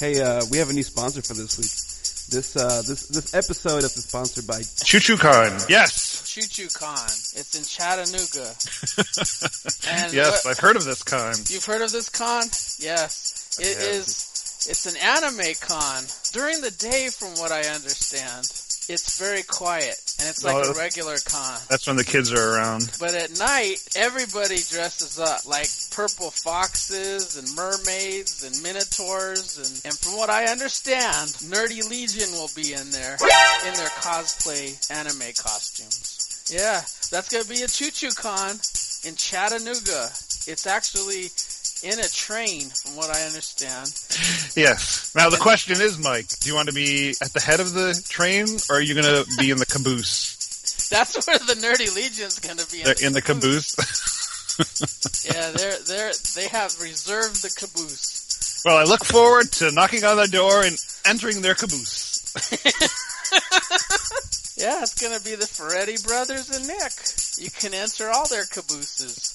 [0.00, 1.68] Hey, uh, we have a new sponsor for this week.
[2.32, 5.52] This uh, this this episode is sponsored by Choo Choo Con.
[5.68, 6.24] Yes.
[6.26, 7.04] Choo Choo Con.
[7.36, 8.48] It's in Chattanooga.
[9.92, 11.34] and yes, what- I've heard of this con.
[11.48, 12.44] You've heard of this con?
[12.80, 13.58] Yes.
[13.60, 14.30] it is.
[14.70, 16.04] It's an anime con.
[16.32, 18.46] During the day, from what I understand,
[18.90, 21.58] it's very quiet and it's like Oh, a regular con.
[21.68, 22.90] That's when the kids are around.
[22.98, 29.94] But at night, everybody dresses up like purple foxes and mermaids and minotaurs and, and
[29.98, 33.14] from what I understand, Nerdy Legion will be in there
[33.66, 36.50] in their cosplay anime costumes.
[36.52, 36.80] Yeah,
[37.10, 38.56] that's gonna be a Choo Choo Con
[39.06, 40.10] in Chattanooga.
[40.50, 41.30] It's actually
[41.82, 43.92] in a train, from what I understand.
[44.56, 45.12] Yes.
[45.14, 48.00] Now the question is, Mike, do you want to be at the head of the
[48.08, 50.36] train, or are you going to be in the caboose?
[50.90, 52.82] That's where the Nerdy Legion is gonna be.
[52.82, 53.76] They're in the caboose.
[55.24, 58.62] Yeah, they're they're they have reserved the caboose.
[58.64, 60.76] well, I look forward to knocking on their door and
[61.06, 62.34] entering their caboose.
[64.60, 66.92] Yeah, it's gonna be the Ferretti brothers and Nick.
[67.38, 69.32] You can enter all their cabooses.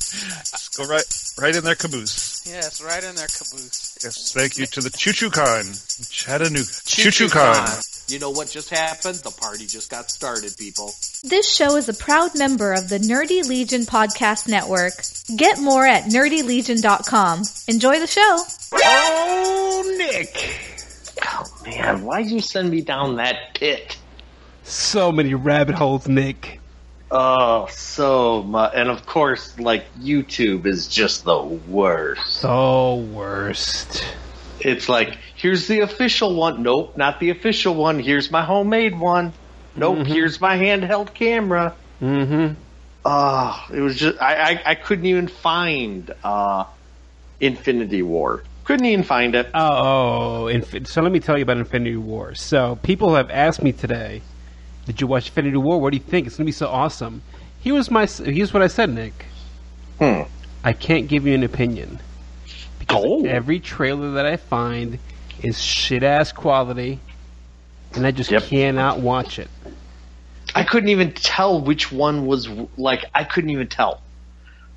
[0.51, 1.03] Just go right,
[1.41, 2.43] right in their caboose.
[2.45, 3.97] Yes, right in their caboose.
[4.03, 4.31] Yes.
[4.33, 5.63] Thank you to the Choo Choo Con,
[6.09, 6.65] Chattanooga.
[6.85, 7.55] Choo Choo Choo Choo Con.
[7.55, 7.81] Con.
[8.07, 9.15] You know what just happened?
[9.15, 10.93] The party just got started, people.
[11.23, 14.93] This show is a proud member of the Nerdy Legion Podcast Network.
[15.35, 17.41] Get more at nerdylegion.com.
[17.67, 18.37] Enjoy the show.
[18.73, 20.61] Oh, Nick!
[21.25, 23.97] Oh man, why'd you send me down that pit?
[24.65, 26.59] So many rabbit holes, Nick.
[27.11, 28.73] Oh, so much.
[28.75, 32.25] And of course, like, YouTube is just the worst.
[32.27, 34.03] So worst.
[34.59, 36.63] It's like, here's the official one.
[36.63, 37.99] Nope, not the official one.
[37.99, 39.33] Here's my homemade one.
[39.75, 41.75] Nope, here's my handheld camera.
[42.01, 42.53] Mm-hmm.
[43.05, 46.65] Oh, it was just, I, I, I couldn't even find, uh,
[47.39, 48.43] Infinity War.
[48.63, 49.47] Couldn't even find it.
[49.53, 52.33] Oh, Infi- so let me tell you about Infinity War.
[52.33, 54.21] So people have asked me today,
[54.85, 55.79] "Did you watch Infinity War?
[55.81, 56.27] What do you think?
[56.27, 57.21] It's gonna be so awesome."
[57.61, 58.05] Here was my.
[58.05, 59.25] Here's what I said, Nick.
[59.99, 60.21] Hmm.
[60.63, 61.99] I can't give you an opinion
[62.79, 63.25] because Oh.
[63.25, 64.99] every trailer that I find
[65.43, 66.99] is shit ass quality,
[67.93, 68.43] and I just Yep.
[68.43, 69.49] cannot watch it.
[70.55, 73.05] I couldn't even tell which one was like.
[73.13, 74.01] I couldn't even tell.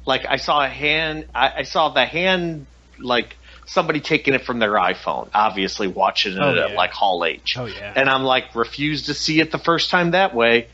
[0.06, 1.26] Like I saw a hand.
[1.34, 2.66] I, I saw the hand.
[3.00, 3.36] Like
[3.68, 5.28] somebody taking it from their iPhone.
[5.34, 7.56] Obviously watching it Oh, at like Hall H.
[7.56, 7.92] Oh, yeah.
[7.94, 10.66] And I'm like refused to see it the first time that way.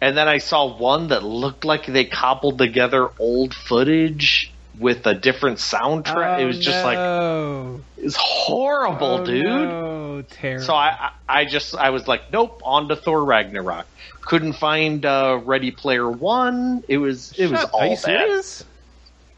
[0.00, 5.14] And then I saw one that looked like they cobbled together old footage with a
[5.14, 6.40] different soundtrack.
[6.40, 7.80] it was just like no.
[7.96, 9.44] it's horrible, Oh, dude.
[9.44, 10.22] No.
[10.28, 10.64] Terrible.
[10.64, 13.86] So I, I, just, I was like, nope, on to Thor Ragnarok.
[14.22, 16.84] Couldn't find uh, Ready Player One.
[16.88, 17.98] It was, it was all bad.
[17.98, 18.64] serious?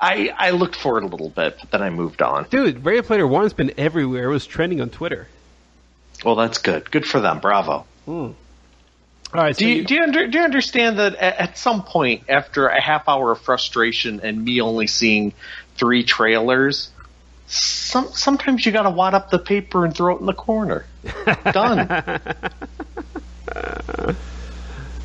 [0.05, 2.45] I, I looked for it a little bit, but then I moved on.
[2.51, 4.25] Dude, Ready Player One's been everywhere.
[4.25, 5.29] It was trending on Twitter.
[6.25, 6.91] Well, that's good.
[6.91, 7.41] Good for them.
[7.41, 7.87] Bravo.
[8.07, 8.35] All
[9.33, 11.83] right, so Do you, you- do you, under, do you understand that at, at some
[11.85, 15.33] point, after a half hour of frustration and me only seeing
[15.77, 16.91] three trailers,
[17.47, 20.85] some sometimes you got to wad up the paper and throw it in the corner.
[21.53, 21.91] Done.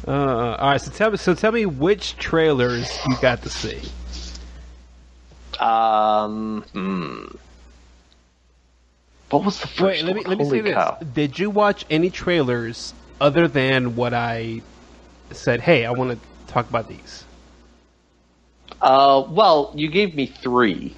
[0.08, 1.18] Uh, all right, so tell me.
[1.18, 3.80] So tell me which trailers you got to see.
[5.60, 7.26] Um, hmm.
[9.30, 10.84] What was the first Wait, let me let me say this.
[11.14, 14.62] Did you watch any trailers other than what I
[15.32, 15.60] said?
[15.62, 17.24] Hey, I want to talk about these.
[18.82, 20.96] Uh, well, you gave me three.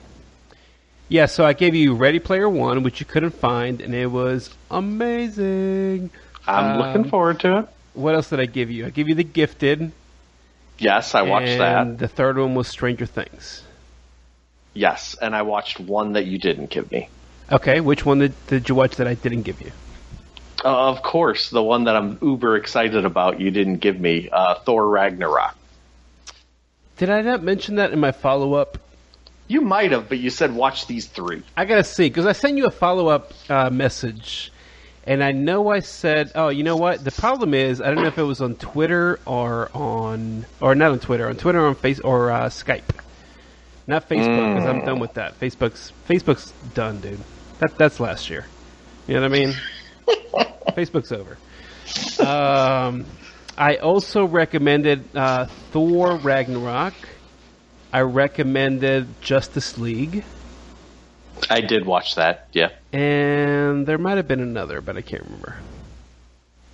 [1.10, 4.50] Yeah, so I gave you Ready Player One, which you couldn't find, and it was
[4.70, 6.10] amazing.
[6.48, 7.68] I'm Um, looking forward to it.
[7.94, 8.86] What else did I give you?
[8.86, 9.92] I gave you The Gifted.
[10.78, 12.00] Yes, I watched and that.
[12.00, 13.64] The third one was Stranger Things.
[14.74, 17.10] Yes, and I watched one that you didn't give me.
[17.52, 19.72] Okay, which one did, did you watch that I didn't give you?
[20.64, 24.56] Uh, of course, the one that I'm uber excited about you didn't give me, uh,
[24.56, 25.56] Thor Ragnarok.
[26.98, 28.78] Did I not mention that in my follow up?
[29.48, 31.42] You might have, but you said watch these three.
[31.58, 34.52] I gotta see because I sent you a follow up uh, message,
[35.06, 38.08] and I know I said, "Oh, you know what?" The problem is I don't know
[38.08, 41.76] if it was on Twitter or on or not on Twitter, on Twitter or on
[41.76, 42.84] Face or uh, Skype,
[43.88, 45.40] not Facebook because I'm done with that.
[45.40, 47.20] Facebook's Facebook's done, dude.
[47.60, 48.46] That that's last year.
[49.08, 49.54] You know what I mean?
[50.78, 51.38] Facebook's over.
[52.26, 53.06] Um,
[53.58, 56.94] I also recommended uh, Thor Ragnarok.
[57.92, 60.24] I recommended Justice League.
[61.50, 62.48] I did watch that.
[62.54, 65.56] Yeah, And there might have been another, but I can't remember.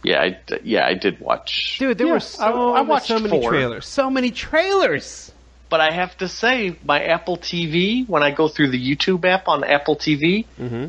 [0.04, 0.86] yeah, I, d- yeah.
[0.86, 1.78] I did watch.
[1.80, 3.50] Dude, there Yeah, were so, I, I watched so many four.
[3.50, 3.88] trailers.
[3.88, 5.32] So many trailers.
[5.70, 9.48] But I have to say, my Apple TV, when I go through the YouTube app
[9.48, 10.46] on Apple TV,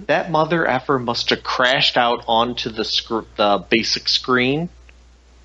[0.06, 4.68] that mother effer must have crashed out onto the sc- the basic screen,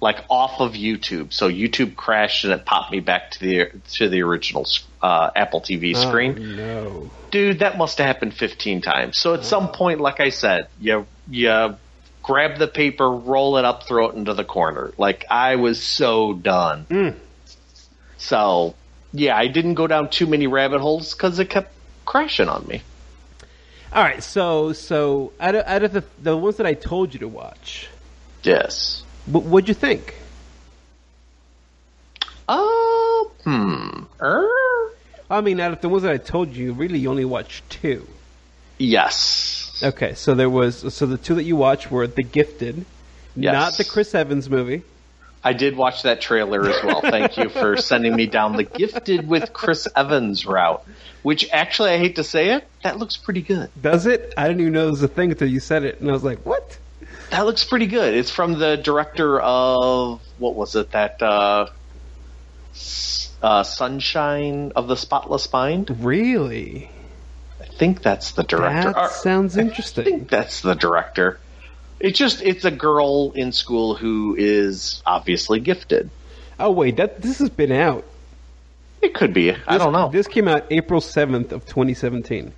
[0.01, 1.33] like off of YouTube.
[1.33, 4.67] So YouTube crashed and it popped me back to the to the original
[5.01, 6.35] uh, Apple TV screen.
[6.37, 7.09] Oh, no.
[7.31, 9.17] Dude, that must have happened 15 times.
[9.17, 11.75] So at some point, like I said, you you
[12.21, 14.91] grab the paper, roll it up, throw it into the corner.
[14.97, 16.85] Like I was so done.
[18.17, 18.75] So
[19.13, 21.71] yeah, I didn't go down too many rabbit holes because it kept
[22.05, 22.81] crashing on me.
[23.93, 27.19] All right, so so out of, out of the the ones that I told you
[27.19, 27.87] to watch,
[28.41, 29.03] Yes.
[29.27, 30.15] what, what'd you think?
[32.47, 34.03] Uh, hmm.
[34.21, 34.49] Er?
[35.29, 38.07] I mean, out of the ones that I told you, really you only watched two.
[38.77, 39.81] Yes.
[39.83, 42.85] Okay, so there was so the two that you watched were The Gifted,
[43.35, 43.53] Yes.
[43.53, 44.83] not the Chris Evans movie.
[45.43, 47.01] I did watch that trailer as well.
[47.01, 50.85] Thank you for sending me down the gifted with Chris Evans route.
[51.21, 53.69] Which actually, I hate to say it, that looks pretty good.
[53.81, 54.33] Does it?
[54.37, 56.23] I didn't even know it was a thing until you said it, and I was
[56.23, 56.77] like, "What?"
[57.29, 58.13] That looks pretty good.
[58.13, 60.91] It's from the director of what was it?
[60.91, 61.67] That uh,
[63.41, 66.03] uh, Sunshine of the Spotless Mind.
[66.03, 66.89] Really?
[67.61, 68.93] I think that's the director.
[68.93, 70.03] That sounds I interesting.
[70.03, 71.39] think that's the director.
[72.03, 76.09] It's just it's a girl in school who is obviously gifted.
[76.59, 78.03] Oh wait, that this has been out.
[79.01, 79.55] It could be.
[79.65, 80.09] I don't know.
[80.09, 82.51] This came out April seventh of 2017.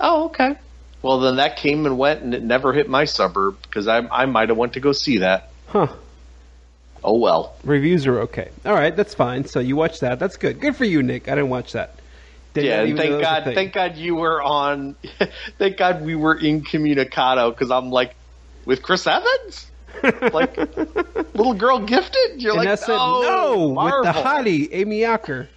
[0.00, 0.54] Oh, okay.
[1.02, 4.26] Well, then that came and went, and it never hit my suburb because I I
[4.26, 5.50] might have went to go see that.
[5.66, 5.88] Huh?
[7.02, 7.56] Oh well.
[7.64, 8.50] Reviews are okay.
[8.64, 9.46] All right, that's fine.
[9.46, 10.20] So you watched that.
[10.20, 10.60] That's good.
[10.60, 11.26] Good for you, Nick.
[11.26, 11.96] I didn't watch that.
[12.54, 14.94] Did yeah, thank that was a God, thank God you were on.
[15.58, 18.14] thank God we were incommunicado because I'm like,
[18.64, 19.70] with Chris Evans,
[20.02, 20.56] like
[21.34, 22.42] little girl gifted.
[22.42, 25.48] You're and like, I said no, no with the hottie Amy Acker.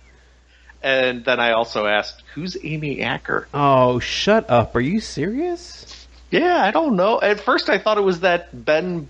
[0.81, 3.47] And then I also asked, who's Amy Acker?
[3.53, 4.75] Oh, shut up!
[4.75, 6.07] Are you serious?
[6.29, 7.19] Yeah, I don't know.
[7.19, 9.09] At first, I thought it was that Ben,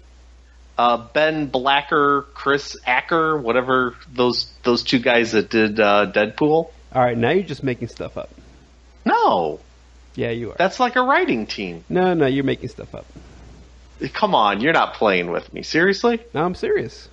[0.77, 6.69] uh, Ben Blacker, Chris Acker, whatever those those two guys that did uh, Deadpool.
[6.94, 8.30] All right, now you're just making stuff up.
[9.03, 9.59] No,
[10.15, 10.56] Yeah, you are.
[10.57, 11.83] that's like a writing team.
[11.89, 13.06] no, no, you're making stuff up.
[14.13, 16.19] Come on, you're not playing with me, seriously?
[16.34, 17.10] No, I'm serious.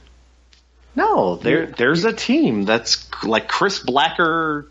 [0.95, 4.67] No, there there's a team that's like Chris Blacker,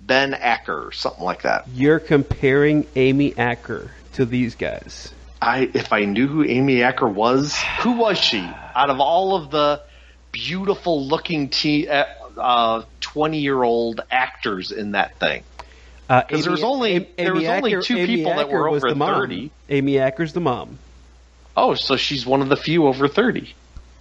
[0.00, 1.66] Ben Acker, something like that.
[1.74, 5.12] You're comparing Amy Acker to these guys.
[5.42, 8.38] I if I knew who Amy Acker was, who was she?
[8.74, 9.82] Out of all of the
[10.30, 15.42] beautiful looking t uh, twenty year old actors in that thing,
[16.08, 18.94] Uh, 'Cause there was only- Amy there was only two Amy people that were over.
[18.94, 19.50] 30.
[19.68, 20.78] Amy Acker's the mom.
[21.56, 23.54] Oh, so she's one of the few over thirty.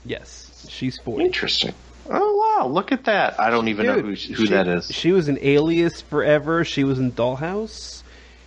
[0.05, 1.25] Yes, she's 40.
[1.25, 1.73] Interesting.
[2.09, 3.39] Oh wow, look at that!
[3.39, 4.87] I don't even know who, who she- that is.
[4.91, 6.65] She was in Alias forever.
[6.65, 8.01] She was in Dollhouse.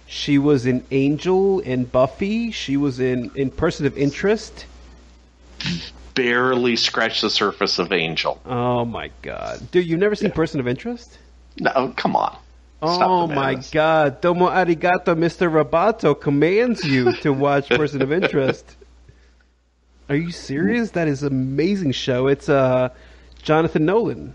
[0.06, 2.50] She was in Angel and Buffy.
[2.50, 4.66] She was in in Person of Interest.
[6.14, 8.40] Barely scratched the surface of Angel.
[8.44, 9.86] Oh my god, dude!
[9.86, 11.18] You've never seen Person of Interest?
[11.58, 12.36] No, come on.
[12.78, 15.48] Stop oh my god, Domo arigato, Mr.
[15.48, 18.76] Roboto commands you to watch Person of Interest.
[20.08, 20.90] Are you serious?
[20.92, 22.26] That is an amazing show.
[22.26, 22.90] It's uh
[23.42, 24.34] Jonathan Nolan.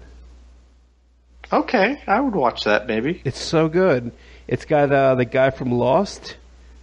[1.52, 3.22] Okay, I would watch that maybe.
[3.24, 4.12] It's so good.
[4.48, 6.36] It's got uh, the guy from Lost,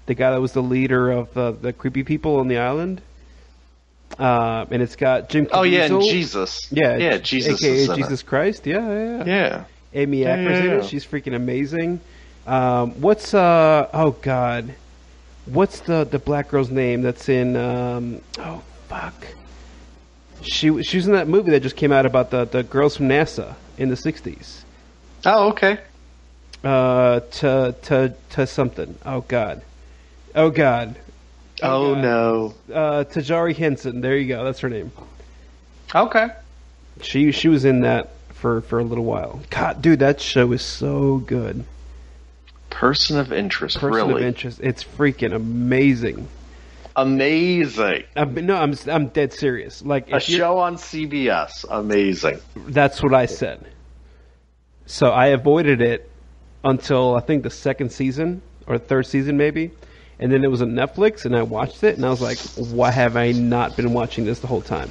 [0.06, 3.02] the guy that was the leader of uh, the creepy people on the island,
[4.18, 5.48] uh, and it's got Jim.
[5.52, 6.70] Oh yeah, and Jesus.
[6.72, 7.60] Yeah, yeah, Jesus.
[7.62, 7.96] aka is in it.
[7.96, 8.66] Jesus Christ.
[8.66, 9.24] Yeah, yeah, yeah.
[9.26, 9.64] Yeah.
[9.92, 10.82] Amy Yeah, Acker's in yeah, it.
[10.82, 10.88] yeah.
[10.88, 12.00] She's freaking amazing.
[12.46, 13.88] Um, what's uh?
[13.92, 14.74] Oh God,
[15.46, 17.56] what's the the black girl's name that's in?
[17.56, 18.62] Um, oh
[18.94, 19.26] fuck.
[20.42, 23.08] She she was in that movie that just came out about the the girls from
[23.08, 24.62] NASA in the '60s.
[25.24, 25.78] Oh, okay.
[26.62, 28.98] Uh, to to to something.
[29.04, 29.62] Oh God.
[30.34, 30.96] Oh God.
[31.62, 32.02] Oh, God.
[32.02, 32.54] no.
[32.72, 34.00] Uh, Taraji Henson.
[34.00, 34.44] There you go.
[34.44, 34.90] That's her name.
[35.94, 36.28] Okay.
[37.00, 39.40] She she was in that for for a little while.
[39.50, 41.64] God, dude, that show is so good.
[42.70, 43.78] Person of interest.
[43.78, 44.60] Person really of interest.
[44.62, 46.28] It's freaking amazing.
[46.96, 48.04] Amazing.
[48.16, 49.82] I'm, no, I'm I'm dead serious.
[49.82, 51.64] Like A show on CBS.
[51.68, 52.40] Amazing.
[52.56, 53.66] That's what I said.
[54.86, 56.10] So I avoided it
[56.62, 59.70] until I think the second season or third season maybe,
[60.18, 62.38] and then it was on Netflix and I watched it and I was like,
[62.70, 64.90] why have I not been watching this the whole time?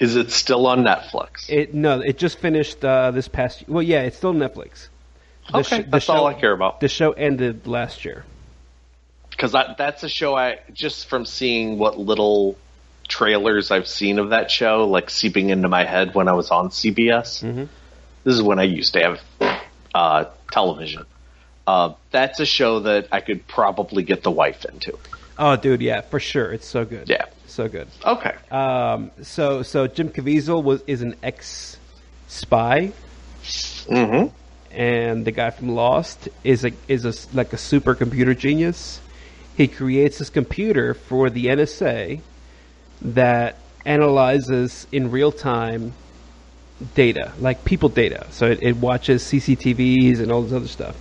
[0.00, 1.48] Is it still on Netflix?
[1.48, 3.68] It no, it just finished uh, this past.
[3.68, 4.88] Well, yeah, it's still Netflix.
[5.50, 6.80] The okay, sh- that's all I care about.
[6.80, 8.24] The show ended last year.
[9.36, 12.56] Because that's a show I just from seeing what little
[13.08, 16.68] trailers I've seen of that show, like seeping into my head when I was on
[16.68, 17.42] CBS.
[17.42, 17.64] Mm-hmm.
[18.24, 19.20] This is when I used to have
[19.94, 21.04] uh, television.
[21.66, 24.98] Uh, that's a show that I could probably get the wife into.
[25.38, 26.52] Oh, dude, yeah, for sure.
[26.52, 27.08] It's so good.
[27.08, 27.24] Yeah.
[27.46, 27.88] so good.
[28.04, 28.34] Okay.
[28.50, 31.76] Um, so so Jim Caviezel was is an ex
[32.28, 32.92] spy,
[33.88, 34.26] hmm
[34.74, 39.00] and the guy from Lost is a is a like a supercomputer genius.
[39.56, 42.20] He creates this computer for the NSA
[43.02, 45.92] that analyzes in real time
[46.94, 48.26] data, like people data.
[48.30, 50.96] So it, it watches CCTVs and all this other stuff,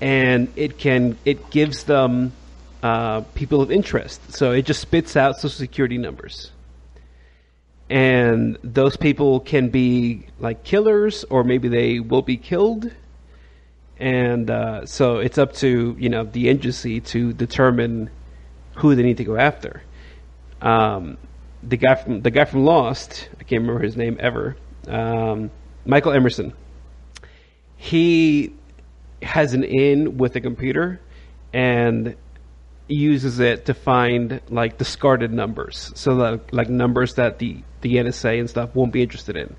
[0.00, 2.32] and it can it gives them
[2.82, 4.32] uh, people of interest.
[4.32, 6.52] So it just spits out social security numbers,
[7.88, 12.90] and those people can be like killers, or maybe they will be killed.
[13.98, 18.10] And uh, so it's up to you know the agency to determine
[18.76, 19.82] who they need to go after.
[20.60, 21.18] Um,
[21.62, 24.56] the guy from the guy from Lost, I can't remember his name ever.
[24.86, 25.50] Um,
[25.84, 26.52] Michael Emerson.
[27.76, 28.54] He
[29.22, 31.00] has an in with a computer
[31.52, 32.16] and
[32.88, 38.40] uses it to find like discarded numbers, so that like numbers that the the NSA
[38.40, 39.54] and stuff won't be interested in,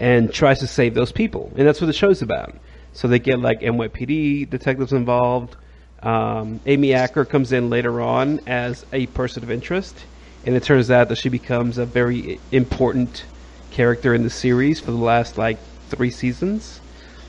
[0.00, 2.54] and tries to save those people, and that's what the show's about.
[2.96, 5.54] So they get like NYPD detectives involved.
[6.02, 10.06] Um, Amy Acker comes in later on as a person of interest,
[10.44, 13.26] and it turns out that she becomes a very important
[13.70, 15.58] character in the series for the last like
[15.90, 16.80] three seasons.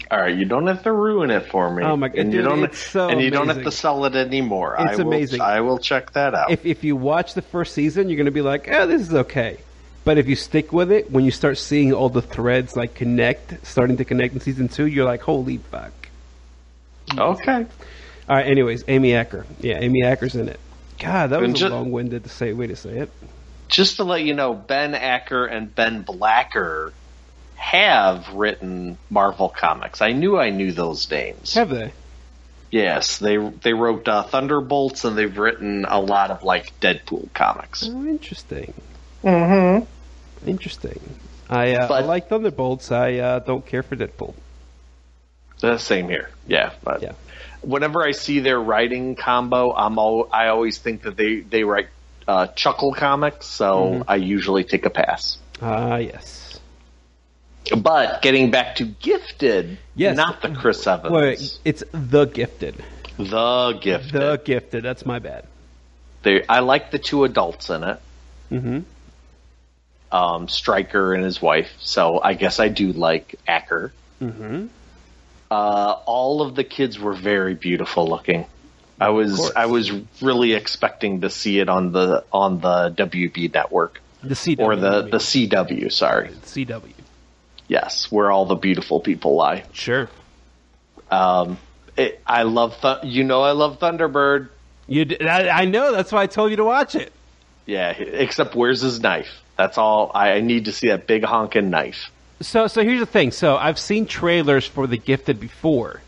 [0.09, 1.83] All right, you don't have to ruin it for me.
[1.83, 2.63] Oh my God, And you don't.
[2.63, 4.77] it's so and you don't have to sell it anymore.
[4.79, 5.41] It's I will, amazing.
[5.41, 6.49] I will check that out.
[6.49, 9.13] If if you watch the first season, you're going to be like, "Oh, this is
[9.13, 9.57] okay."
[10.07, 13.67] But if you stick with it, when you start seeing all the threads like connect,
[13.67, 15.91] starting to connect in season two, you're like, "Holy fuck!"
[17.11, 17.65] okay.
[18.29, 18.47] All right.
[18.47, 19.45] Anyways, Amy Acker.
[19.59, 20.61] Yeah, Amy Acker's in it.
[20.97, 23.11] God, that was And a long-winded to say way to say it.
[23.67, 26.93] Just to let you know, Ben Acker and Ben Blacker
[27.55, 30.01] have written Marvel comics.
[30.01, 31.55] I knew I knew those names.
[31.55, 31.91] Have they?
[32.71, 37.85] Yes, they they wrote uh, Thunderbolts, and they've written a lot of like Deadpool comics.
[37.85, 38.73] Oh, interesting.
[39.21, 39.85] Mm-hmm.
[40.45, 40.99] Interesting.
[41.49, 42.91] I, uh, I like Thunderbolts.
[42.91, 44.33] I uh, don't care for Deadpool.
[45.59, 46.29] The same here.
[46.47, 47.13] Yeah, but Yeah.
[47.61, 51.87] whenever I see their writing combo, I'm al- I always think that they they write
[52.27, 54.01] uh, Chuckle comics, so Mm-hmm.
[54.09, 55.37] I usually take a pass.
[55.61, 56.59] Ah, yes.
[57.75, 60.15] But getting back to Gifted, Yes.
[60.15, 62.75] not the Chris Evans, Wait, it's The Gifted.
[63.17, 64.11] the Gifted.
[64.13, 64.83] The Gifted.
[64.83, 65.45] That's my bad.
[66.23, 67.99] They, I like the two adults in it,
[68.51, 68.79] Mm-hmm.
[70.11, 71.71] Um, Stryker and his wife.
[71.79, 73.91] So I guess I do like Acker.
[74.21, 74.67] Mm-hmm.
[75.49, 78.45] Uh, all of the kids were very beautiful looking.
[78.99, 79.51] I was.
[79.55, 84.59] I was really expecting to see it on the on the WB network The CW.
[84.59, 85.91] or the the CW.
[85.91, 86.93] Sorry, CW.
[87.67, 89.65] yes, where all the beautiful people lie.
[89.71, 90.09] Sure.
[91.11, 91.57] Um,
[91.95, 94.49] it, I love Th- you know I love Thunderbird.
[94.87, 95.91] You, d- I, I know.
[95.91, 97.13] That's why I told you to watch it.
[97.67, 99.29] Yeah, except where's his knife?
[99.57, 100.11] That's all.
[100.13, 102.11] I, need to see that big honking knife.
[102.41, 103.31] So, so here's the thing.
[103.31, 106.01] So, I've seen trailers for The Gifted before,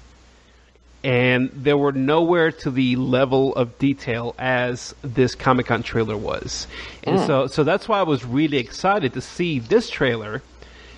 [1.04, 6.68] and they were nowhere to the level of detail as this Comic Con trailer was.
[7.04, 10.44] And so, so that's why I was really excited to see this trailer,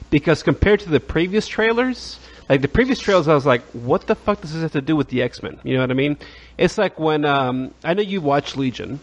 [0.10, 4.16] because compared to the previous trailers, like the previous trailers, I was like, "What the
[4.16, 6.18] fuck does this have to do with the X Men?" You know what I mean?
[6.58, 9.00] It's like when um, I know you watch Legion,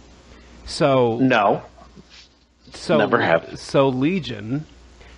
[0.67, 1.63] so No,
[2.77, 3.59] so Never have.
[3.59, 4.65] So Legion,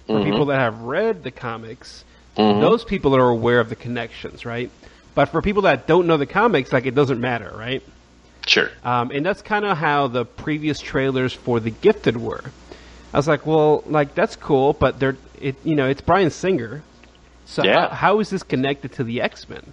[0.06, 0.24] for Mm-hmm.
[0.24, 2.04] people that have read the comics,
[2.36, 4.70] those people are aware of the connections, right?
[5.14, 7.82] But for people that don't know the comics, like it doesn't matter, right?
[8.46, 8.70] sure.
[8.82, 12.42] Um, and that's kind of how the previous trailers for The Gifted were.
[13.12, 16.82] I was like, well, like that's cool, but they're it, you know, it's Bryan Singer,
[17.44, 17.88] so Yeah.
[17.88, 19.72] how, how is this connected to the X Men?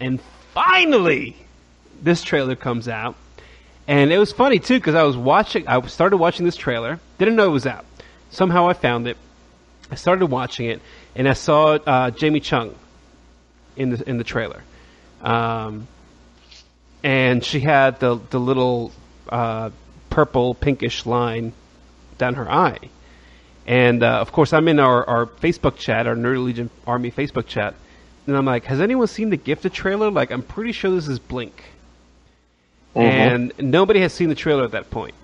[0.00, 0.20] And
[0.52, 1.36] finally,
[2.02, 3.14] this trailer comes out,
[3.90, 5.66] and it was funny too because I was watching.
[5.66, 7.84] I started watching this trailer, didn't know it was out.
[8.30, 9.16] Somehow I found it.
[9.90, 10.80] I started watching it,
[11.16, 12.76] and I saw uh, Jamie Chung
[13.74, 14.62] in the in the trailer,
[15.22, 15.88] um,
[17.02, 18.92] and she had the the little
[19.28, 19.70] uh,
[20.08, 21.52] purple pinkish line
[22.16, 22.78] down her eye.
[23.66, 27.48] And uh, of course, I'm in our, our Facebook chat, our Nerd Legion Army Facebook
[27.48, 27.74] chat,
[28.28, 30.12] and I'm like, "Has anyone seen the Gifted trailer?
[30.12, 31.69] Like, I'm pretty sure this is Blink."
[32.94, 33.00] Mm-hmm.
[33.00, 35.14] And nobody has seen the trailer at that point.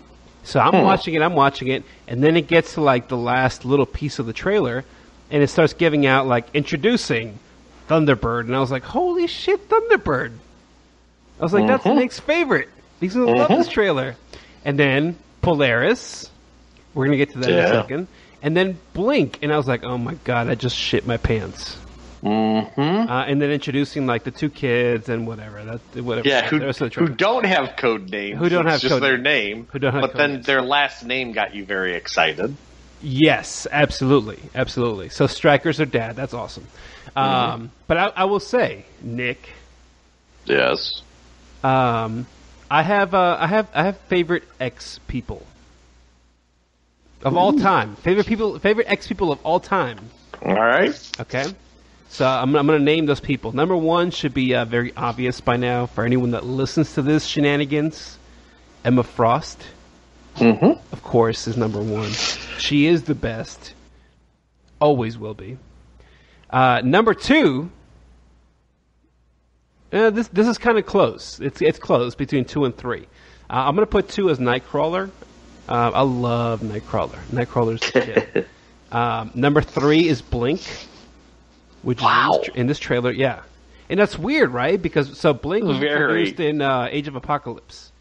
[0.44, 0.84] So I'm hmm.
[0.84, 4.20] watching it, I'm watching it, and then it gets to like the last little piece
[4.20, 4.84] of the trailer,
[5.28, 7.40] and it starts giving out like introducing
[7.88, 10.32] Thunderbird, and I was like, "Holy shit, Thunderbird!"
[11.40, 11.98] I was like, "That's mm-hmm.
[11.98, 12.68] Nick's favorite.
[13.00, 13.72] He's gonna love this mm-hmm.
[13.72, 14.16] trailer."
[14.64, 16.30] And then Polaris,
[16.94, 18.08] we're gonna get to that in a second,
[18.40, 21.76] and then Blink, and I was like, "Oh my god, I just shit my pants."
[22.22, 22.80] Mm-hmm.
[23.10, 25.62] uh, and then introducing like the two kids and whatever.
[25.64, 26.28] That whatever.
[26.28, 28.38] Yeah, who, the rest of the who don't have code names.
[28.38, 29.68] Who don't It's have just their name.
[29.72, 30.46] Who don't have but then names.
[30.46, 32.56] their last name got you very excited.
[33.02, 35.10] Yes, absolutely, absolutely.
[35.10, 36.16] So Striker's are dad.
[36.16, 36.66] That's awesome.
[37.14, 39.50] Um, but I, I will say, Nick,
[40.46, 41.02] Yes.
[41.62, 42.26] um,
[42.70, 45.46] I have uh, I have I have favorite ex people
[47.22, 47.96] of all time.
[47.96, 49.98] Favorite people, favorite ex people of all time.
[50.42, 50.98] All right.
[51.20, 51.44] Okay.
[52.08, 53.52] So I'm, I'm going to name those people.
[53.52, 57.24] Number one should be uh, very obvious by now for anyone that listens to this
[57.26, 58.18] shenanigans.
[58.84, 59.60] Emma Frost,
[60.36, 60.78] Mm-hmm.
[60.92, 62.10] of course, is number one.
[62.58, 63.72] She is the best.
[64.80, 65.56] Always will be.
[66.50, 67.70] Uh, number two.
[69.92, 71.40] Uh, this this is kind of close.
[71.40, 73.06] It's it's close between two and three.
[73.48, 75.10] Uh, I'm going to put two as Nightcrawler.
[75.68, 77.18] Uh, I love Nightcrawler.
[77.32, 78.46] Nightcrawler's shit.
[78.92, 80.62] Um, number three is Blink,
[81.86, 82.30] which Wow.
[82.32, 83.12] is in this, in this trailer.
[83.12, 83.42] Yeah,
[83.88, 84.80] and that's weird, right?
[84.80, 85.92] Because so Blink was Very.
[85.92, 87.92] introduced in uh, Age of Apocalypse.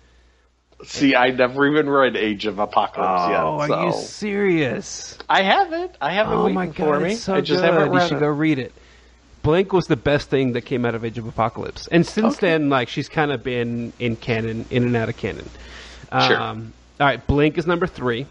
[0.84, 3.40] See, I never even read Age of Apocalypse yet.
[3.40, 5.18] Oh, are you serious?
[5.30, 5.92] I haven't.
[6.02, 7.14] I haven't Oh my for god, me.
[7.14, 7.74] it's so I just good.
[7.74, 8.20] haven't you should it.
[8.20, 8.74] go read it.
[9.44, 12.48] Blink was the best thing that came out of Age of Apocalypse, and since Okay.
[12.48, 15.48] then, like she's kind of been in canon, in and out of canon.
[16.12, 16.42] Sure.
[16.42, 18.26] Um, all right, Blink is number three.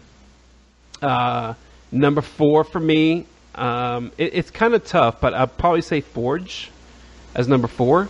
[1.01, 1.53] Uh,
[1.91, 6.69] number four for me, um, it, it's kind of tough, but I'll probably say Forge
[7.33, 8.09] as number four.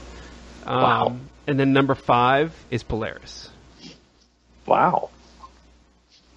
[0.65, 1.15] Um, Wow.
[1.47, 3.49] And then number five is Polaris.
[4.65, 5.09] Wow.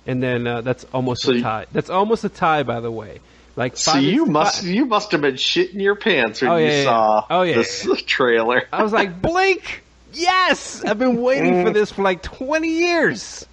[0.06, 1.66] And then uh, that's almost So a you- tie.
[1.72, 3.20] That's almost a tie, by the way.
[3.56, 6.66] Like So you must fi- you must have been shitting your pants when Oh, yeah,
[6.66, 7.26] you yeah, saw.
[7.28, 7.94] Oh, yeah, this yeah.
[8.06, 8.62] trailer.
[8.72, 10.84] I was like, Blink, yes!
[10.84, 13.46] I've been waiting for this for like 20 years.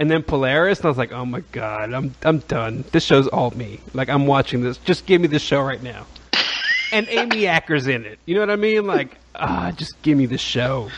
[0.00, 2.84] And then Polaris, and I was like, oh my god, I'm I'm done.
[2.90, 3.80] This show's all me.
[3.92, 4.78] Like I'm watching this.
[4.78, 6.06] Just give me this show right now.
[6.90, 8.18] And Amy Acker's in it.
[8.24, 8.86] You know what I mean?
[8.86, 10.88] Like, ah, just give me the show.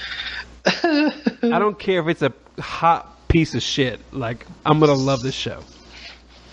[0.64, 3.98] I don't care if it's a hot piece of shit.
[4.12, 5.64] Like, I'm gonna love this show.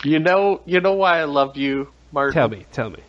[0.03, 2.33] You know, you know why I love you, Martin.
[2.33, 3.03] Tell me, tell me.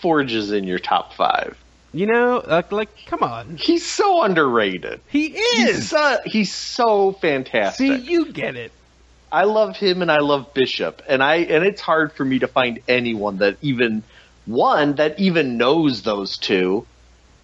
[0.00, 1.56] Forge is in your top five.
[1.94, 3.56] You know, like, like come on.
[3.56, 5.00] He's so underrated.
[5.08, 5.90] He He's is.
[5.90, 7.86] so, he's so fantastic.
[7.86, 8.72] See, you get it.
[9.30, 12.48] I love him and I love Bishop, and I and it's hard for me to
[12.48, 14.02] find anyone that even
[14.46, 16.86] one that even knows those two,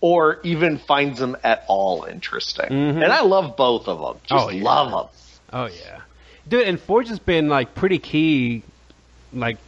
[0.00, 2.66] or even finds them at all interesting.
[2.70, 4.20] And I love both of them.
[4.24, 4.48] Just Mm-hmm.
[4.48, 4.64] Oh, yeah.
[4.64, 5.06] love them.
[5.52, 6.00] Oh yeah,
[6.48, 6.66] dude.
[6.66, 8.62] And Forge has been like pretty key,
[9.32, 9.58] like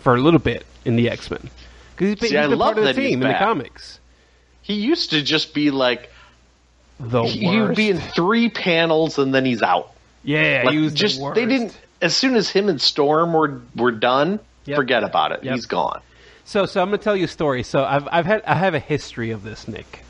[0.00, 1.50] for a little bit in the X Men
[1.94, 4.00] because he's been, See, he's been part of the team in the comics.
[4.66, 6.10] He used to just be like
[6.98, 7.68] The he worst.
[7.68, 9.92] would be in three panels and then he's out.
[10.24, 11.78] yeah, Like he was just the they didn't.
[12.02, 14.76] As soon as him and Storm were were done, Yep.
[14.76, 15.44] forget about it.
[15.44, 15.54] Yep.
[15.54, 16.00] He's gone.
[16.44, 17.62] So, so I'm gonna tell you a story.
[17.62, 20.02] So I've I've had I have a history of this, Nick.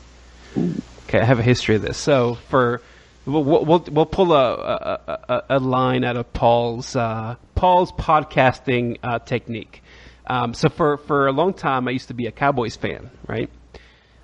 [1.07, 1.97] Okay, I have a history of this.
[1.97, 2.81] So for
[3.25, 8.97] we'll we'll, we'll pull a, a, a, a line out of Paul's uh, Paul's podcasting
[9.03, 9.83] uh, technique.
[10.25, 13.49] Um, so for for a long time, I used to be a Cowboys fan, right?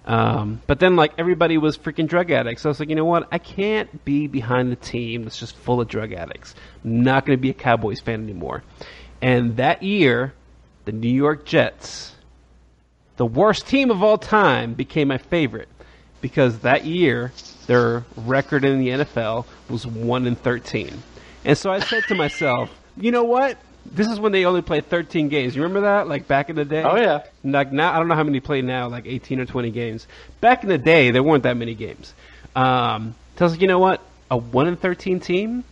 [0.05, 2.63] Um, but then, like everybody was freaking drug addicts.
[2.63, 3.27] So I was like, you know what?
[3.31, 6.55] I can't be behind the team that's just full of drug addicts.
[6.83, 8.63] I'm not going to be a Cowboys fan anymore.
[9.21, 10.33] And that year,
[10.85, 12.15] the New York Jets,
[13.15, 15.69] the worst team of all time, became my favorite
[16.19, 17.31] because that year
[17.67, 21.01] their record in the NFL was one and thirteen.
[21.45, 23.57] And so I said to myself, you know what?
[23.85, 25.55] This is when they only played 13 games.
[25.55, 26.07] You remember that?
[26.07, 26.83] Like back in the day?
[26.83, 27.23] Oh, yeah.
[27.43, 30.07] Like now, I don't know how many play now, like 18 or 20 games.
[30.41, 32.13] Back in the day, there weren't that many games.
[32.55, 34.01] Um, so I was like, you know what?
[34.31, 35.63] A 1 in 13 team?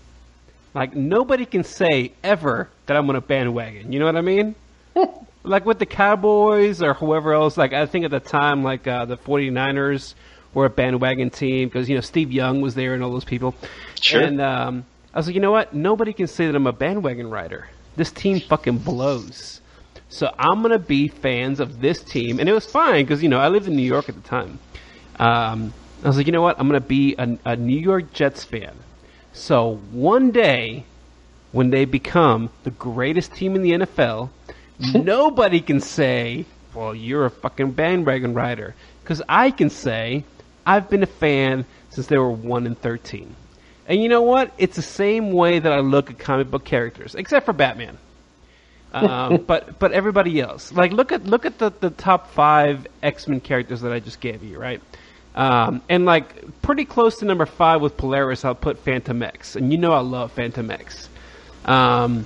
[0.74, 3.92] Like, nobody can say ever that I'm on a bandwagon.
[3.92, 4.56] You know what I mean?
[5.44, 9.06] like with the Cowboys or whoever else, like I think at the time, like uh,
[9.06, 10.14] the 49ers
[10.54, 13.56] were a bandwagon team because, you know, Steve Young was there and all those people.
[14.00, 14.22] Sure.
[14.22, 15.74] And um, I was like, you know what?
[15.74, 17.68] Nobody can say that I'm a bandwagon rider.
[17.96, 19.62] This team fucking blows.
[20.10, 23.40] So I'm gonna be fans of this team, and it was fine because you know
[23.40, 24.60] I lived in New York at the time.
[25.20, 25.74] Um,
[26.04, 26.60] I was like, you know what?
[26.60, 28.76] I'm gonna be a, a New York Jets fan.
[29.34, 30.84] So one day,
[31.54, 34.30] when they become the greatest team in the NFL,
[34.94, 40.26] nobody can say, "Well, you're a fucking bandwagon rider," because I can say,
[40.66, 43.36] "I've been a fan since they were one and 13."
[43.92, 44.54] And you know what?
[44.58, 47.98] It's the same way that I look at comic book characters, except for Batman.
[48.94, 53.28] Um, but but everybody else, like look at look at the, the top five X
[53.28, 54.82] Men characters that I just gave you, right?
[55.36, 59.78] Um, and like pretty close to number five with Polaris, I'll put Fantomex, and you
[59.78, 61.10] know I love Fantomex.
[61.66, 62.26] Um,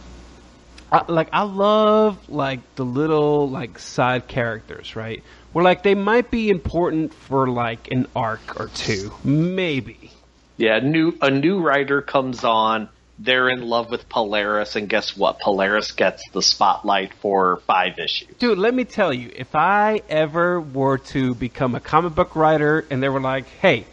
[0.92, 5.24] I, like I love like the little like side characters, right?
[5.52, 10.12] Where like they might be important for like an arc or two, maybe.
[10.58, 12.90] Yeah, new a new writer comes on.
[13.18, 15.40] They're in love with Polaris, and guess what?
[15.40, 18.36] Polaris gets the spotlight for five issues.
[18.40, 22.86] Dude, let me tell you, if I ever were to become a comic book writer
[22.90, 23.86] and they were like, hey,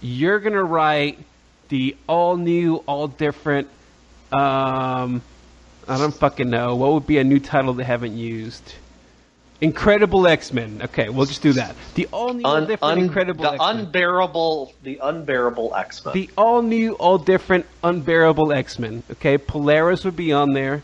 [0.00, 1.18] you're to write
[1.68, 3.68] the all new, all different,
[4.32, 5.20] um,
[5.86, 6.76] I don't fucking know.
[6.76, 8.74] What would be a new title they haven't used?
[9.60, 10.80] Incredible X Men.
[10.84, 11.74] Okay, we'll just do that.
[11.94, 13.76] The all new, all Un, different, un, Incredible the X-Men.
[13.78, 16.14] unbearable, the unbearable X Men.
[16.14, 19.02] the all new, all different, unbearable X Men.
[19.12, 20.82] Okay, Polaris would be on there.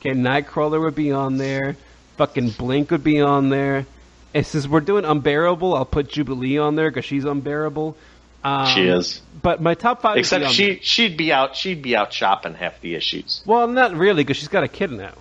[0.00, 1.76] Okay, Nightcrawler would be on there.
[2.16, 3.86] Fucking Blink would be on there.
[4.32, 7.96] And since we're doing unbearable, I'll put Jubilee on there because she's unbearable.
[8.44, 10.18] Um, she is, But my top five.
[10.18, 10.78] except she there.
[10.82, 13.42] she'd be out she'd be out shopping half the issues.
[13.44, 15.12] Well, not really because she's got a kid now.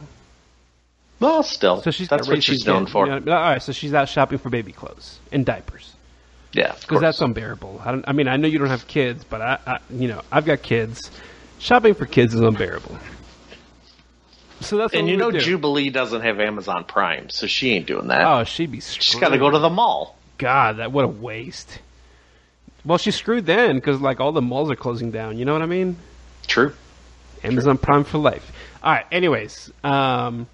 [1.20, 3.10] Well, still, So she's that's what she's known for.
[3.10, 5.94] all right, so she's out shopping for baby clothes and diapers.
[6.52, 7.82] Yeah, because that's unbearable.
[7.84, 10.22] I, don't, I mean, I know you don't have kids, but I, I, you know,
[10.32, 11.12] I've got kids.
[11.60, 12.98] Shopping for kids is unbearable.
[14.62, 15.40] So that's and you know do.
[15.40, 18.26] Jubilee doesn't have Amazon Prime, so she ain't doing that.
[18.26, 19.04] Oh, she'd be screwed.
[19.04, 20.18] she's got to go to the mall.
[20.38, 21.80] God, that what a waste.
[22.86, 25.38] Well, she's screwed then because like all the malls are closing down.
[25.38, 25.98] You know what I mean?
[26.48, 26.74] True.
[27.44, 28.52] Amazon Prime for life.
[28.84, 29.06] All right.
[29.12, 30.48] Anyways, um,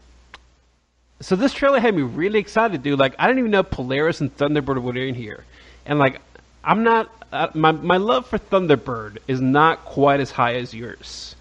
[1.22, 3.00] so this trailer had me really excited, dude.
[3.00, 5.44] Like I didn't even know Polaris and Thunderbird were in here,
[5.86, 6.20] and like
[6.64, 11.36] I'm not uh, my my love for Thunderbird is not quite as high as yours.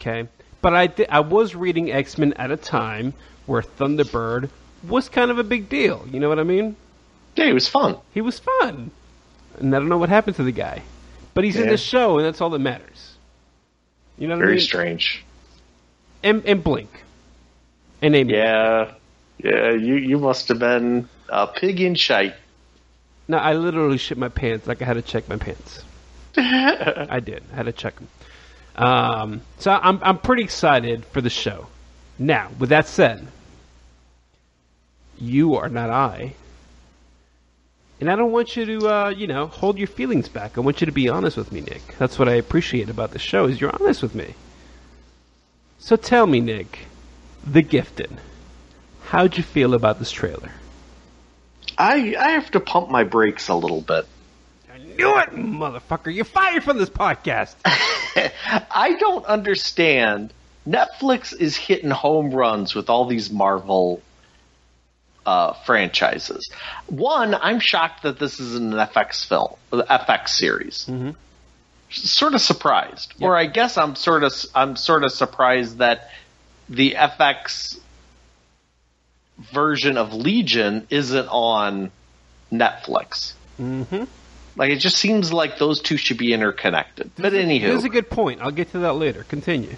[0.00, 0.28] Okay,
[0.60, 3.14] but I di- I was reading X Men at a time
[3.46, 4.50] where Thunderbird
[4.88, 6.04] was kind of a big deal.
[6.10, 6.76] You know what I mean?
[7.36, 7.96] Yeah, he was fun.
[8.12, 8.90] He was fun,
[9.58, 10.82] and I don't know what happened to the guy,
[11.34, 13.14] but he's in the show, and that's all that matters.
[14.18, 14.64] You know what I Very mean?
[14.64, 15.24] strange.
[16.22, 16.90] and, and Blink.
[18.02, 18.34] And Amy.
[18.34, 18.92] Yeah,
[19.38, 19.70] yeah.
[19.70, 22.34] You you must have been a pig in shite.
[23.28, 24.66] No, I literally shit my pants.
[24.66, 25.82] Like I had to check my pants.
[26.36, 27.44] I did.
[27.52, 28.08] I had to check them.
[28.74, 31.68] Um, so I'm I'm pretty excited for the show.
[32.18, 33.26] Now, with that said,
[35.18, 36.34] you are not I,
[38.00, 40.58] and I don't want you to uh, you know hold your feelings back.
[40.58, 41.96] I want you to be honest with me, Nick.
[41.98, 44.34] That's what I appreciate about the show is you're honest with me.
[45.78, 46.80] So tell me, Nick,
[47.46, 48.10] the Gifted.
[49.04, 50.52] How'd you feel about this trailer?
[51.76, 54.06] I I have to pump my brakes a little bit.
[54.72, 56.14] I knew it, motherfucker.
[56.14, 57.54] You're fired from this podcast.
[58.70, 60.32] I don't understand.
[60.66, 64.00] Netflix is hitting home runs with all these Marvel
[65.26, 66.50] uh, franchises.
[66.86, 70.88] One, I'm shocked that this is an FX film, FX series.
[71.90, 76.10] Sort of surprised, or I guess I'm sort of I'm sort of surprised that
[76.72, 77.78] the FX
[79.38, 81.90] version of Legion isn't on
[82.50, 83.34] Netflix.
[83.60, 84.04] mm-hmm.
[84.54, 87.10] Like it just seems like those two should be interconnected.
[87.16, 88.42] But anywho, This is a good point.
[88.42, 89.24] I'll get to that later.
[89.24, 89.76] Continue.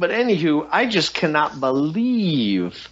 [0.00, 2.88] But anywho, I just cannot believe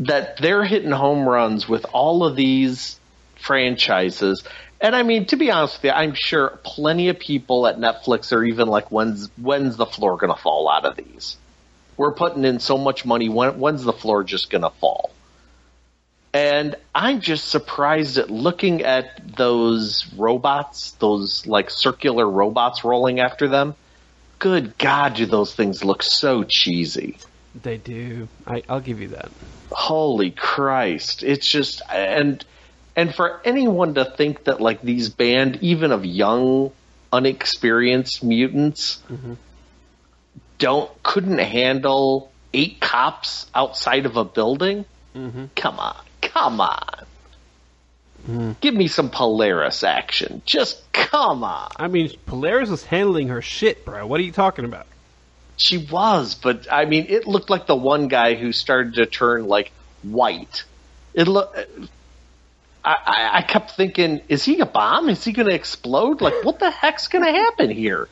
[0.00, 2.98] that they're hitting home runs with all of these
[3.36, 4.42] franchises.
[4.80, 8.32] And I mean, to be honest with you, I'm sure plenty of people at Netflix
[8.32, 11.36] are even like, when's when's the floor going to fall out of these?
[12.00, 13.28] We're putting in so much money.
[13.28, 15.10] When, when's the floor just going to fall?
[16.32, 23.48] And I'm just surprised at looking at those robots, those like circular robots rolling after
[23.48, 23.74] them.
[24.38, 27.18] Good God, do those things look so cheesy.
[27.54, 28.28] They do.
[28.46, 29.30] I, I'll give you that.
[29.70, 31.22] Holy Christ.
[31.22, 32.42] It's just, and,
[32.96, 36.72] and for anyone to think that like these band, even of young,
[37.12, 39.34] unexperienced mutants, mm-hmm.
[40.60, 44.84] Don't, couldn't handle eight cops outside of a building?
[45.16, 45.46] Mm-hmm.
[45.56, 45.96] Come on.
[46.20, 47.04] Come on.
[48.26, 48.52] Hmm.
[48.60, 50.42] Give me some Polaris action.
[50.44, 51.70] Just come on.
[51.76, 54.06] I mean, Polaris was handling her shit, bro.
[54.06, 54.86] What are you talking about?
[55.56, 59.46] She was, but I mean, it looked like the one guy who started to turn
[59.46, 60.64] like white.
[61.14, 61.56] It look.
[62.84, 65.08] I, I, I kept thinking, is he a bomb?
[65.08, 66.22] Is he going to explode?
[66.22, 68.08] Like, what the heck's going to happen here?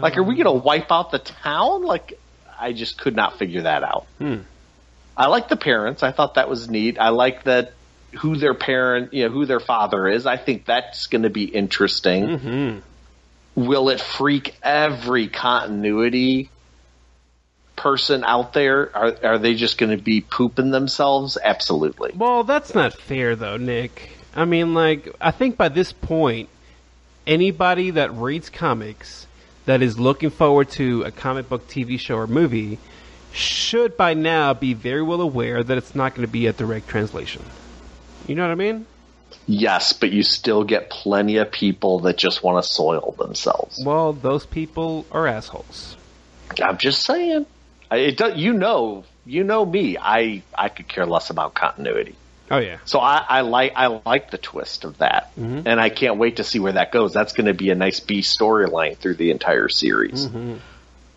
[0.00, 1.84] Like, are we going to wipe out the town?
[1.84, 2.18] Like,
[2.58, 4.06] I just could not figure that out.
[4.18, 4.38] Hmm.
[5.16, 6.02] I like the parents.
[6.02, 6.98] I thought that was neat.
[6.98, 7.72] I like that
[8.12, 10.26] who their parent, you know, who their father is.
[10.26, 12.24] I think that's going to be interesting.
[12.24, 12.78] Mm-hmm.
[13.54, 16.50] Will it freak every continuity
[17.76, 18.94] person out there?
[18.96, 21.36] Are are they just going to be pooping themselves?
[21.42, 22.12] Absolutely.
[22.14, 24.10] Well, that's not fair, though, Nick.
[24.34, 26.48] I mean, like, I think by this point,
[27.26, 29.26] anybody that reads comics
[29.66, 32.78] that is looking forward to a comic book TV show or movie
[33.32, 36.88] should by now be very well aware that it's not going to be a direct
[36.88, 37.42] translation.
[38.26, 38.86] You know what I mean?
[39.46, 43.82] Yes, but you still get plenty of people that just want to soil themselves.
[43.84, 45.96] Well, those people are assholes.
[46.62, 47.46] I'm just saying.
[47.90, 49.96] I- It do, you know, you know me.
[49.98, 52.16] I I could care less about continuity.
[52.50, 52.78] Oh yeah.
[52.84, 55.32] So I, I like I like the twist of that,
[55.66, 57.12] and I can't wait to see where that goes.
[57.12, 60.26] That's going to be a nice B storyline through the entire series.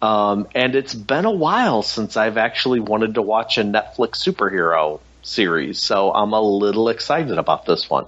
[0.01, 4.99] Um, and it's been a while since I've actually wanted to watch a Netflix superhero
[5.23, 8.05] series, so I'm a little excited about this one.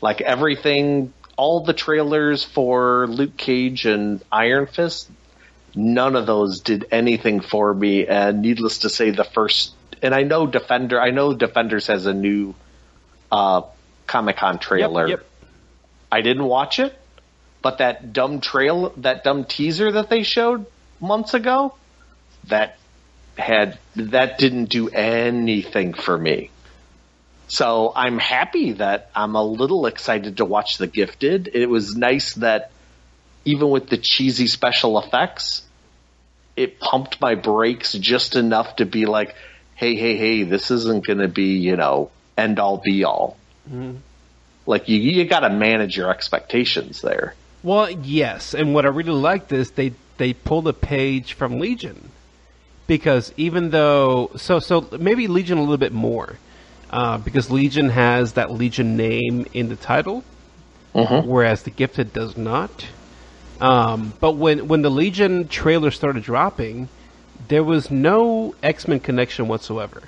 [0.00, 5.10] Like everything, all the trailers for Luke Cage and Iron Fist,
[5.74, 8.06] none of those did anything for me.
[8.06, 12.14] And needless to say, the first, and I know Defender, I know Defenders has a
[12.14, 12.54] new
[13.30, 13.62] uh,
[14.06, 15.08] Comic Con trailer.
[15.08, 15.26] Yep, yep.
[16.10, 16.98] I didn't watch it,
[17.62, 20.66] but that dumb trail, that dumb teaser that they showed
[21.00, 21.74] months ago,
[22.44, 22.78] that
[23.36, 26.50] had that didn't do anything for me.
[27.48, 31.50] So I'm happy that I'm a little excited to watch The Gifted.
[31.54, 32.70] It was nice that
[33.44, 35.62] even with the cheesy special effects,
[36.56, 39.34] it pumped my brakes just enough to be like,
[39.78, 43.36] hey, hey, hey, this isn't going to be, you know, end all be all.
[44.66, 47.34] Like you, you got to manage your expectations there.
[47.62, 52.10] Well, yes, and what I really liked is they they pulled a page from Legion
[52.88, 56.36] because even though so so maybe Legion a little bit more
[56.90, 60.24] uh, because Legion has that Legion name in the title,
[61.24, 62.86] whereas the Gifted does not.
[63.60, 66.88] Um, but when when the Legion trailer started dropping,
[67.48, 70.02] there was no X Men connection whatsoever.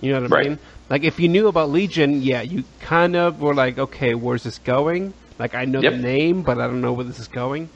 [0.00, 0.46] You know what I Right.
[0.48, 0.58] mean?
[0.90, 4.58] Like if you knew about Legion, yeah, you kind of were like, okay, where's this
[4.58, 5.14] going?
[5.38, 5.92] Like I know Yep.
[5.92, 7.70] the name, but I don't know where this is going.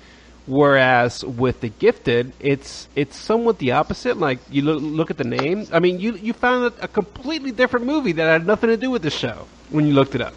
[0.47, 4.17] Whereas with the Gifted, it's it's somewhat the opposite.
[4.19, 5.67] Like you look, look at the name.
[5.73, 8.91] I mean, you you found a, a completely different movie that had nothing to do
[8.91, 10.35] with the show when you looked it up.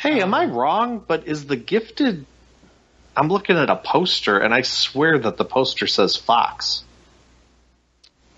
[0.00, 1.04] Hey, am I wrong?
[1.06, 2.26] But is the gifted?
[3.16, 6.84] I'm looking at a poster, and I swear that the poster says Fox.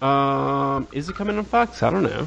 [0.02, 1.82] Um, is it coming on Fox?
[1.82, 2.26] I don't know.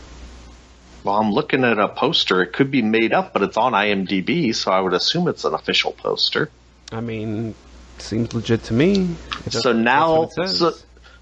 [1.04, 2.42] Well, I'm looking at a poster.
[2.42, 5.54] It could be made up, but it's on IMDb, so I would assume it's an
[5.54, 6.50] official poster.
[6.92, 7.54] I mean,
[8.00, 9.16] seems legit to me.
[9.50, 10.74] So now, that's what it so,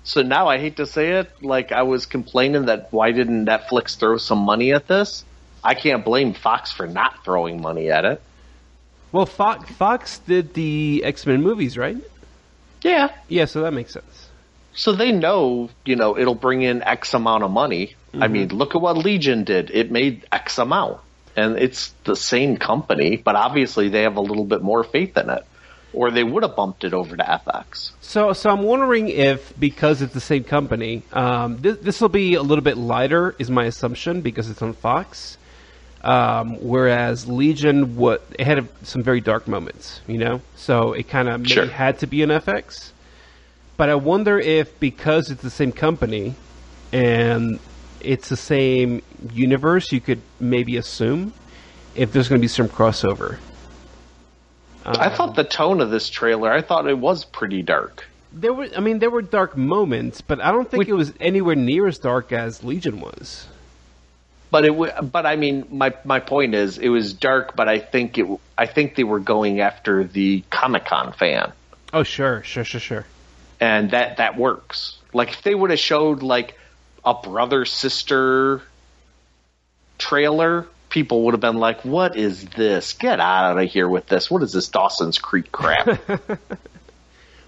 [0.03, 3.97] so now I hate to say it, like I was complaining that why didn't Netflix
[3.97, 5.25] throw some money at this?
[5.63, 8.21] I can't blame Fox for not throwing money at it.
[9.11, 11.97] well, Fox, Fox did the X Men movies, right?
[12.83, 14.12] Yeah, Yeah, so that makes sense.
[14.75, 17.95] So they know, you know, it'll bring in X amount of money.
[18.13, 19.71] I mean, look at what Legion did.
[19.71, 20.99] It made X amount.
[21.36, 25.29] And it's the same company, but obviously they have a little bit more faith in
[25.31, 25.43] it.
[25.93, 27.91] Or they would have bumped it over to FX.
[28.01, 32.41] So, so I'm wondering if because it's the same company, um, this will be a
[32.41, 35.38] little bit lighter, is my assumption, because it's on Fox.
[36.03, 41.29] Um, whereas Legion, what it had some very dark moments, you know, so it kind
[41.29, 41.65] of Sure.
[41.65, 42.91] had to be an FX.
[43.77, 46.36] But I wonder if because it's the same company
[46.91, 47.59] and
[47.99, 49.01] it's the same
[49.33, 51.33] universe, you could maybe assume
[51.95, 53.38] if there's going to be some crossover.
[54.86, 58.05] I thought um, the tone of this trailer, I thought it was pretty dark.
[58.33, 61.13] There were, I mean, there were dark moments, but I don't think Which- it was
[61.19, 63.47] anywhere near as dark as Legion was.
[64.51, 67.55] But it, w- but I mean, my my point is, it was dark.
[67.55, 71.53] But I think it, I think they were going after the Comic Con fan.
[71.91, 73.05] Oh, sure, sure, sure, sure.
[73.63, 74.97] And that that works.
[75.13, 76.60] Like if they would have showed like
[77.06, 78.62] a brother sister
[79.97, 82.91] trailer, people would have been like, "What is this?
[82.93, 84.30] Get out of here with this!
[84.30, 85.88] What is this Dawson's Creek crap?"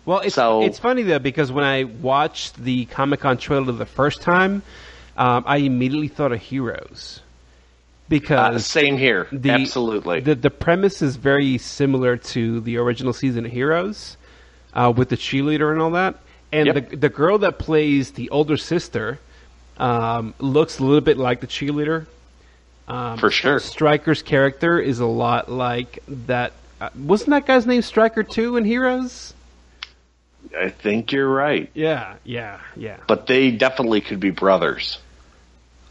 [0.06, 3.88] Well, it's So- it's funny though because when I watched the Comic Con trailer the
[3.88, 4.62] first time,
[5.18, 7.26] um, I immediately thought of Heroes uh,
[8.08, 10.20] because same here, the absolutely.
[10.20, 14.16] the the premise is very similar to the original season of Heroes,
[14.76, 16.16] uh, with the cheerleader and all that.
[16.52, 16.90] And Yep.
[16.90, 19.20] the the girl that plays the older sister
[19.78, 22.06] um, looks a little bit like the cheerleader.
[22.88, 23.60] Um, For sure.
[23.60, 26.54] Striker's character is a lot like that.
[26.80, 29.34] Uh, wasn't that guy's name Striker too in Heroes?
[30.58, 32.98] I think you're right, Yeah, yeah, yeah.
[33.08, 35.00] but they definitely could be brothers.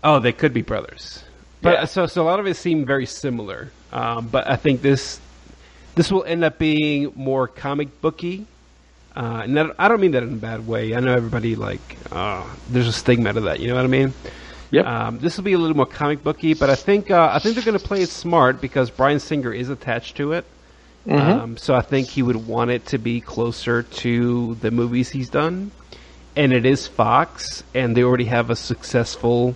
[0.02, 1.22] Oh, they could be brothers.
[1.60, 1.84] But Yeah.
[1.86, 3.70] so so a lot of it seemed very similar.
[3.92, 5.18] Um, but I think this
[5.96, 8.46] this will end up being more comic booky.
[9.16, 10.94] Uh, and that, I don't mean that in a bad way.
[10.94, 13.60] I know everybody like uh, there's a stigma to that.
[13.60, 14.12] You know what I mean?
[14.70, 14.86] Yep.
[14.86, 17.54] Um, this will be a little more comic booky, but I think uh, I think
[17.54, 20.44] they're going to play it smart because Bryan Singer is attached to it.
[21.08, 25.28] Um, so I think he would want it to be closer to the movies he's
[25.28, 25.70] done,
[26.34, 29.54] and it is Fox, and they already have a successful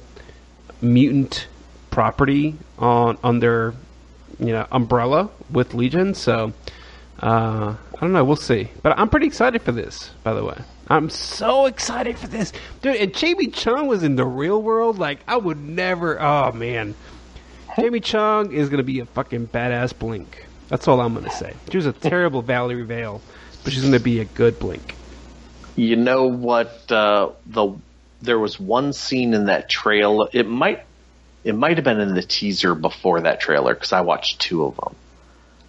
[0.83, 1.49] mutant
[1.91, 3.75] property on on their
[4.39, 6.15] you know umbrella with Legion.
[6.15, 6.53] So
[7.21, 8.23] uh, I don't know.
[8.23, 8.69] We'll see.
[8.83, 10.11] But I'm pretty excited for this.
[10.23, 10.57] By the way,
[10.87, 12.95] I'm so excited for this, dude.
[12.95, 14.99] And Jamie Chung was in the real world.
[14.99, 16.21] Like I would never.
[16.21, 16.95] Oh man,
[17.77, 20.47] Jamie Chung is gonna be a fucking badass Blink.
[20.69, 21.55] That's all I'm gonna say.
[21.73, 23.21] She was a terrible Valerie Vale,
[23.65, 24.95] but she's gonna be a good Blink.
[25.75, 26.91] You know what?
[26.93, 27.75] Uh, the
[28.23, 30.29] there was one scene in that trailer.
[30.33, 30.85] It might
[31.43, 34.77] it might have been in the teaser before that trailer because I watched two of
[34.77, 34.95] them.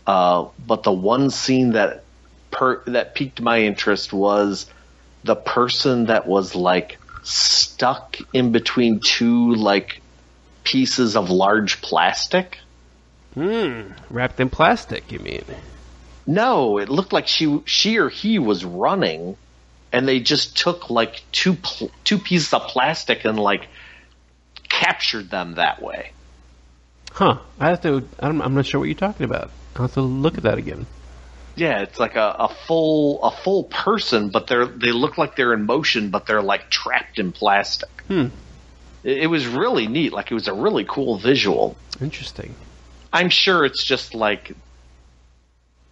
[0.05, 2.03] Uh, but the one scene that
[2.51, 4.65] per, that piqued my interest was
[5.23, 10.01] the person that was like stuck in between two like
[10.63, 12.57] pieces of large plastic.
[13.33, 13.91] Hmm.
[14.09, 15.43] Wrapped in plastic, you mean?
[16.25, 19.35] No, it looked like she she or he was running,
[19.91, 23.67] and they just took like two pl- two pieces of plastic and like
[24.67, 26.11] captured them that way.
[27.11, 27.39] Huh.
[27.59, 28.07] I have to.
[28.19, 29.51] I'm, I'm not sure what you're talking about.
[29.75, 30.85] I'll have to look at that again.
[31.59, 35.53] Yeah, it's like a, a full a full person, but they're they look like they're
[35.53, 37.89] in motion, but they're like trapped in plastic.
[38.07, 38.27] Hmm.
[39.03, 40.13] It, it was really neat.
[40.13, 41.75] Like it was a really cool visual.
[42.01, 42.55] Interesting.
[43.11, 44.53] I'm sure it's just like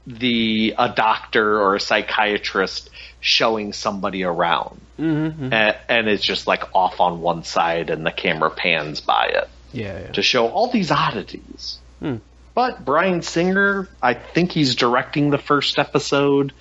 [0.05, 5.53] the a doctor or a psychiatrist showing somebody around, Mm-hmm.
[5.53, 9.49] and, and it's just like off on one side, and the camera pans by it
[9.73, 9.99] Yeah.
[9.99, 10.11] yeah.
[10.13, 11.77] to show all these oddities.
[11.99, 12.17] Hmm.
[12.57, 16.53] But Bryan Singer, I think he's directing the first episode,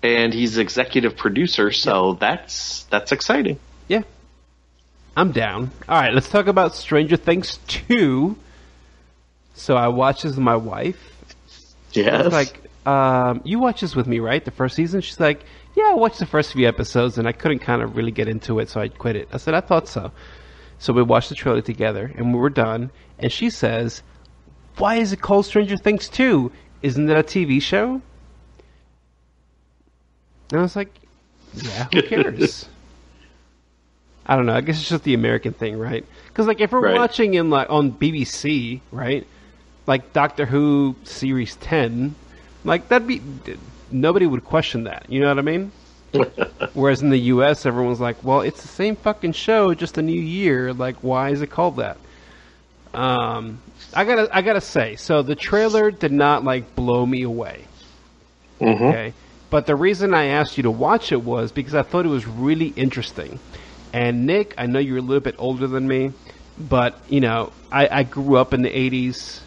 [0.00, 3.58] and he's executive producer, so that's that's exciting.
[3.88, 4.02] Yeah.
[5.16, 5.72] I'm down.
[5.88, 8.36] All right, let's talk about Stranger Things 2.
[9.54, 11.10] So I watched this with my wife.
[11.90, 14.44] Yes, like, um, you watched this with me, right?
[14.44, 15.00] The first season?
[15.00, 18.12] She's like, yeah, I watched the first few episodes and I couldn't kind of really
[18.12, 19.28] get into it, so I quit it.
[19.32, 20.12] I said, I thought so.
[20.78, 22.92] So we watched the trailer together and we were done.
[23.18, 24.04] And she says,
[24.76, 26.50] why is it called Stranger Things 2?
[26.82, 28.02] Isn't it a TV show?
[30.50, 31.00] And I was like,
[31.52, 32.68] yeah, who cares?
[34.26, 34.54] I don't know.
[34.54, 36.06] I guess it's just the American thing, right?
[36.28, 36.94] Because like if we're Right.
[36.94, 39.26] watching in like on BBC, right?
[39.86, 42.14] Like Doctor Who series ten,
[42.64, 43.20] like that'd be
[43.90, 45.06] nobody would question that.
[45.08, 45.72] You know what I mean?
[46.74, 50.20] Whereas in the U.S., everyone's like, "Well, it's the same fucking show, just a new
[50.20, 50.72] year.
[50.72, 51.98] Like, why is it called that?"
[52.94, 53.60] Um,
[53.94, 57.64] I gotta, I gotta say, so the trailer did not like blow me away.
[58.60, 59.12] Okay,
[59.50, 62.26] but the reason I asked you to watch it was because I thought it was
[62.26, 63.38] really interesting.
[63.92, 66.12] And Nick, I know you're a little bit older than me,
[66.58, 69.40] but you know, I, I grew up in the '80s,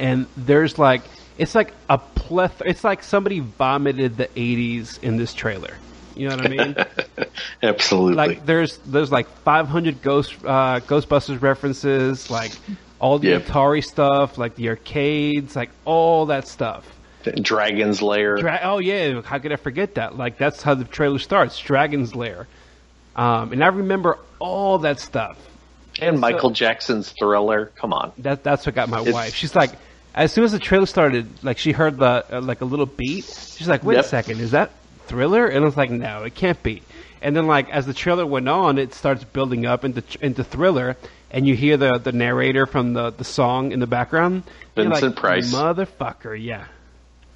[0.00, 1.02] and there's like,
[1.38, 2.68] it's like a plethora.
[2.68, 5.76] It's like somebody vomited the '80s in this trailer.
[6.16, 6.76] You know what I mean?
[7.62, 8.14] absolutely.
[8.14, 12.52] like there's there's like 500 Ghost uh, Ghostbusters references, like
[13.00, 13.42] all the Yep.
[13.46, 16.86] Atari stuff, like the arcades, like all that stuff.
[17.40, 18.36] Dragon's Lair.
[18.36, 20.16] Dra- oh yeah, how could I forget that?
[20.16, 22.46] Like that's how the trailer starts, Dragon's Lair.
[23.16, 25.38] Um, and I remember all that stuff.
[26.00, 27.72] and Michael Jackson's Thriller.
[27.76, 28.12] Come on.
[28.18, 29.34] That that's what got my It's- wife.
[29.34, 29.70] She's like,
[30.14, 33.24] as soon as the trailer started, like she heard the uh, like a little beat.
[33.56, 34.04] She's like, wait Yep.
[34.04, 34.70] a second, is that
[35.06, 35.46] Thriller?
[35.46, 36.82] And I was like, no, it can't be.
[37.22, 40.96] And then like as the trailer went on, it starts building up into into Thriller,
[41.30, 44.42] and you hear the the narrator from the the song in the background.
[44.74, 45.54] Vincent like, Price.
[45.54, 46.66] motherfucker, yeah,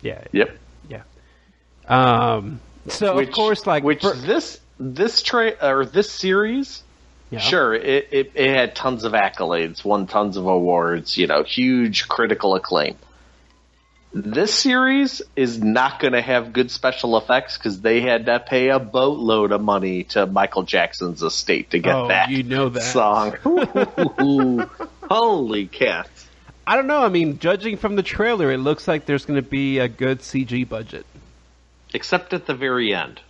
[0.03, 0.59] yeah, Yep.
[0.91, 1.03] yeah.
[1.87, 2.61] Um.
[2.89, 6.83] So of course, like which for- this this tra- or this series,
[7.31, 7.39] yeah.
[7.39, 12.09] sure, it, it it had tons of accolades, won tons of awards, you know, huge
[12.09, 12.97] critical acclaim.
[14.13, 18.69] This series is not going to have good special effects because they had to pay
[18.71, 22.81] a boatload of money to Michael Jackson's estate to get Oh, that you know that.
[22.81, 23.37] song.
[25.11, 26.27] Holy cats!
[26.67, 27.03] I don't know.
[27.03, 30.21] I mean, judging from the trailer, it looks like there's going to be a good
[30.21, 31.07] CG budget.
[31.95, 33.21] except at the very end.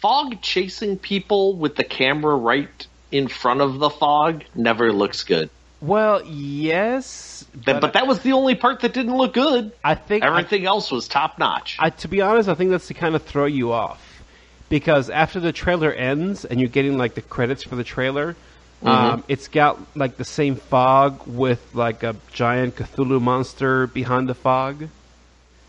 [0.00, 5.50] Fog chasing people with the camera right in front of the fog never looks good.
[5.80, 9.72] Well, yes, But, but that was the only part that didn't look good.
[9.82, 11.78] I think Everything else was top notch.
[11.98, 14.22] To be honest, I think that's to kind of throw you off
[14.68, 18.36] because after the trailer ends and you're getting like the credits for the trailer,
[18.82, 24.34] um, it's got like the same fog with like a giant Cthulhu monster behind the
[24.34, 24.88] fog,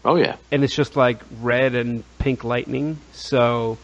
[0.06, 3.00] Oh yeah, and it's just like red and pink lightning.
[3.12, 3.78] So,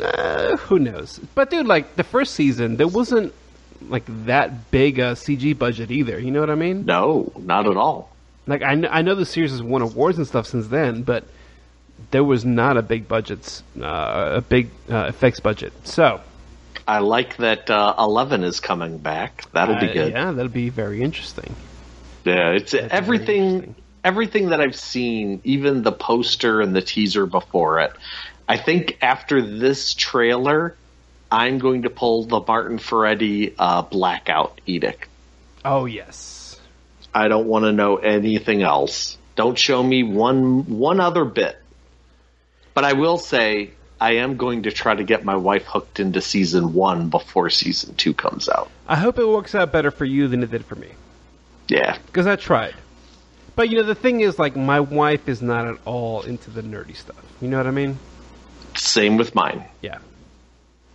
[0.00, 1.18] uh, who knows?
[1.34, 3.34] But dude, like the first season, there wasn't
[3.88, 6.18] like that big a CG budget either.
[6.18, 6.84] You know what I mean?
[6.84, 8.10] no, not at all.
[8.46, 11.24] Like I, kn- I know the series has won awards and stuff since then, but
[12.10, 15.72] there was not a big budgets, uh, a big uh, effects budget.
[15.86, 16.20] So
[16.88, 19.50] I like that uh, Eleven is coming back.
[19.52, 20.12] That'll be good.
[20.12, 21.54] yeah, that'll be very interesting.
[22.24, 23.74] Yeah, it's very everything.
[24.04, 27.92] Everything that I've seen, even the poster and the teaser before it.
[28.48, 30.76] I think after this trailer,
[31.32, 35.08] I'm going to pull the Martin Ferretti uh, blackout edict.
[35.64, 36.60] Oh yes,
[37.14, 39.16] I don't want to know anything else.
[39.34, 41.56] Don't show me one one other bit.
[42.74, 43.70] But I will say
[44.00, 47.94] I am going to try to get my wife hooked into season one before season
[47.94, 48.70] two comes out.
[48.86, 50.88] I hope it works out better for you than it did for me
[51.68, 51.96] Yeah.
[52.06, 52.74] because I tried.
[53.54, 56.62] But you know, the thing is, like, my wife is not at all into the
[56.62, 57.22] nerdy stuff.
[57.40, 57.98] You know what I mean?
[58.74, 59.64] Same with mine.
[59.82, 59.98] Yeah.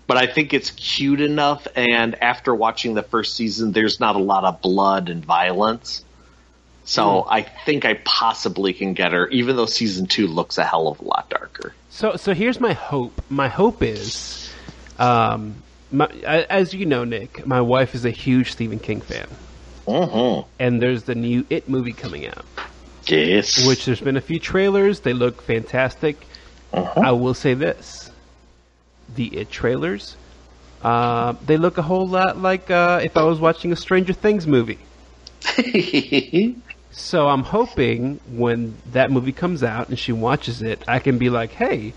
[0.08, 4.20] But I think it's cute enough and after watching the first season there's not a
[4.20, 6.04] lot of blood and violence.
[6.86, 10.88] So I think I possibly can get her, even though season two looks a hell
[10.88, 11.74] of a lot darker.
[11.90, 13.22] So, so here's my hope.
[13.30, 14.50] My hope is,
[14.98, 15.56] um,
[15.92, 19.28] my, as you know, Nick, my wife is a huge Stephen King fan,
[19.86, 20.48] Mm-hmm.
[20.60, 22.46] and there's the new It movie coming out.
[23.08, 23.68] Yes.
[23.68, 25.02] Which there's been a few trailers.
[25.02, 26.18] They look fantastic.
[26.74, 28.07] I will say this:
[29.18, 30.16] the It trailers,
[30.82, 34.48] uh, they look a whole lot like uh, if I was watching a Stranger Things
[34.48, 34.80] movie.
[36.92, 41.30] So I'm hoping when that movie comes out and she watches it, I can be
[41.30, 41.94] like, "Hey,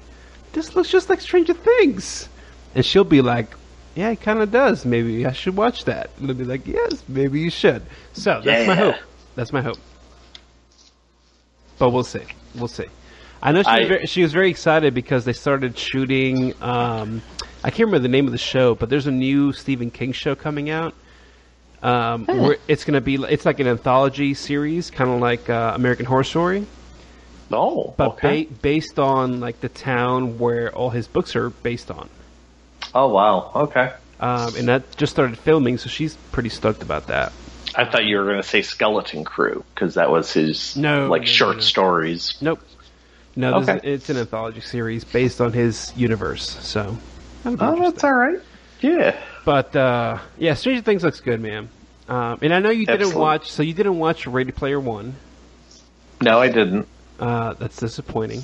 [0.53, 2.29] this looks just like Stranger Things,"
[2.75, 3.55] and she'll be like,
[3.95, 4.85] "Yeah, it kind of does.
[4.85, 8.67] Maybe I should watch that." And I'll be like, "Yes, maybe you should." So that's
[8.67, 8.97] my hope.
[9.37, 9.79] That's my hope.
[11.79, 12.27] But we'll see.
[12.55, 12.87] We'll see.
[13.43, 16.55] I know she, was I- very, she was very excited because they started shooting.
[16.63, 17.23] Um,
[17.65, 20.35] I can't remember the name of the show, but there's a new Stephen King show
[20.35, 20.95] coming out.
[21.83, 25.73] Um, where it's going to be, it's like an anthology series, kind of like uh,
[25.75, 26.67] American Horror Story,
[27.51, 28.45] oh, but okay.
[28.45, 32.11] ba- based on like the town where all his books are based on.
[32.95, 33.95] oh wow, okay.
[34.21, 37.33] Um, and that just started filming, so she's pretty stoked about that.
[37.75, 41.23] I thought you were going to say Skeleton Crew because that was his No, like
[41.23, 41.61] no, no, short no.
[41.63, 42.35] stories.
[42.43, 42.61] Nope.
[43.37, 43.89] No, this Okay.
[43.89, 46.49] is, it's an anthology series based on his universe.
[46.61, 46.97] So,
[47.45, 48.39] Oh, that's all right.
[48.81, 49.17] Yeah.
[49.45, 51.69] But uh, yeah, Stranger Things looks good, man.
[52.09, 55.15] Um, and I know you didn't watch, so you didn't watch Ready Player One.
[56.21, 56.87] No, I didn't.
[57.19, 58.43] Uh, that's disappointing.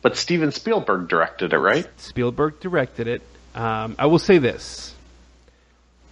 [0.00, 1.86] But Steven Spielberg directed it, right?
[2.00, 3.22] Spielberg directed it.
[3.54, 4.94] Um, I will say this: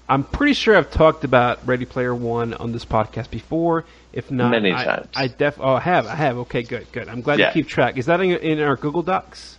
[0.08, 3.84] I'm pretty sure I've talked about Ready Player One on this podcast before.
[4.12, 5.08] If not, Many I, times.
[5.14, 5.58] I def.
[5.60, 6.06] Oh, I have.
[6.06, 6.38] I have.
[6.38, 7.08] Okay, good, good.
[7.08, 7.48] I'm glad Yeah.
[7.48, 7.96] you keep track.
[7.96, 9.56] Is that in, in our Google Docs?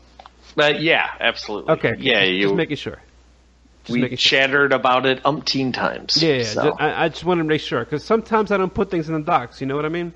[0.55, 1.73] But yeah, absolutely.
[1.75, 1.93] Okay.
[1.99, 2.41] Yeah, just, you.
[2.43, 2.99] just making sure.
[3.83, 4.39] Just we making sure.
[4.39, 6.21] chattered about it umpteen times.
[6.21, 6.63] Yeah, yeah, so.
[6.63, 9.15] ju- I, I just wanted to make sure because sometimes I don't put things in
[9.15, 9.61] the docs.
[9.61, 10.13] You know what I mean?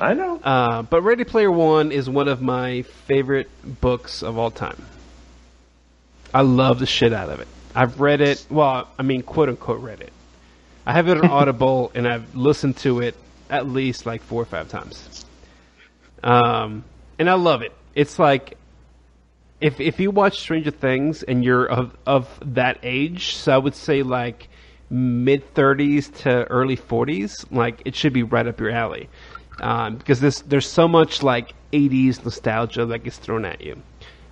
[0.00, 0.40] I know.
[0.42, 4.82] Uh, but Ready Player One is one of my favorite books of all time.
[6.32, 7.48] I love the shit out of it.
[7.74, 8.44] I've read it.
[8.50, 10.12] Well, I mean, quote unquote, read it.
[10.86, 13.14] I have it on Audible, and I've listened to it
[13.54, 15.24] at least like four or five times.
[16.22, 16.84] Um,
[17.18, 17.72] and I love it.
[17.94, 18.56] It's like
[19.60, 23.74] if if you watch Stranger Things and you're of of that age, so I would
[23.74, 24.48] say like
[24.90, 29.08] mid 30s to early 40s, like it should be right up your alley.
[29.60, 33.80] Um, because this there's so much like 80s nostalgia that gets thrown at you.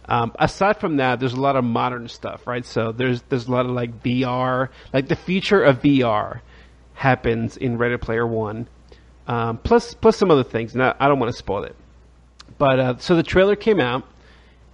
[0.06, 2.66] Um, aside from that, there's a lot of modern stuff, right?
[2.66, 6.40] So there's there's a lot of like VR, like the future of VR
[6.94, 8.66] happens in Ready Player One,
[9.26, 10.74] um, plus plus some other things.
[10.74, 11.76] Now I don't want to spoil it,
[12.58, 14.04] but uh, so the trailer came out,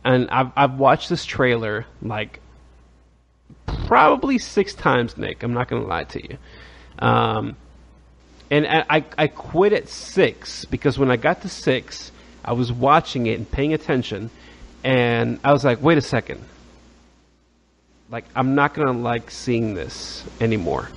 [0.04, 2.40] and I've I've watched this trailer like
[3.66, 5.42] probably six times, Nick.
[5.42, 6.38] I'm not going to lie to you.
[6.98, 7.56] Um,
[8.50, 12.10] and I, I quit at six because when I got to six,
[12.44, 14.30] I was watching it and paying attention,
[14.82, 16.42] and I was like, wait a second.
[18.10, 20.88] Like I'm not gonna like seeing this anymore.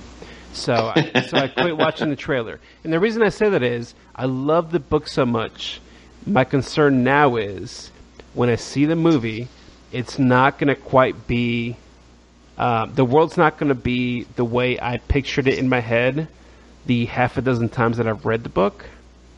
[0.52, 2.60] So I, so I quit watching the trailer.
[2.84, 5.80] And the reason I say that is I love the book so much.
[6.26, 7.90] My concern now is
[8.34, 9.48] when I see the movie,
[9.90, 11.76] it's not gonna quite be.
[12.58, 16.28] Uh, the world's not going to be the way I pictured it in my head
[16.84, 18.84] the half a dozen times that I've read the book.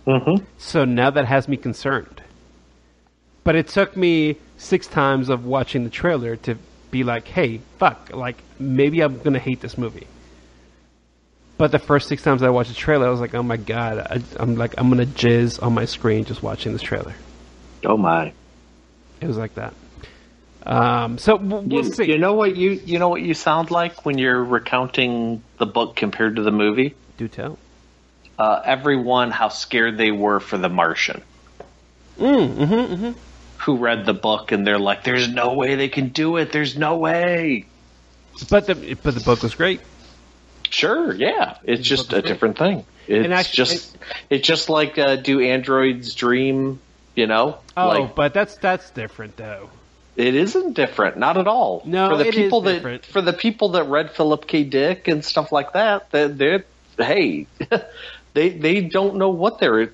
[0.06, 0.44] Mm-hmm.
[0.58, 2.22] So now that has me concerned.
[3.44, 6.56] But it took me six times of watching the trailer to
[6.90, 10.06] be like, hey, fuck, like, maybe I'm going to hate this movie.
[11.64, 13.96] But the first six times I watched the trailer, I was like, oh my god,
[13.96, 17.14] I, I'm like, I'm going to jizz on my screen just watching this trailer.
[17.86, 18.34] Oh my.
[19.22, 19.72] It was like that.
[20.66, 22.04] Um, so we'll You, see.
[22.04, 25.96] you know what you you know what you sound like when you're recounting the book
[25.96, 26.96] compared to the movie?
[27.16, 27.58] Do tell.
[28.38, 31.22] Uh, everyone how scared they were for the Martian.
[32.18, 33.12] Mm, mm-hmm, mm-hmm.
[33.60, 36.52] who read the book and they're like, "There's no way they can do it.
[36.52, 37.64] There's no way."
[38.50, 39.80] But the but the book was great.
[40.74, 42.84] Sure, yeah, it's just a different thing.
[43.06, 43.98] It's actually- just
[44.28, 46.80] it's just like uh, do androids dream?
[47.14, 49.70] You know, Oh, like but that's that's different though.
[50.16, 51.82] it isn't different, not at all.
[51.84, 53.06] No, for the it is people that different.
[53.06, 54.64] for the people that read Philip K.
[54.64, 56.64] Dick and stuff like that, they're, they're
[56.98, 57.46] hey,
[58.34, 59.92] they they don't know what they're.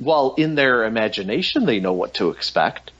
[0.00, 2.90] Well, in their imagination, they know what to expect.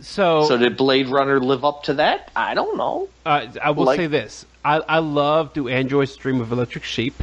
[0.00, 2.30] So, So did Blade Runner live up to that?
[2.36, 3.08] I don't know.
[3.26, 7.14] uh, I will like- say this: I, I love "Do Androids Dream of Electric Sheep."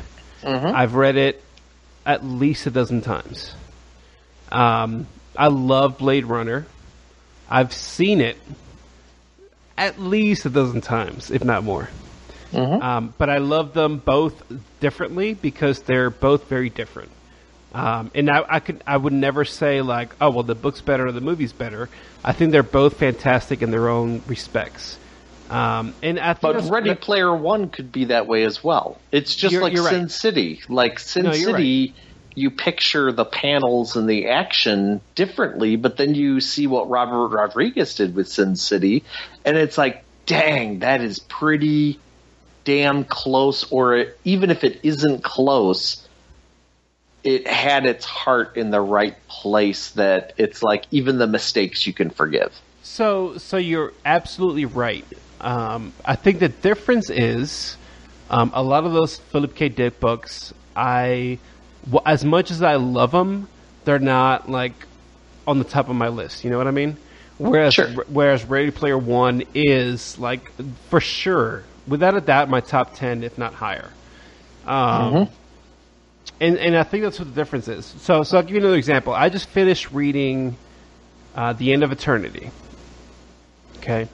[0.41, 0.75] Mm-hmm.
[0.75, 1.43] I've read it
[2.03, 3.53] at least a dozen times.
[4.51, 5.05] Um,
[5.37, 6.65] I love Blade Runner.
[7.47, 8.37] I've seen it
[9.77, 11.87] at least a dozen times, if not more.
[12.51, 12.81] Mm-hmm.
[12.81, 14.41] Um, but I love them both
[14.79, 17.11] differently because they're both very different.
[17.75, 21.05] Um, and I, I could, I would never say like, oh well, the book's better
[21.05, 21.89] or the movie's better.
[22.23, 24.97] I think they're both fantastic in their own respects.
[25.49, 28.97] Um, and I But that's- Ready that- Player One could be that way as well.
[29.11, 29.91] It's just You're- like you're right.
[29.91, 30.61] Sin City.
[30.69, 31.93] Like Sin No, you're City,
[32.33, 37.95] you picture the panels and the action differently, but then you see what Robert Rodriguez
[37.95, 39.03] did with Sin City,
[39.45, 41.99] and it's like, dang, that is pretty
[42.65, 43.71] damn close.
[43.71, 46.05] Or even if it isn't close,
[47.23, 49.91] it had its heart in the right place.
[49.91, 52.51] That it's like even the mistakes you can forgive.
[52.83, 55.05] So, so you're absolutely right.
[55.41, 57.77] Um, I think the difference is
[58.29, 59.69] um, a lot of those Philip K.
[59.69, 60.53] Dick books.
[60.75, 61.39] I,
[61.89, 63.47] well, as much as I love them,
[63.83, 64.73] they're not like
[65.47, 66.43] on the top of my list.
[66.43, 66.97] You know what I mean?
[67.37, 67.87] Whereas, Sure.
[68.07, 70.49] whereas Ready Player One is like
[70.89, 73.89] for sure, without a doubt, my top ten, if not higher.
[74.65, 75.27] Um,
[76.39, 77.85] and and I think that's what the difference is.
[77.85, 79.13] So, so I'll give you another example.
[79.13, 80.55] I just finished reading
[81.35, 82.49] uh, The End of Eternity.
[83.77, 84.07] Okay.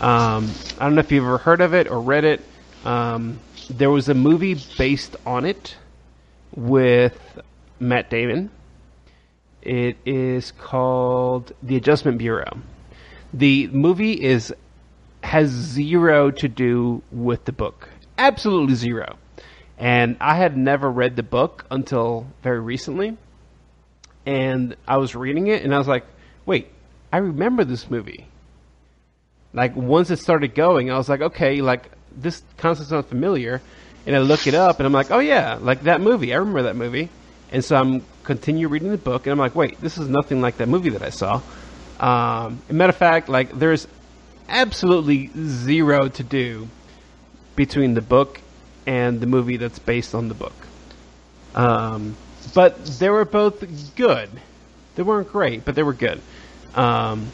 [0.00, 2.40] Um, I don't know if you've ever heard of it or read it.
[2.84, 3.38] Um,
[3.68, 5.76] there was a movie based on it
[6.54, 7.18] with
[7.78, 8.50] Matt Damon.
[9.60, 12.58] It is called The Adjustment Bureau.
[13.34, 14.54] The movie is
[15.22, 17.90] has zero to do with the book.
[18.16, 19.18] Absolutely zero.
[19.76, 23.18] And I had never read the book until very recently.
[24.24, 26.06] And I was reading it and I was like,
[26.46, 26.68] wait,
[27.12, 28.29] I remember this movie.
[29.52, 33.60] Like once it started going, I was like, okay, like this concept sounds familiar.
[34.06, 36.32] And I look it up and I'm like, oh yeah, like that movie.
[36.32, 37.08] I remember that movie.
[37.52, 40.58] And so I'm continue reading the book and I'm like, wait, this is nothing like
[40.58, 41.42] that movie that I saw.
[41.98, 43.86] Um, matter of fact, like there's
[44.48, 46.68] absolutely zero to do
[47.56, 48.40] between the book
[48.86, 50.54] and the movie that's based on the book.
[51.54, 52.16] Um,
[52.54, 54.30] but they were both good.
[54.94, 56.20] They weren't great, but they were good.
[56.74, 57.30] Um,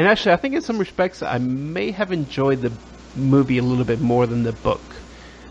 [0.00, 2.72] and actually, I think in some respects, I may have enjoyed the
[3.14, 4.80] movie a little bit more than the book.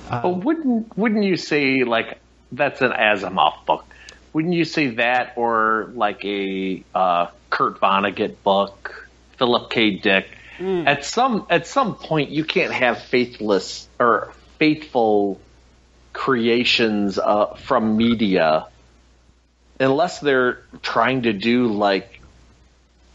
[0.10, 2.18] But wouldn't wouldn't you say like
[2.52, 3.86] that's an Asimov book?
[4.34, 9.92] Wouldn't you say that or like a uh, Kurt Vonnegut book, Philip K.
[9.92, 10.28] Dick?
[10.88, 15.40] At some at some point, you can't have faithless or faithful
[16.12, 18.66] creations uh, from media
[19.80, 22.19] unless they're trying to do like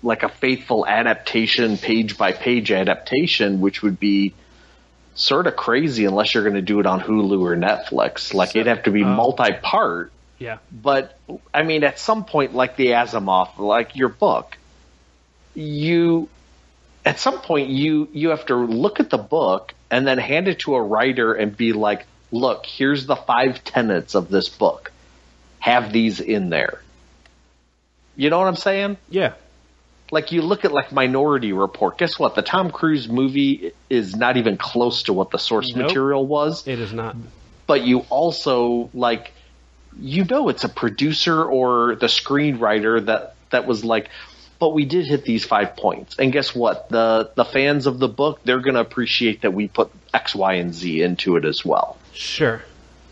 [0.05, 4.35] like a faithful adaptation, page by page adaptation, which would be
[5.15, 8.35] sort of crazy unless you're going to do it on Hulu or Netflix.
[8.35, 10.13] Like it'd have to be uh, multi-part.
[10.39, 10.59] Yeah.
[10.71, 11.19] But
[11.53, 14.59] I mean, at some point, like the Asimov, like your book,
[15.55, 16.29] you
[17.05, 20.61] at some point you you have to look at the book and then hand it
[20.61, 24.93] to a writer and be like, look, here's the five tenets of this book.
[25.61, 26.83] Have these in there.
[28.17, 28.99] You know what I'm saying?
[29.09, 29.35] Yeah.
[30.11, 31.99] Like you look at like Minority Report.
[31.99, 32.35] Guess what?
[32.35, 35.89] The Tom Cruise movie is not even close to what the source Nope.
[35.89, 36.67] material was.
[36.67, 37.17] It is not.
[37.67, 39.33] But you also like
[39.99, 44.11] you know it's a producer or the screenwriter that that was like
[44.59, 46.17] but we did hit these five points.
[46.19, 46.89] And guess what?
[46.89, 50.55] The the fans of the book, they're going to appreciate that we put X, Y,
[50.55, 51.99] and Z into it as well.
[52.13, 52.63] Sure.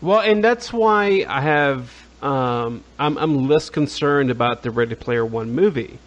[0.01, 5.25] Well, and that's why I have um, I'm I'm less concerned about the Ready Player
[5.25, 5.99] One movie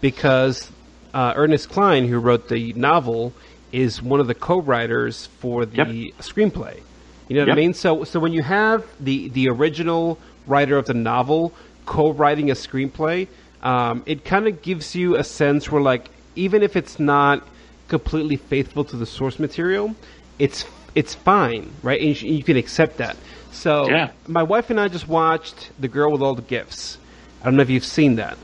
[0.00, 0.70] because
[1.12, 3.32] uh, Ernest Cline, who wrote the novel,
[3.72, 5.88] is one of the co-writers for the Yep.
[6.20, 6.80] screenplay.
[7.28, 7.74] You know what I mean?
[7.74, 11.54] So so when you have the the original writer of the novel
[11.86, 13.28] co-writing a screenplay,
[13.62, 17.46] um, it kind of gives you a sense where like even if it's not
[17.88, 19.94] completely faithful to the source material,
[20.38, 20.64] it's
[20.94, 22.00] it's fine, right?
[22.00, 23.16] And you, you can accept that.
[23.50, 24.10] So Yeah.
[24.26, 26.98] my wife and I just watched The Girl with All the Gifts.
[27.40, 28.36] I don't know if you've seen that.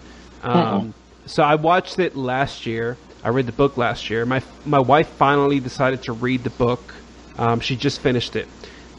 [0.43, 0.95] Um,
[1.27, 2.97] so I watched it last year.
[3.23, 4.25] I read the book last year.
[4.25, 6.95] My my wife finally decided to read the book.
[7.39, 8.49] Um, she just finished it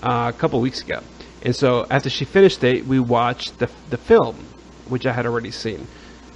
[0.03, 0.99] uh, a couple weeks ago,
[1.41, 4.35] and so after she finished it, we watched the the film,
[4.87, 5.87] which I had already seen.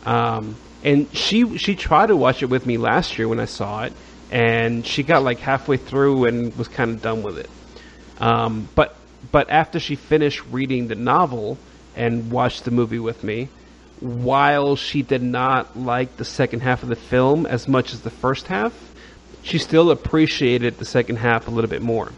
[0.06, 3.84] Um, and she she tried to watch it with me last year when I saw
[3.84, 3.94] it,
[4.32, 7.50] and she got like halfway through and was kind of done with it.
[8.20, 8.96] Um, but
[9.32, 11.58] but after she finished reading the novel
[11.96, 13.50] and watched the movie with me,
[14.00, 18.10] while she did not like the second half of the film as much as the
[18.10, 18.74] first half,
[19.44, 22.12] she still appreciated the second half a little bit more.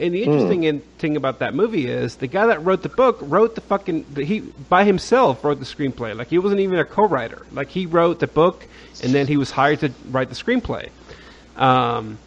[0.00, 3.18] And the interesting in- thing about that movie is the guy that wrote the book
[3.20, 6.16] wrote the fucking he by himself wrote the screenplay.
[6.16, 7.44] Like he wasn't even a co-writer.
[7.52, 8.66] Like he wrote the book
[9.02, 10.88] and then he was hired to write the screenplay.
[11.54, 12.18] Um,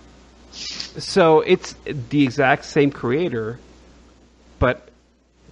[0.52, 3.60] so it's the exact same creator,
[4.60, 4.88] but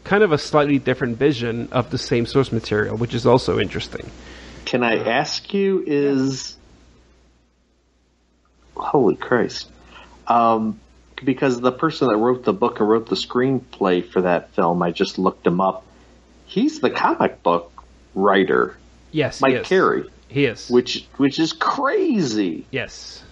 [0.03, 4.09] kind of a slightly different vision of the same source material, which is also interesting.
[4.65, 5.83] Can I ask you?
[5.85, 6.57] Is
[8.75, 9.69] holy Christ?
[10.27, 10.79] Um,
[11.23, 14.91] because the person that wrote the book and wrote the screenplay for that film, I
[14.91, 15.85] just looked him up.
[16.45, 17.71] He's the comic book
[18.15, 18.77] writer,
[19.11, 19.63] Yes, Mike he.
[19.63, 20.69] Carey, He is.
[20.69, 22.65] which which is crazy.
[22.71, 23.23] yes.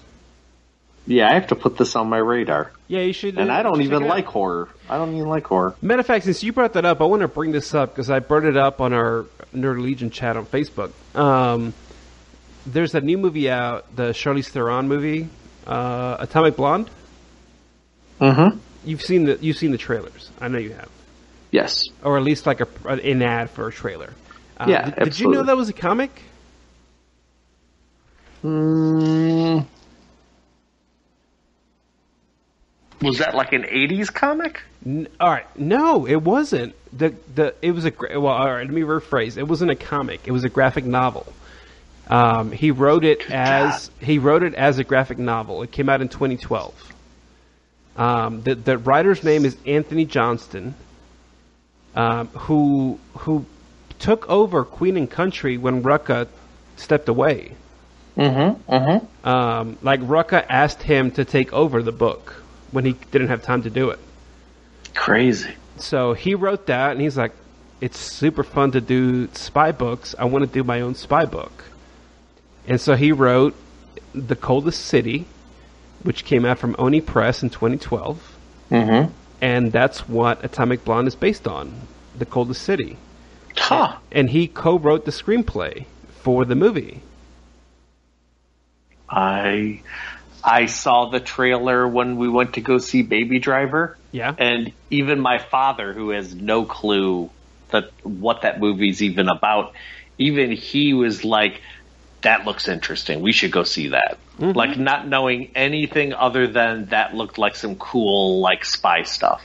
[1.10, 2.72] Yeah, I have to put this on my radar.
[2.88, 3.40] Yeah, you should.
[3.40, 4.10] And uh, I don't even out.
[4.10, 4.70] like horror.
[4.88, 5.76] I don't even like horror.
[5.82, 8.12] Matter of fact, since you brought that up, I want to bring this up because
[8.12, 10.92] I brought it up on our Nerd Legion chat on Facebook.
[11.16, 11.74] Um,
[12.68, 15.30] there's a new movie out, the Charlize Theron movie,
[15.66, 16.92] uh, Atomic Blonde.
[18.22, 18.60] Mm-hmm.
[18.86, 20.30] You've seen the you've seen the trailers.
[20.40, 20.90] I know you have,
[21.52, 21.86] Yes.
[22.04, 24.14] or at least like a an ad for a trailer.
[24.60, 26.12] Uh, Yeah, did, did you know that was a comic?
[28.44, 29.66] Mm.
[33.02, 34.62] Was that like an '80s comic?
[34.86, 36.76] N- all right, no, it wasn't.
[36.98, 38.28] The the it was a well.
[38.28, 39.38] All right, let me rephrase.
[39.38, 40.22] It wasn't a comic.
[40.26, 41.32] It was a graphic novel.
[42.10, 45.62] Um, he wrote it as he wrote it as a graphic novel.
[45.62, 46.94] It came out in 2012.
[47.96, 50.74] Um, the the writer's name is Anthony Johnston,
[51.96, 53.46] um, who who
[54.00, 56.28] took over Queen and Country when Rucka
[56.78, 57.54] stepped away.
[58.18, 58.72] Mm-hmm.
[58.72, 59.28] Mm-hmm.
[59.28, 63.64] Um, like Rucka asked him to take over the book when he didn't have time
[63.64, 64.00] to do it.
[64.96, 65.54] Crazy.
[65.78, 67.32] So he wrote that, and he's like,
[67.82, 70.16] "It's super fun to do spy books.
[70.20, 71.64] I want to do my own spy book."
[72.68, 73.56] And so he wrote
[74.14, 75.26] "The Coldest City,"
[76.04, 78.36] which came out from Oni Press in 2012,
[78.72, 79.12] Mm-hmm.
[79.42, 81.74] and that's what Atomic Blonde is based on,
[82.18, 82.98] "The Coldest City."
[83.58, 83.96] Huh.
[84.12, 85.86] And he co-wrote the screenplay
[86.22, 87.02] for the movie.
[89.10, 89.82] I
[90.44, 94.34] I saw the trailer when we went to go see Baby Driver, Yeah.
[94.38, 97.30] and even my father, who has no clue
[97.72, 99.74] that what that movie's even about,
[100.18, 101.62] even he was like,
[102.22, 103.22] "That looks interesting.
[103.22, 107.76] We should go see that." Like not knowing anything other than that looked like some
[107.76, 109.44] cool like spy stuff.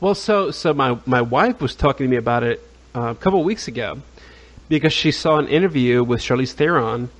[0.00, 3.40] Well, so so my my wife was talking to me about it uh, a couple
[3.40, 4.00] of weeks ago
[4.70, 7.10] because she saw an interview with Charlize Theron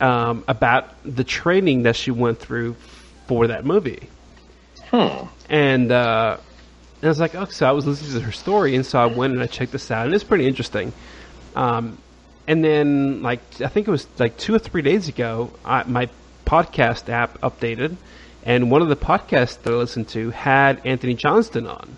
[0.00, 2.74] um, about the training that she went through
[3.26, 4.08] for that movie,
[4.90, 5.26] Hmm.
[5.48, 6.36] and uh,
[7.00, 9.06] and I was like, oh, so I was listening to her story, and so I
[9.06, 10.92] went and I checked this out, and it's pretty interesting.
[11.54, 11.98] Um,
[12.46, 16.08] and then, like, I think it was like two or three days ago, I, my
[16.44, 17.96] podcast app updated,
[18.44, 21.96] and one of the podcasts that I listened to had Anthony Johnston on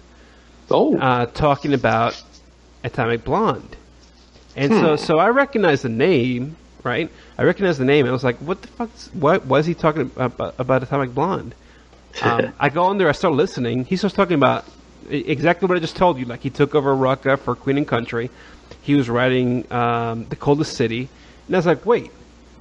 [0.70, 2.22] Oh, uh, talking about
[2.84, 3.76] Atomic Blonde.
[4.56, 7.10] And so, so I recognize the name, right?
[7.38, 8.04] I recognize the name.
[8.04, 8.90] And I was like, what the fuck?
[9.12, 11.54] What was he talking about, about Atomic Blonde?
[12.22, 13.84] Um, I go on there, I start listening.
[13.84, 14.64] He starts talking about
[15.08, 16.24] exactly what I just told you.
[16.24, 18.30] Like he took over Rucka for Queen and Country.
[18.82, 21.08] He was writing um, The Coldest City.
[21.46, 22.10] And I was like, wait,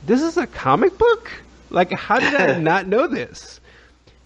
[0.06, 1.32] this is a comic book?
[1.70, 3.60] Like, how did I not know this?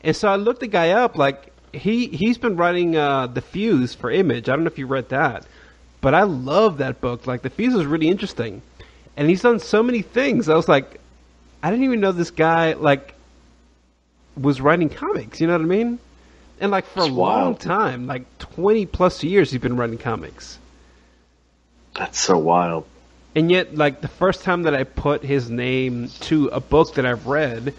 [0.02, 1.16] And so I looked the guy up.
[1.18, 4.50] Like he he's been writing uh, the Fuse for Image.
[4.50, 5.46] I don't know if you read that,
[6.02, 7.28] but I love that book.
[7.28, 8.62] Like the Fuse is really interesting,
[9.18, 10.50] and he's done so many things.
[10.50, 11.00] I was like,
[11.64, 13.14] I didn't even know this guy like
[14.38, 15.40] was writing comics.
[15.42, 16.00] You know what I mean?
[16.60, 17.60] And like for It's a long wild.
[17.60, 20.58] time, like twenty plus years, he's been writing comics.
[21.96, 22.86] that's so wild.
[23.36, 27.06] And yet, like the first time that I put his name to a book that
[27.06, 27.74] I've read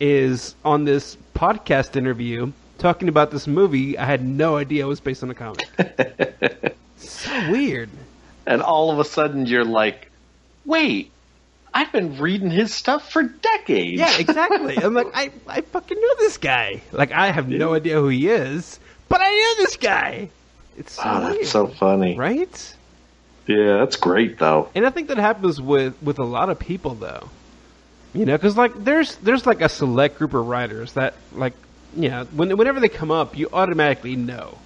[0.00, 3.96] is on this podcast interview talking about this movie.
[3.98, 5.68] I had no idea it was based on a comic.
[6.96, 7.90] so weird.
[8.46, 10.10] And all of a sudden, you're like,
[10.68, 11.10] "Wait,
[11.74, 14.76] I've been reading his stuff for decades." Yeah, exactly.
[14.76, 16.82] I'm like, I, I fucking know this guy.
[16.92, 20.28] Like, I have no idea who he is, but I know this guy.
[20.76, 22.16] It's so Oh, that's so funny.
[22.16, 22.74] right?
[23.48, 24.68] Yeah, that's great though.
[24.74, 27.28] And I think that happens with with a lot of people though.
[28.14, 31.54] You know, because like there's there's like a select group of writers that like
[31.96, 34.58] you know when whenever they come up, you automatically know,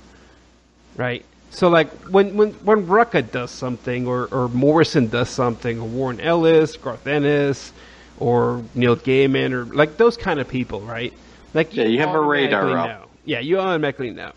[0.96, 1.24] right?
[1.52, 6.18] So like when when when Rucka does something, or or Morrison does something, or Warren
[6.20, 7.72] Ellis, Garth Ennis,
[8.18, 11.12] or Neil Gaiman, or like those kind of people, right?
[11.54, 12.88] Like Yeah, you have a radar up.
[12.88, 13.06] know.
[13.24, 14.32] Yeah, you automatically know.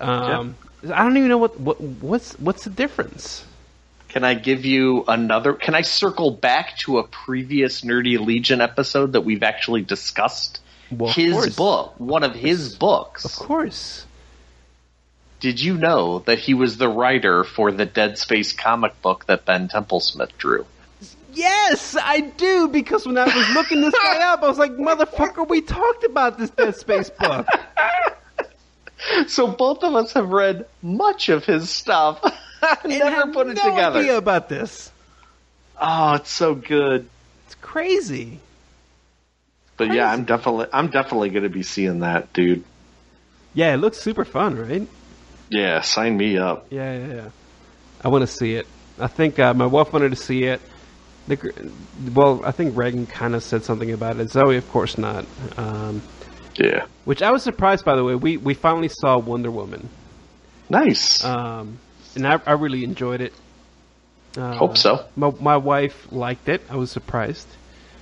[0.00, 3.44] Um, I don't even know what, what what's what's the difference.
[4.08, 5.52] Can I give you another?
[5.54, 10.60] Can I circle back to a previous Nerdy Legion episode that we've actually discussed?
[10.90, 13.24] Well, his book, one of his books.
[13.24, 14.05] Of course.
[15.46, 19.44] Did you know that he was the writer for the Dead Space comic book that
[19.44, 20.66] Ben Templesmith drew?
[21.32, 25.48] Yes, I do, because when I was looking this guy up, I was like, motherfucker,
[25.48, 27.46] we talked about this Dead Space book.
[29.28, 32.20] So both of us have read much of his stuff.
[32.82, 34.00] And Never put it no together.
[34.00, 34.90] idea about this.
[35.80, 37.08] Oh, it's so good.
[37.44, 38.40] It's crazy.
[39.76, 42.64] But yeah, I'm definitely I'm definitely going to be seeing that, dude.
[43.54, 44.88] Yeah, it looks super fun, right?
[45.50, 46.66] Yeah, sign me up.
[46.70, 47.28] Yeah, yeah, yeah.
[48.02, 48.66] I want to see it.
[48.98, 50.60] I think uh, my wife wanted to see it.
[51.28, 51.70] The,
[52.14, 54.30] well, I think Reagan kind of said something about it.
[54.30, 55.24] Zoe, of course, not.
[55.56, 56.02] Um,
[56.56, 56.86] Yeah.
[57.04, 58.14] which I was surprised, by the way.
[58.14, 59.88] We we finally saw Wonder Woman,
[60.70, 61.22] Nice.
[61.24, 61.78] um,
[62.14, 63.32] and I, I really enjoyed it.
[64.36, 65.04] Uh, Hope so.
[65.16, 66.62] My, my wife liked it.
[66.70, 67.46] I was surprised.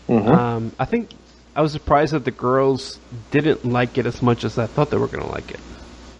[0.08, 0.28] Mhm.
[0.28, 1.10] Um, I think
[1.56, 2.98] I was surprised that the girls
[3.30, 5.60] didn't like it as much as I thought they were going to like it.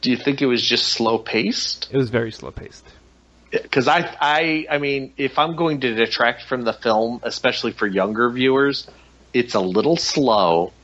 [0.05, 1.89] Do you think it was just slow paced?
[1.91, 2.85] It was very slow paced.
[3.51, 7.87] Because I, I, I mean, if I'm going to detract from the film, especially for
[7.87, 8.87] younger viewers,
[9.33, 10.75] it's a little slow,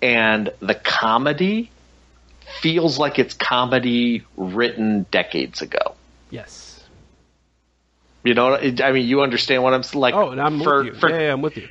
[0.00, 1.70] and the comedy
[2.62, 5.94] feels like it's comedy written decades ago.
[6.30, 6.82] Yes.
[8.22, 10.14] You know, I mean, you understand what I'm like.
[10.14, 10.94] Oh, and I'm for, with you.
[10.94, 11.68] For, yeah, yeah, I'm with you.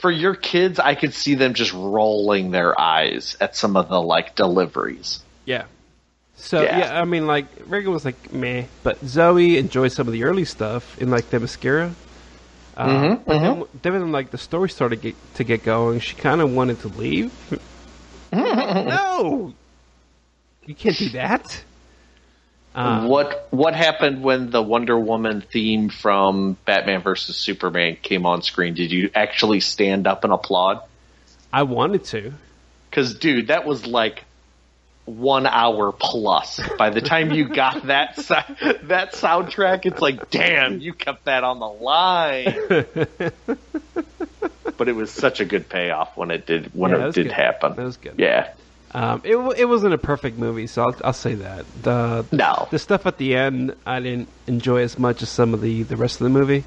[0.00, 4.02] for your kids, I could see them just rolling their eyes at some of the
[4.02, 5.22] like deliveries.
[5.44, 5.66] Yeah.
[6.42, 6.78] So Yeah.
[6.78, 7.00] yeah.
[7.00, 10.98] I mean, like Reagan was like meh, but Zoe enjoyed some of the early stuff
[10.98, 11.94] in like Themyscira.
[12.76, 16.16] Uh, Mhm, but then, then when like the story started get, to get going, she
[16.16, 17.30] kind of wanted to leave.
[18.32, 19.52] no,
[20.66, 21.64] you can't do that.
[22.74, 28.42] Uh, what what happened when the Wonder Woman theme from Batman vs Superman came on
[28.42, 28.74] screen?
[28.74, 30.80] Did you actually stand up and applaud?
[31.52, 32.32] I wanted to.
[32.88, 34.24] Because, dude, that was like
[35.04, 36.60] one hour plus.
[36.78, 41.58] By the time you got that that soundtrack, it's like, damn, you kept that on
[41.58, 42.54] the line.
[44.78, 47.32] but it was such a good payoff when it did when Yeah, it did good.
[47.32, 47.74] happen.
[47.76, 48.14] That was good.
[48.18, 48.52] Yeah.
[48.94, 52.68] Um, it it wasn't a perfect movie, so I'll, I'll say that the No.
[52.70, 55.96] the stuff at the end I didn't enjoy as much as some of the the
[55.96, 56.64] rest of the movie.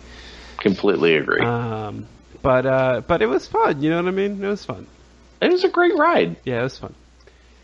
[0.58, 1.42] Completely agree.
[1.46, 2.08] Um,
[2.42, 3.82] but uh, but it was fun.
[3.82, 4.44] You know what I mean?
[4.44, 4.88] It was fun.
[5.42, 6.38] it was a great ride.
[6.46, 6.96] Yeah, it was fun.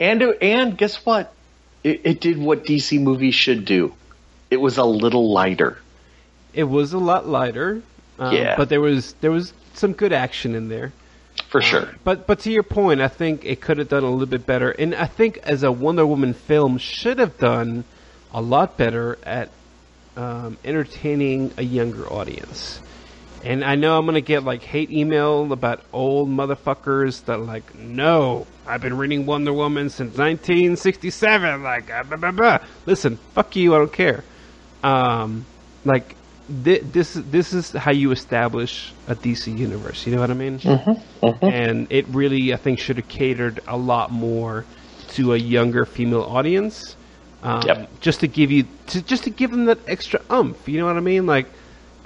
[0.02, 1.32] And and guess what?
[1.84, 3.94] It, it did what DC movies should do.
[4.50, 5.78] It was a little lighter.
[6.54, 7.82] It was a lot lighter.
[8.20, 8.56] Um, Yeah.
[8.58, 10.92] but there was there was some good action in there.
[11.50, 11.90] For sure.
[12.04, 14.72] But but to your point, I think it could have done a little bit better,
[14.72, 17.84] and I think as a Wonder Woman film should have done
[18.34, 19.50] a lot better at
[20.18, 22.82] um, entertaining a younger audience.
[23.44, 27.76] And I know I'm gonna get like hate email about old motherfuckers that are like,
[27.76, 31.64] no, I've been reading Wonder Woman since 1967.
[31.64, 32.58] Like, blah, blah, blah.
[32.86, 34.24] listen, fuck you, I don't care.
[34.84, 35.46] Um,
[35.84, 36.16] like
[36.64, 40.06] thi- this this is how you establish a DC universe.
[40.06, 40.60] You know what I mean?
[41.42, 44.66] And it really, I think, should have catered a lot more
[45.10, 46.96] to a younger female audience.
[47.44, 47.90] Um, Yep.
[48.02, 50.68] Just to give you, to, just to give them that extra umph.
[50.70, 51.26] You know what I mean?
[51.26, 51.48] Like,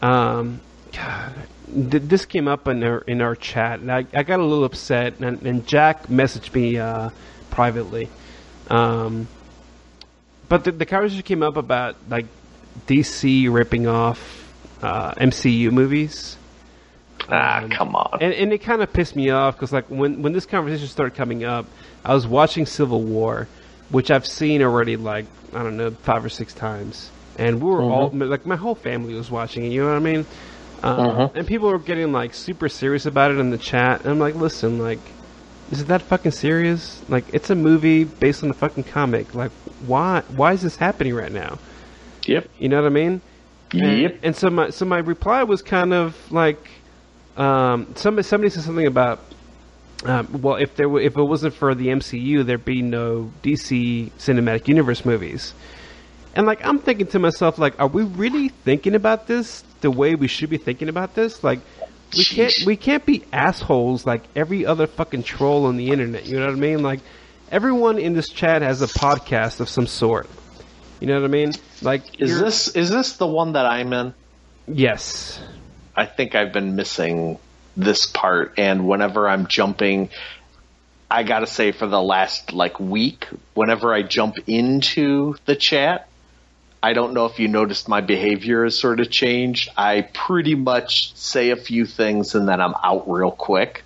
[0.02, 0.62] um,
[0.94, 1.34] God,
[1.76, 4.64] th- this came up in our in our chat, and I, I got a little
[4.64, 5.20] upset.
[5.20, 7.10] And, and Jack messaged me uh,
[7.52, 8.10] privately.
[8.70, 9.28] Um,
[10.50, 12.26] but the, the conversation came up about like
[12.88, 14.52] DC ripping off
[14.82, 16.38] uh, MCU movies.
[17.30, 18.20] Ah, Um, come on.
[18.22, 21.16] And, and it kind of pissed me off because, like, when when this conversation started
[21.16, 21.66] coming up,
[22.04, 23.48] I was watching Civil War,
[23.90, 27.82] which I've seen already, like I don't know, five or six times, and we were
[27.82, 29.70] all like, my whole family was watching it.
[29.72, 30.26] You know what I mean?
[30.86, 34.20] Uh, And people were getting like super serious about it in the chat, and I'm
[34.20, 35.00] like, listen, like,
[35.72, 37.04] is it that fucking serious?
[37.10, 39.34] Like, it's a movie based on a fucking comic.
[39.34, 41.60] Like, why why is this happening right now?
[42.28, 42.48] yep.
[42.60, 43.22] You know what I mean?
[43.82, 44.20] And, Yep.
[44.24, 46.70] and so my so my reply was kind of like,
[47.36, 49.20] um, somebody somebody said something about,
[50.06, 54.12] um, well, if there were, if it wasn't for the MCU, there'd be no DC
[54.18, 55.54] cinematic universe movies.
[56.36, 60.16] And like I'm thinking to myself, like, are we really thinking about this the way
[60.16, 61.44] we should be thinking about this?
[61.44, 61.60] Like,
[62.16, 66.26] we can't we can't be assholes like every other fucking troll on the internet.
[66.26, 66.82] You know what I mean?
[66.84, 67.00] Like,
[67.52, 70.30] everyone in this chat has a podcast of some sort.
[71.00, 71.52] You know what I mean?
[71.82, 74.14] Like, Is this is this the one that I'm in?
[74.68, 75.40] yes?
[75.98, 77.40] I think I've been missing
[77.78, 80.10] this part, and whenever I'm jumping,
[81.10, 86.08] I gotta say for the last like week, whenever I jump into the chat,
[86.86, 89.70] I don't know if you noticed my behavior has sort of changed.
[89.76, 93.84] I pretty much say a few things and then I'm out real quick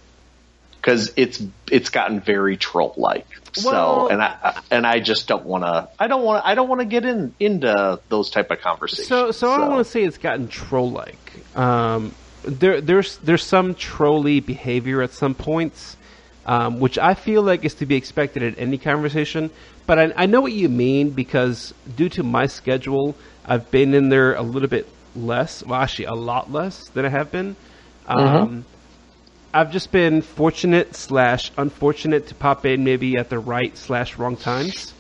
[0.72, 1.42] because it's
[1.72, 3.26] it's gotten very troll like.
[3.64, 5.88] Well- so and I and I just don't want to.
[5.98, 6.46] I don't want.
[6.46, 9.08] I don't want to get in into those type of conversations.
[9.08, 11.58] So, so I don't want to say it's gotten troll-like.
[11.58, 15.96] Um, there, there's there's some trolly behavior at some points,
[16.50, 19.52] um, which I feel like is to be expected in any conversation.
[19.86, 24.10] But I, I know what you mean because due to my schedule, I've been in
[24.10, 25.64] there a little bit less.
[25.64, 27.56] Well, actually, a lot less than I have been.
[28.08, 28.66] Um,
[29.54, 34.36] I've just been fortunate slash unfortunate to pop in maybe at the right slash wrong
[34.36, 34.94] times.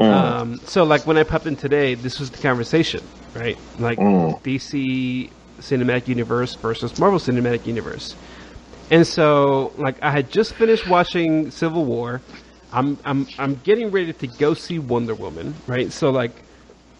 [0.00, 3.02] Um, so like when I popped in today, this was the conversation,
[3.34, 3.58] right?
[3.78, 5.30] Like DC
[5.60, 8.14] Cinematic Universe versus Marvel Cinematic Universe.
[8.90, 12.20] And so like I had just finished watching Civil War.
[12.72, 15.92] I'm I'm I'm getting ready to go see Wonder Woman, right?
[15.92, 16.32] So like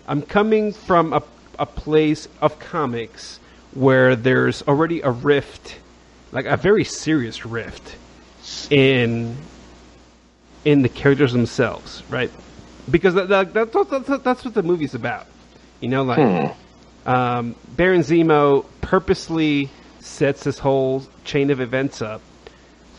[0.09, 1.23] I'm coming from a
[1.59, 3.41] a place of comics
[3.73, 5.79] where there's already a rift,
[6.33, 7.97] like a very serious rift
[8.71, 9.37] in
[10.65, 12.31] in the characters themselves, right?
[12.91, 15.27] Because that, that, that, that's, that's what the movie's about.
[15.81, 16.57] You know, like
[17.07, 19.71] um, Baron Zemo purposely
[20.07, 22.23] sets this whole chain of events up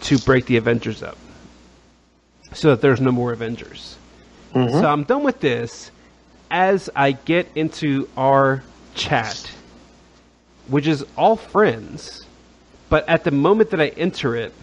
[0.01, 1.17] to break the Avengers up,
[2.53, 3.97] so that there's no more Avengers.
[4.53, 4.79] Mm-hmm.
[4.79, 5.91] So I'm done with this.
[6.49, 8.63] As I get into our
[8.95, 9.51] chat,
[10.67, 12.25] which is all friends,
[12.89, 14.53] but at the moment that I enter it,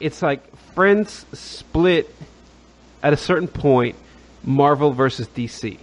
[0.00, 2.12] it's like friends split
[3.02, 3.96] at a certain point
[4.42, 5.78] Marvel versus DC.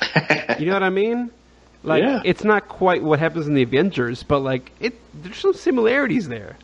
[0.58, 1.30] you know what I mean?
[1.84, 2.22] Like Yeah.
[2.24, 6.56] it's not quite what happens in the Avengers, but like it there's some similarities there.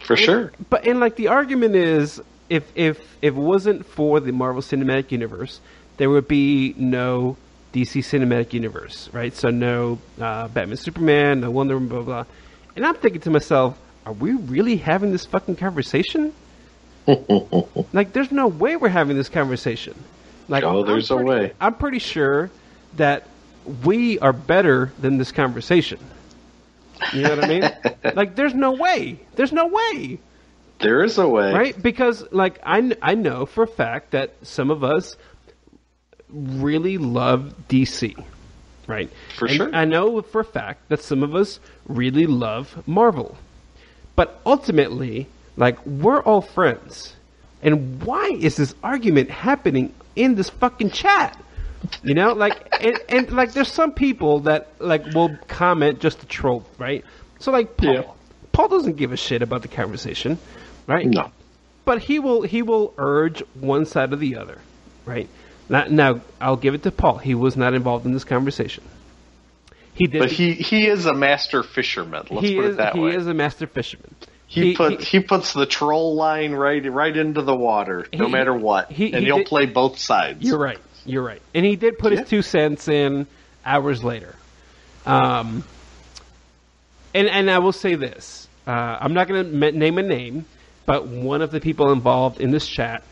[0.00, 0.52] for sure.
[0.68, 5.12] But and like the argument is if if if it wasn't for the Marvel Cinematic
[5.12, 5.60] Universe,
[5.98, 7.36] there would be no
[7.72, 9.32] DC Cinematic Universe, right?
[9.34, 12.22] So no uh, Batman, Superman, no Wonder Woman, blah blah.
[12.24, 12.32] blah.
[12.74, 16.32] And I'm thinking to myself, are we really having this fucking conversation?
[17.92, 19.94] like, there's no way we're having this conversation.
[20.48, 21.52] Like, Oh, there's a way.
[21.60, 22.50] I'm pretty sure
[22.96, 23.26] that
[23.84, 25.98] we are better than this conversation.
[27.12, 27.70] You know what I mean?
[28.14, 29.18] like, there's no way.
[29.34, 30.18] There's no way
[30.80, 31.52] There is a way.
[31.52, 31.82] right?
[31.82, 35.16] Because like I, I know for a fact that some of us
[36.28, 38.22] really love DC,
[38.86, 39.10] right?
[39.36, 39.74] For And sure.
[39.74, 43.36] I know for a fact that some of us really love Marvel,
[44.16, 47.14] but ultimately, like we're all friends,
[47.62, 51.36] and why is this argument happening in this fucking chat?
[52.02, 56.26] You know, like and, and like there's some people that like will comment just to
[56.26, 57.04] troll, right?
[57.38, 58.02] So like Paul, Yeah.
[58.52, 60.38] Paul doesn't give a shit about the conversation,
[60.86, 61.06] right?
[61.06, 61.30] No.
[61.86, 64.58] but he will he will urge one side or the other,
[65.06, 65.28] right?
[65.70, 67.18] Now, now I'll give it to Paul.
[67.18, 68.84] He was not involved in this conversation.
[69.94, 70.18] He did.
[70.18, 72.26] But he he is a master fisherman.
[72.30, 73.10] Let's he put is it that he way.
[73.12, 74.14] He is a master fisherman.
[74.46, 78.52] he, put he, puts the troll line right right into the water, no He- matter
[78.54, 80.42] what, he- and he will did- play both sides.
[80.42, 80.78] You're right.
[81.10, 81.42] You're right.
[81.54, 82.20] And he did put Yeah.
[82.20, 83.26] his two cents in
[83.64, 84.34] hours later.
[85.06, 85.64] Um,
[87.14, 90.44] and and I will say this: uh, I'm not going to name a name,
[90.86, 93.02] but one of the people involved in this chat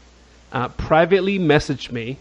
[0.53, 2.19] uh, privately messaged me,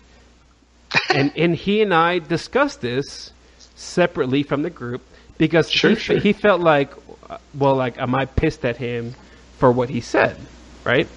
[1.09, 3.31] and and he and I discussed this
[3.75, 5.01] separately from the group
[5.37, 6.17] because Sure, he, sure.
[6.17, 6.91] he felt like,
[7.29, 9.13] uh, well, like am I pissed at him
[9.59, 10.37] for what he said,
[10.83, 11.07] right?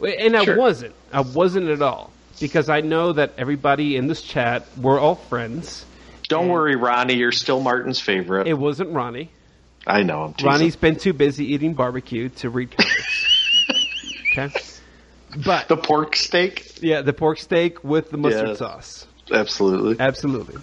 [0.00, 0.56] And I Sure.
[0.56, 0.94] wasn't.
[1.12, 5.84] I wasn't at all because I know that everybody in this chat we're all friends.
[6.28, 7.14] Don't worry, Ronnie.
[7.14, 8.48] You're still Martin's favorite.
[8.48, 9.30] It wasn't Ronnie.
[9.86, 10.24] I know.
[10.24, 10.50] I'm teasing.
[10.50, 13.30] Ronnie's been too busy eating barbecue to read comics.
[14.36, 14.50] okay,
[15.44, 16.78] but the pork steak.
[16.82, 18.58] yeah, the pork steak with the mustard Yes.
[18.58, 19.06] sauce.
[19.30, 19.96] Absolutely.
[19.98, 20.56] Absolutely.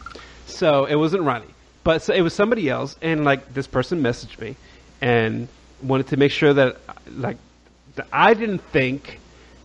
[0.46, 1.46] So it wasn't Ronnie,
[1.84, 4.56] but so it was somebody else, and like this person messaged me
[5.02, 5.48] and
[5.82, 6.78] wanted to make sure that
[7.10, 7.38] like
[7.96, 9.20] that I didn't think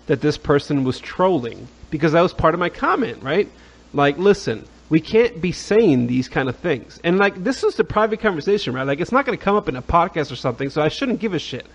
[0.06, 3.48] that this person was trolling because that was part of my comment, right?
[3.92, 7.84] Like, listen, we can't be saying these kind of things, and like this is a
[7.84, 8.86] private conversation, right?
[8.86, 11.20] Like, it's not going to come up in a podcast or something, so I shouldn't
[11.20, 11.66] give a shit.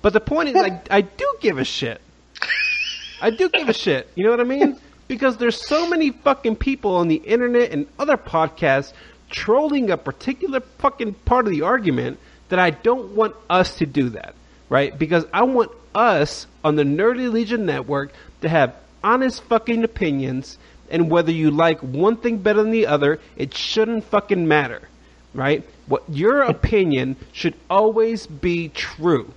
[0.00, 2.00] But the point is, I I do give a shit.
[3.20, 4.08] I do give a shit.
[4.14, 4.78] You know what I mean?
[5.12, 8.94] because there's so many fucking people on the internet and other podcasts
[9.28, 12.18] trolling a particular fucking part of the argument
[12.48, 14.34] that I don't want us to do that,
[14.70, 14.98] right?
[14.98, 20.58] Because I want us on the Nerdy Legion network to have honest fucking opinions
[20.90, 24.82] and whether you like one thing better than the other, it shouldn't fucking matter,
[25.34, 25.64] right?
[25.86, 29.32] What your opinion should always be true,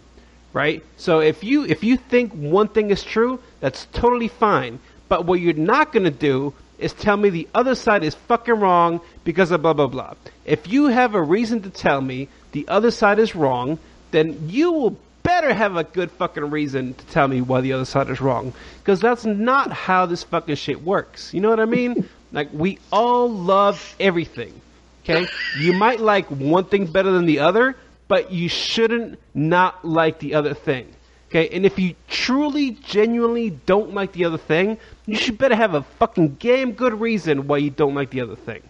[0.53, 0.83] right?
[0.97, 4.79] So if you if you think one thing is true, that's totally fine.
[5.07, 8.99] But what you're not to do is tell me the other side is fucking wrong
[9.23, 10.13] because of blah blah blah.
[10.45, 13.79] If you have a reason to tell me the other side is wrong,
[14.11, 17.83] then you will better have a good fucking reason to tell me why the other
[17.83, 18.53] side is wrong.
[18.79, 21.33] Because that's not how this fucking shit works.
[21.33, 22.07] You know what I mean?
[22.31, 24.61] like, we all love everything.
[25.03, 25.27] Okay?
[25.59, 27.75] You might like one thing better than the other,
[28.07, 30.93] but you shouldn't not like the other thing.
[31.29, 31.49] Okay?
[31.49, 35.81] And if you truly, genuinely don't like the other thing, you should better have a
[35.81, 38.61] fucking damn good reason why you don't like the other thing.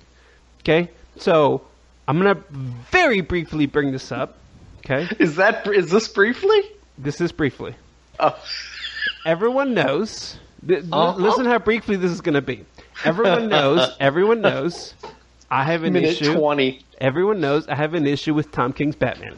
[0.62, 0.90] Okay?
[1.18, 1.62] So,
[2.08, 2.42] I'm gonna
[2.92, 4.38] very briefly bring this up.
[4.86, 5.08] Okay?
[5.20, 6.62] Is that is this briefly?
[6.98, 7.76] This is briefly.
[8.20, 8.38] Oh,
[9.26, 10.38] Everyone knows.
[10.68, 11.16] Uh-huh.
[11.18, 12.66] Listen how briefly this is going to be.
[13.04, 13.90] Everyone knows.
[14.00, 14.94] Everyone knows.
[15.50, 16.34] I have an minute issue.
[16.36, 16.82] twenty.
[17.00, 19.36] Everyone knows I have an issue with Tom King's Batman.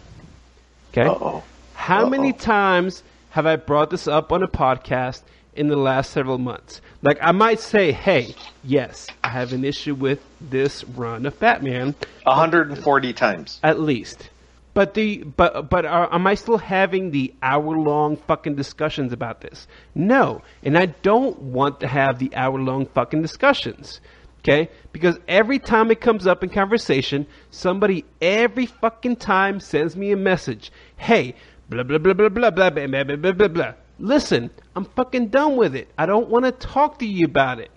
[0.91, 1.07] Okay.
[1.07, 1.43] Oh,
[1.73, 2.37] How many Uh-oh.
[2.37, 5.21] times have I brought this up on a podcast
[5.55, 6.81] in the last several months?
[7.01, 11.95] Like I might say, "Hey, yes, I have an issue with this run of Batman."
[12.23, 13.59] 140 times.
[13.63, 14.29] at least.
[14.77, 19.41] But the but but are, am I still having the hour long fucking discussions about
[19.41, 19.65] this?
[19.95, 24.01] No, and I don't want to have the hour long fucking discussions.
[24.41, 30.11] Okay, because every time it comes up in conversation, somebody every fucking time sends me
[30.11, 30.71] a message.
[30.95, 31.33] Hey,
[31.69, 33.73] blah blah blah blah blah blah blah blah blah blah blah.
[33.97, 35.87] Listen, I'm fucking done with it.
[35.97, 37.71] I don't want to talk to you about it.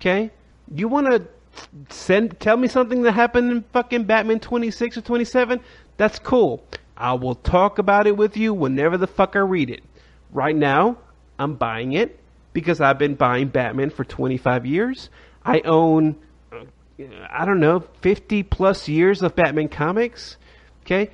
[0.00, 0.32] Okay,
[0.74, 1.28] you want to
[1.90, 5.60] send tell me something that happened in fucking Batman 26 or 27,
[6.00, 6.64] that's cool.
[6.96, 9.82] I will talk about it with you whenever the fuck I read it.
[10.32, 10.96] Right now,
[11.38, 12.18] I'm buying it
[12.54, 15.10] because I've been buying Batman for 25 years.
[15.44, 16.16] I own
[16.50, 16.64] uh,
[17.30, 20.38] I don't know, 50 plus years of Batman comics.
[20.86, 21.10] Okay?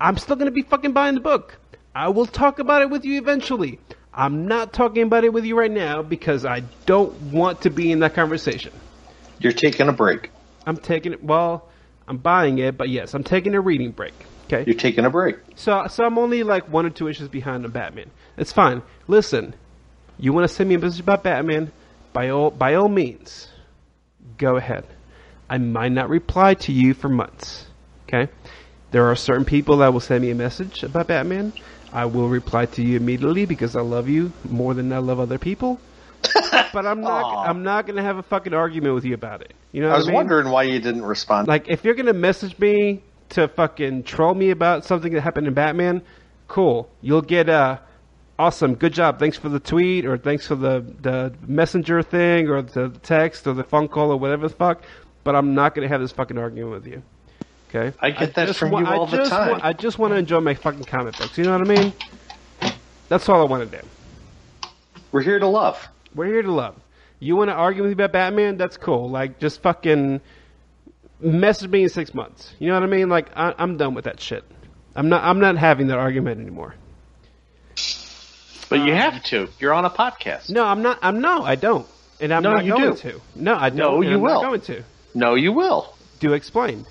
[0.00, 1.58] I'm still going to be fucking buying the book.
[1.94, 3.78] I will talk about it with you eventually.
[4.14, 7.92] I'm not talking about it with you right now because I don't want to be
[7.92, 8.72] in that conversation.
[9.38, 10.30] You're taking a break.
[10.66, 11.22] I'm taking it.
[11.22, 11.68] Well,
[12.06, 14.14] I'm buying it, but yes, I'm taking a reading break.
[14.46, 14.64] Okay.
[14.66, 15.36] You're taking a break.
[15.56, 18.10] So, so I'm only like one or two issues behind on Batman.
[18.36, 18.82] It's fine.
[19.08, 19.54] Listen,
[20.18, 21.72] you want to send me a message about Batman?
[22.12, 23.48] By all, by all means,
[24.36, 24.84] go ahead.
[25.48, 27.66] I might not reply to you for months.
[28.06, 28.30] Okay.
[28.90, 31.52] There are certain people that will send me a message about Batman.
[31.92, 35.38] I will reply to you immediately because I love you more than I love other
[35.38, 35.80] people.
[36.72, 37.24] But I'm not.
[37.24, 37.44] Aw.
[37.44, 39.54] I'm not gonna have a fucking argument with you about it.
[39.72, 39.90] You know.
[39.90, 40.14] I was mean?
[40.16, 41.48] wondering why you didn't respond.
[41.48, 45.54] Like, if you're gonna message me to fucking troll me about something that happened in
[45.54, 46.02] Batman,
[46.48, 46.88] cool.
[47.00, 47.78] You'll get uh
[48.38, 49.18] awesome, good job.
[49.18, 53.54] Thanks for the tweet or thanks for the the messenger thing or the text or
[53.54, 54.82] the phone call or whatever the fuck.
[55.24, 57.02] But I'm not gonna have this fucking argument with you.
[57.74, 57.96] Okay.
[58.00, 59.50] I get that from wa- you all I the time.
[59.52, 61.36] wa- I just want to enjoy my fucking comic books.
[61.36, 61.92] You know what I mean?
[63.08, 63.84] That's all I want to do.
[65.10, 65.88] We're here to love.
[66.14, 66.76] We're here to love.
[67.20, 68.56] You want to argue with me about Batman?
[68.56, 69.08] That's cool.
[69.08, 70.20] Like, just fucking
[71.20, 72.52] message me in six months.
[72.58, 73.08] You know what I mean?
[73.08, 74.44] Like, I, I'm done with that shit.
[74.94, 75.24] I'm not.
[75.24, 76.74] I'm not having that argument anymore.
[78.68, 79.48] But you um, have to.
[79.58, 80.50] You're on a podcast.
[80.50, 80.98] No, I'm not.
[81.02, 81.42] I'm no.
[81.42, 81.86] I don't.
[82.20, 82.96] And I'm No, not you going do.
[82.96, 83.20] to.
[83.34, 83.78] No, I don't.
[83.78, 84.42] No, you I'm will.
[84.42, 84.84] Not going to.
[85.14, 85.94] No, you will.
[86.20, 86.86] Do explain.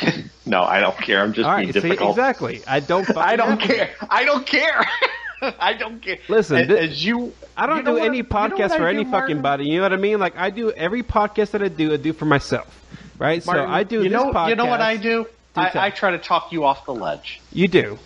[0.46, 1.22] No, I don't care.
[1.22, 1.68] I'm just All being.
[1.72, 2.10] See, difficult.
[2.10, 2.60] exactly.
[2.66, 3.08] I don't.
[3.16, 3.66] I don't have to.
[3.66, 3.90] care.
[4.10, 4.84] I don't care.
[5.60, 6.18] I don't care.
[6.28, 8.78] Listen, as, as you, I don't you know do any you know what podcast for
[8.78, 9.42] do, any fucking Martin?
[9.42, 9.64] body.
[9.66, 10.18] You know what I mean?
[10.18, 12.80] Like I do every podcast that I do, I do for myself.
[13.18, 13.44] Right?
[13.46, 14.48] Martin, so I do You this know, podcast.
[14.50, 15.26] you know what I do?
[15.56, 15.70] I.
[15.74, 17.40] I try to talk you off the ledge.
[17.52, 17.98] You do.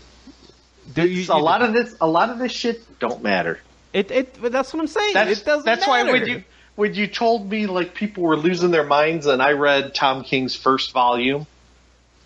[0.94, 1.64] Do you, It's a you lot do.
[1.66, 1.96] of this.
[2.00, 3.58] A lot of this shit don't matter.
[3.92, 5.14] It, it, but that's what I'm saying.
[5.14, 6.10] That's it doesn't that's matter.
[6.10, 6.44] why when you
[6.76, 10.54] when you told me like people were losing their minds and I read Tom King's
[10.54, 11.46] first volume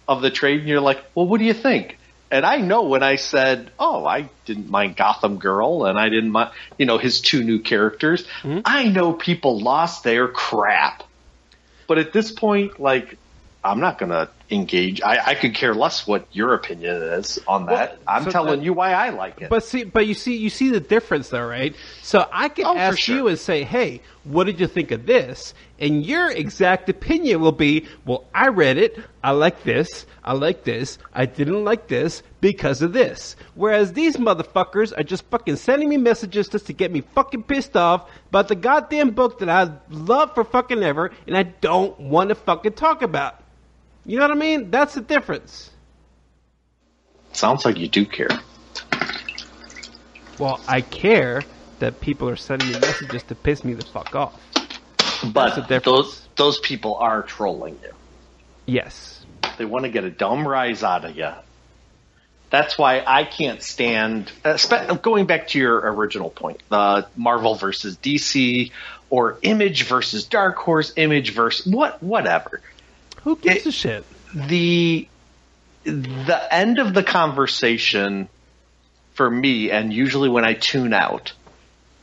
[0.08, 1.98] of the trade and you're like, well, what do you think?
[2.32, 6.30] And I know when I said, oh, I didn't mind Gotham Girl and I didn't
[6.30, 8.26] mind, you know, his two new characters.
[8.40, 8.60] Hmm?
[8.64, 11.04] I know people lost their crap.
[11.86, 13.18] But at this point, like,
[13.64, 15.00] I'm not gonna engage.
[15.02, 17.98] I, I could care less what your opinion is on that.
[18.08, 19.48] I'm so telling that- you why I like it.
[19.50, 21.74] But see, but you see, you see the difference, though, right?
[22.02, 23.16] So I can Oh, ask sure.
[23.16, 27.52] you and say, "Hey, what did you think of this?" And your exact opinion will
[27.52, 28.98] be, "Well, I read it.
[29.22, 30.06] I like this.
[30.24, 30.98] I like this.
[31.14, 35.96] I didn't like this because of this." Whereas these motherfuckers are just fucking sending me
[35.98, 40.34] messages just to get me fucking pissed off about the goddamn book that I love
[40.34, 43.38] for fucking ever, and I don't want to fucking talk about.
[44.04, 44.70] You know what I mean?
[44.70, 45.70] That's the difference.
[47.32, 48.28] Sounds like you do care.
[50.38, 51.42] Well, I care
[51.78, 54.40] that people are sending me messages to piss me the fuck off.
[55.32, 57.90] But those those people are trolling you.
[58.66, 59.24] Yes.
[59.58, 61.30] They want to get a dumb rise out of you.
[62.50, 64.30] That's why I can't stand.
[64.44, 64.58] Uh,
[64.96, 68.72] going back to your original point, the Marvel versus DC,
[69.08, 72.60] or Image versus Dark Horse, Image versus what, whatever.
[73.24, 74.04] Who gives It- a shit?
[74.34, 75.08] the
[75.84, 78.28] the end of the conversation
[79.14, 81.32] for me, and usually when I tune out,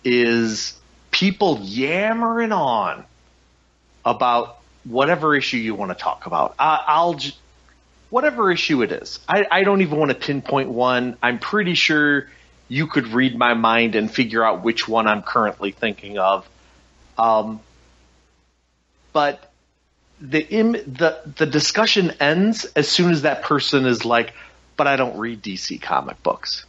[0.04, 0.78] is
[1.12, 3.06] people yammering on
[4.06, 6.56] about whatever issue you want to talk about.
[6.60, 7.34] I, I'll j-
[8.10, 9.20] whatever issue it is.
[9.28, 11.18] I, I don't even want to pinpoint one.
[11.24, 12.28] I'm pretty sure
[12.68, 16.48] you could read my mind and figure out which one I'm currently thinking of.
[17.18, 17.62] Um,
[19.14, 19.49] but
[20.22, 24.34] the Im- the the discussion ends as soon as that person is like,
[24.78, 26.66] "But I don't read DC comic books,"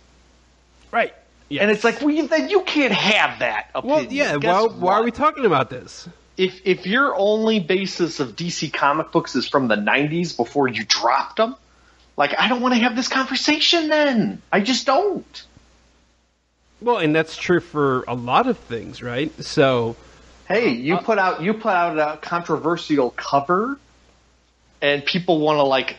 [0.91, 1.15] Right.
[1.49, 1.63] Yes.
[1.63, 4.05] and it's like, well, you, then you can't have that opinion.
[4.05, 4.37] well, yeah.
[4.37, 6.09] Why, why are we talking about this?
[6.41, 10.85] if if your only basis of DC comic books is from the '90s before you
[10.87, 11.55] dropped them,
[12.17, 13.89] like I don't want to have this conversation.
[13.89, 15.47] Then I just don't.
[16.81, 19.31] Well, and that's true for a lot of things, right?
[19.45, 19.97] So,
[20.51, 23.79] Hey, um, you uh, put out you put out a controversial cover,
[24.83, 25.97] and people want to like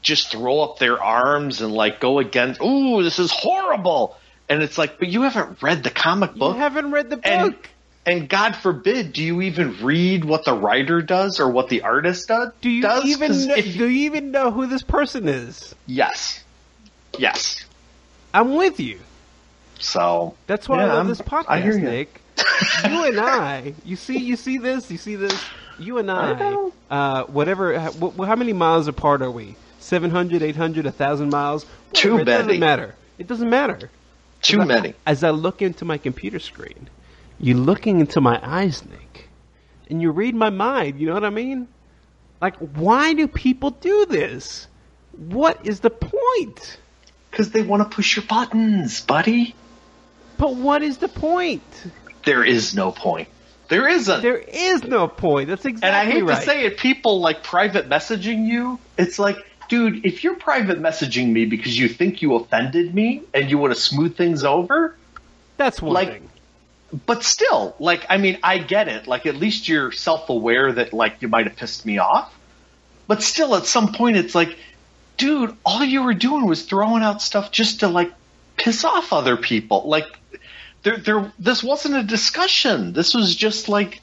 [0.00, 2.62] just throw up their arms and like go against.
[2.62, 4.16] Ooh, this is horrible!
[4.48, 6.54] And it's like, but you haven't read the comic book.
[6.54, 7.26] you haven't read the book.
[7.26, 7.56] and
[8.06, 12.28] and God forbid, do you even read what the writer does or what the artist
[12.28, 12.52] does?
[12.62, 13.04] do you does?
[13.04, 15.74] even know, if- do you even know who this person is?
[15.86, 16.42] yes,
[17.18, 17.64] yes.
[18.32, 19.00] I'm with you.
[19.80, 21.80] So That's why Yeah, I love I'm- this podcast, I hear you.
[21.84, 22.20] Nick.
[22.88, 25.38] You and I, you see, you see this, you see this.
[25.78, 26.72] You and I, know.
[26.90, 27.78] uh, whatever.
[27.78, 29.56] How, how many miles apart are we?
[29.78, 31.66] 700, 800, 1,000 miles?
[31.92, 32.94] Too Whatever, It doesn't matter.
[33.18, 33.90] It doesn't matter.
[34.42, 34.94] too many.
[35.06, 36.88] As I look into my computer screen,
[37.40, 39.28] you're looking into my eyes, Nick,
[39.88, 41.00] and you read my mind.
[41.00, 41.68] You know what I mean?
[42.40, 44.66] Like, why do people do this?
[45.16, 46.78] What is the point?
[47.30, 49.54] Because they want to push your buttons, buddy.
[50.36, 51.62] But what is the point?
[52.28, 53.28] There is no point.
[53.68, 54.20] There isn't.
[54.20, 55.48] There is no point.
[55.48, 56.38] That's exactly and I hate right.
[56.38, 58.78] to say it, people like private messaging you.
[58.98, 59.38] It's like,
[59.70, 63.74] dude, if you're private messaging me because you think you offended me and you want
[63.74, 64.94] to smooth things over,
[65.56, 66.30] That's one like- thing.
[67.06, 69.06] but still, like, I mean, I get it.
[69.06, 72.34] Like, at least you're self aware that, like, you might have pissed me off.
[73.06, 74.54] But still, at some point, it's like,
[75.16, 78.12] dude, all you were doing was throwing out stuff just to, like,
[78.56, 79.84] piss off other people.
[79.86, 80.06] Like,
[80.82, 82.92] there, there, this wasn't a discussion.
[82.92, 84.00] This was just like,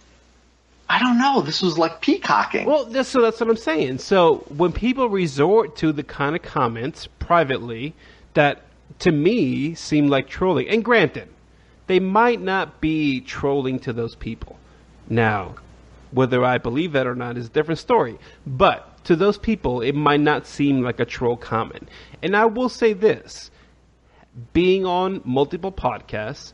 [0.89, 1.41] I don't know.
[1.41, 2.65] This was like peacocking.
[2.65, 3.99] Well, so that's what I'm saying.
[3.99, 7.93] So when people resort to the kind of comments privately
[8.33, 8.61] that
[8.99, 11.29] to me seem like trolling, and granted,
[11.87, 14.57] they might not be trolling to those people.
[15.09, 15.55] Now,
[16.11, 18.17] whether I believe that or not is a different story.
[18.45, 21.89] But to those people, it might not seem like a troll comment.
[22.23, 23.51] And I will say this
[24.53, 26.53] being on multiple podcasts,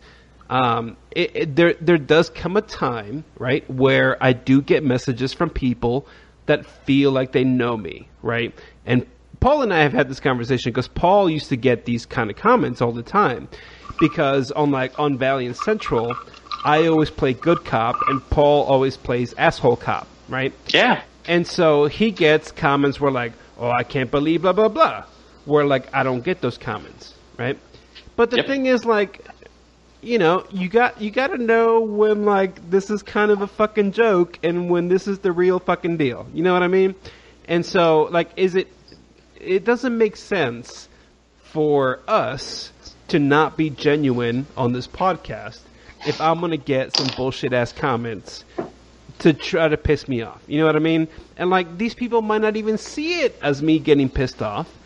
[0.50, 5.34] um, it, it, there there does come a time, right, where I do get messages
[5.34, 6.06] from people
[6.46, 8.54] that feel like they know me, right?
[8.86, 9.06] And
[9.40, 12.36] Paul and I have had this conversation because Paul used to get these kind of
[12.36, 13.48] comments all the time
[14.00, 16.16] because on like on Valiant Central,
[16.66, 20.54] I always play good cop and Paul always plays asshole cop, right?
[20.68, 21.02] yeah.
[21.28, 25.06] And so he gets comments where like, "Oh, I can't believe blah blah blah,"
[25.46, 27.58] where like I don't get those comments, right?
[28.16, 28.46] But the Yep.
[28.46, 29.28] thing is, like,
[30.02, 33.48] you know, you got you got to know when like this is kind of a
[33.48, 36.28] fucking joke and when this is the real fucking deal.
[36.34, 36.96] You know what I mean?
[37.46, 38.78] And so, like, is it?
[39.36, 40.90] It doesn't make sense
[41.36, 42.74] for us
[43.08, 45.64] to not be genuine on this podcast
[46.04, 48.46] if I'm gonna get some bullshit ass comments
[49.20, 50.44] to try to piss me off.
[50.48, 51.08] You know what I mean?
[51.38, 54.80] And like these people might not even see it as me getting pissed off.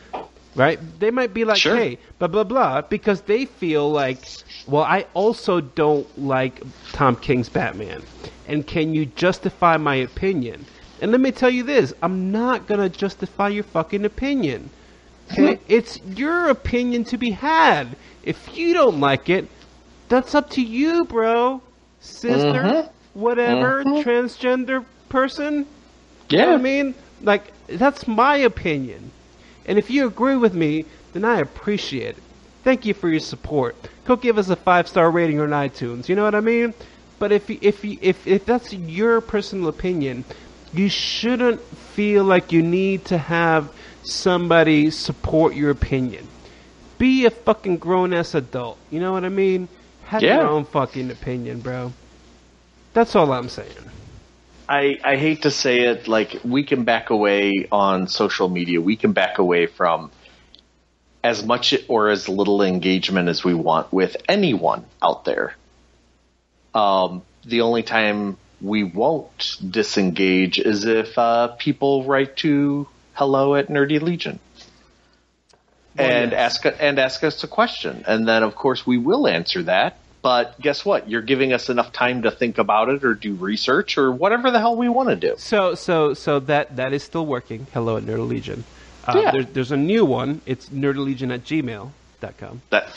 [0.56, 0.80] Right?
[1.00, 1.76] They might be like, Sure.
[1.76, 4.34] "Hey, blah blah blah," because they feel like,
[4.66, 6.62] "Well, I also don't like
[6.92, 8.08] Tom King's Batman."
[8.46, 10.68] And can you justify my opinion?
[11.00, 14.72] And let me tell you this: I'm not gonna justify your fucking opinion.
[15.32, 17.98] Okay, it's your opinion to be had.
[18.24, 19.50] If you don't like it,
[20.10, 21.62] that's up to you, bro,
[22.00, 22.90] sister, Mhm.
[23.14, 24.06] whatever, Mhm.
[24.06, 25.68] transgender person.
[26.30, 26.52] You know Yeah.
[26.52, 26.96] what I mean?
[27.22, 29.12] Like, that's my opinion.
[29.68, 32.24] And if you agree with me, then I appreciate it.
[32.64, 33.76] Thank you for your support.
[34.06, 36.10] Go give us a five star rating on iTunes.
[36.10, 36.74] You know what I mean?
[37.20, 40.26] But if you- if you- if if that's your personal opinion,
[40.74, 41.62] you shouldn't
[41.94, 43.70] feel like you need to have
[44.04, 46.28] somebody support your opinion.
[46.98, 48.78] Be a fucking grown ass adult.
[48.92, 49.68] You know what I mean?
[50.06, 50.42] Have Yeah.
[50.42, 51.94] your own fucking opinion, bro.
[52.94, 53.92] That's all I'm saying.
[54.68, 58.82] I, I hate to say it, like we can back away on social media.
[58.82, 60.12] We can back away from
[61.24, 65.56] as much or as little engagement as we want with anyone out there.
[66.74, 73.68] Um, the only time we won't disengage is if uh, people write to hello at
[73.68, 74.40] Nerdy Legion
[75.98, 79.98] and ask and ask us a question, and then of course we will answer that.
[80.26, 81.08] But guess what?
[81.08, 84.58] You're giving us enough time to think about it or do research or whatever the
[84.58, 85.36] hell we want to do.
[85.38, 87.68] So so so that that is still working.
[87.76, 88.64] Hello at Nerd Legion.
[89.08, 89.30] Uh, Yeah.
[89.32, 90.42] there's, there's a new one.
[90.48, 92.62] It's nerdlegion at gmail.com.
[92.72, 92.90] That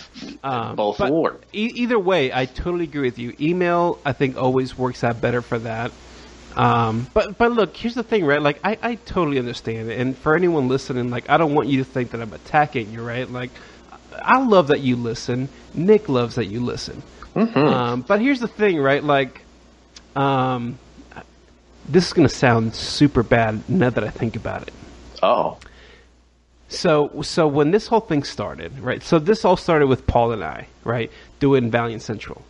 [0.42, 1.42] Um, both will work.
[1.52, 3.34] E- either way, I totally agree with you.
[3.38, 5.92] Email, I think, always works out better for that.
[6.56, 8.40] Um, but but look, here's the thing, right?
[8.40, 10.00] Like, I, I totally understand it.
[10.00, 13.02] And for anyone listening, like, I don't want you to think that I'm attacking you,
[13.02, 13.30] right?
[13.30, 13.50] Like,
[14.16, 15.50] I love that you listen.
[15.74, 17.02] Nick loves that you listen.
[17.36, 19.02] Um, but here's the thing, right?
[19.02, 19.42] Like,
[20.16, 20.78] um,
[21.88, 24.74] this is going to sound super bad now that I think about it.
[25.22, 25.58] Oh,
[26.68, 29.02] So, so when this whole thing started, right?
[29.02, 31.10] So this all started with Paul and I, right,
[31.40, 32.42] doing Valiant Central,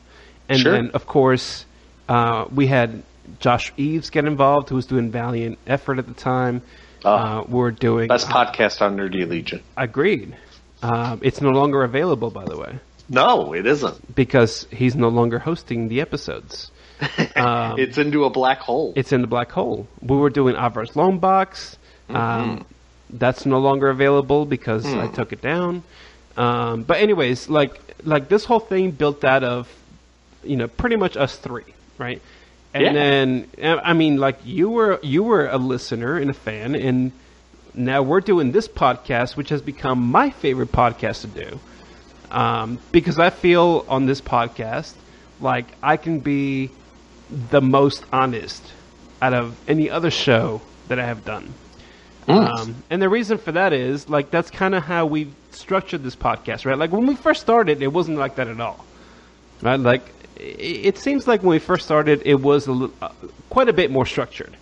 [0.49, 0.73] and Sure.
[0.73, 1.65] then of course
[2.09, 3.03] uh, we had
[3.39, 6.63] Josh Eves get involved, who was doing Valiant Effort at the time.
[7.05, 7.15] Oh.
[7.15, 8.09] Uh, we're doing.
[8.09, 9.63] best podcast on Nerdy Legion.
[9.77, 10.35] Agreed.
[10.83, 12.79] Um, it's no longer available, by the way,
[13.09, 14.15] No, it isn't.
[14.15, 16.71] because he's no longer hosting the episodes.
[17.37, 18.93] Um, it's into a black hole.
[18.97, 19.87] It's in the black hole.
[20.03, 21.79] We were doing Avars Loan Box.
[22.09, 22.65] Um,
[23.11, 25.83] that's no longer available because I took it down.
[26.37, 29.69] Um, but anyways, like like this whole thing built out of
[30.45, 31.65] you know pretty much us three,
[31.99, 32.21] right?
[32.75, 32.93] And Yeah.
[32.93, 37.13] then uh, I mean, like you were you were a listener and a fan, and
[37.75, 41.61] now we're doing this podcast, which has become my favorite podcast to do
[42.31, 44.95] um, because I feel on this podcast
[45.41, 46.71] like I can be
[47.51, 48.63] the most honest
[49.21, 51.53] out of any other show that I have done.
[52.29, 56.15] Um, and the reason for that is like that's kind of how we structured this
[56.15, 56.77] podcast, right?
[56.77, 58.85] Like when we first started, it wasn't like that at all,
[59.63, 59.81] right?
[59.81, 60.03] Like
[60.37, 63.09] it, it seems like when we first started, it was a little, uh,
[63.49, 64.55] quite a bit more structured.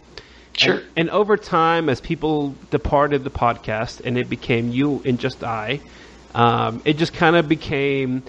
[0.57, 0.77] Sure.
[0.77, 5.43] And, and over time, as people departed the podcast and it became you and just
[5.43, 5.81] I,
[6.37, 8.23] um, it just kind of became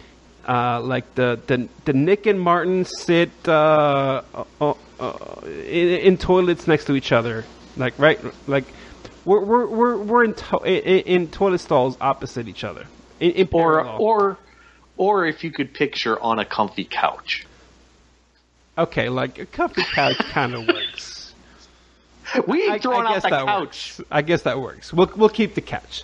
[0.48, 4.22] uh, like the, the the Nick and Martin sit uh,
[4.62, 7.44] uh, uh, in, in toilets next to each other,
[7.76, 8.64] like right, like
[9.26, 12.86] we're we're we're, we're in, to- in in toilet stalls opposite each other.
[13.20, 14.38] In, or or
[14.96, 17.46] or if you could picture on a comfy couch.
[18.78, 21.16] okay, like a comfy couch kind of works.
[22.46, 23.62] We ain't throwing out the that couch.
[23.62, 24.02] works.
[24.12, 24.92] I guess that works.
[24.94, 26.04] We'll we'll keep the couch.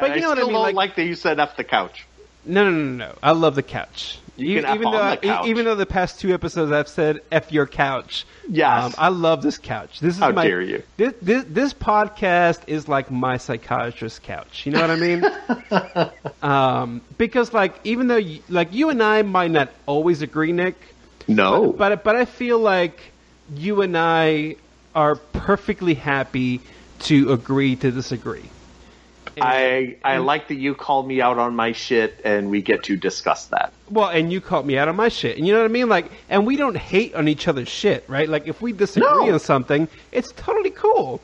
[0.00, 0.54] But I you know what I still mean?
[0.54, 2.06] don't Like, like, that you said F the couch.
[2.44, 3.14] no, no, no, no.
[3.22, 4.18] I love the couch.
[4.36, 5.46] You can F even though the couch.
[5.46, 8.84] even though the past two episodes I've said "f your couch." Yes.
[8.84, 10.00] um, I love this couch.
[10.00, 10.82] This is How my, dare you.
[10.96, 14.66] This, this this podcast is like my psychiatrist couch.
[14.66, 15.24] You know what I mean?
[16.42, 20.76] um, because like even though you, like you and I might not always agree, Nick,
[21.28, 21.72] No.
[21.72, 22.98] but but I feel like
[23.54, 24.56] you and I
[24.94, 26.60] are perfectly happy
[27.00, 28.50] to agree to disagree.
[29.40, 32.96] I I like that you call me out on my shit and we get to
[32.96, 33.72] discuss that.
[33.90, 35.88] Well, and you called me out on my shit, and you know what I mean.
[35.88, 38.28] Like, and we don't hate on each other's shit, right?
[38.28, 39.32] Like, if we disagree No.
[39.34, 41.20] on something, it's totally cool,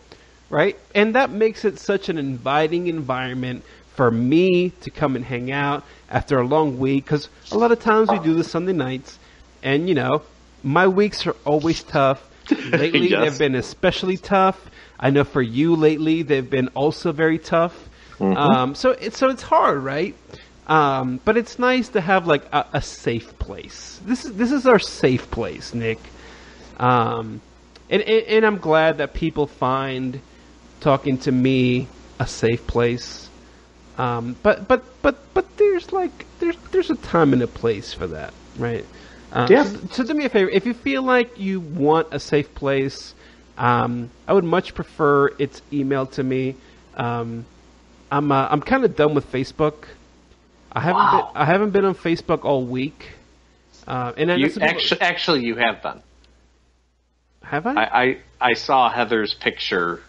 [0.50, 0.76] right?
[0.94, 3.64] And that makes it such an inviting environment
[3.94, 7.04] for me to come and hang out after a long week.
[7.04, 9.18] Because a lot of times we do this Sunday nights,
[9.62, 10.22] and you know,
[10.62, 12.26] my weeks are always tough.
[12.72, 13.20] Lately, Yes.
[13.22, 14.70] they've been especially tough.
[14.98, 17.88] I know for you lately, they've been also very tough.
[18.20, 20.14] Um, so it's so it's hard, right?
[20.66, 24.00] Um, but it's nice to have like a, a safe place.
[24.04, 25.98] This is this is our safe place, Nick.
[26.78, 27.40] Um,
[27.90, 30.20] and, and and I'm glad that people find
[30.80, 31.88] talking to me
[32.18, 33.28] a safe place.
[33.98, 38.06] Um, but but but but there's like there's there's a time and a place for
[38.08, 38.86] that, right?
[39.32, 39.64] Uh, Yeah.
[39.64, 43.14] So, so do me a favor, if you feel like you want a safe place,
[43.58, 46.56] Um, I would much prefer it's emailed to me.
[46.96, 47.44] Um,
[48.10, 49.84] I'm uh, I'm kind of done with Facebook.
[50.72, 51.30] I haven't Wow.
[51.32, 53.12] been I haven't been on Facebook all week.
[53.86, 56.00] Uh, and You, actually, actually, you have been.
[57.42, 57.74] have I?
[57.74, 60.00] I, I, I saw Heather's picture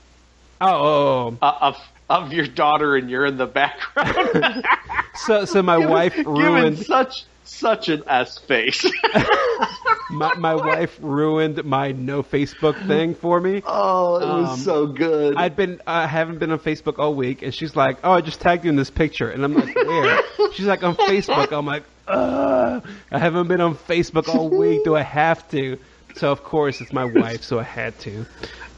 [0.60, 1.46] oh, oh, oh.
[1.46, 1.78] uh, of
[2.10, 4.66] of your daughter, and you're in the background.
[5.16, 8.86] so so my wife ruined such such an S face.
[10.12, 13.62] my, my wife ruined my no Facebook thing for me.
[13.66, 15.36] oh, it Um, was so good.
[15.36, 18.42] I'd been I haven't been on Facebook all week, and she's like, "Oh, I just
[18.42, 20.22] tagged you in this picture," and I'm like, "Where?"
[20.54, 24.84] she's like, "On Facebook." I'm like, "Ugh, I haven't been on Facebook all week.
[24.84, 25.78] Do I have to?"
[26.16, 28.26] So of course it's my wife, so I had to.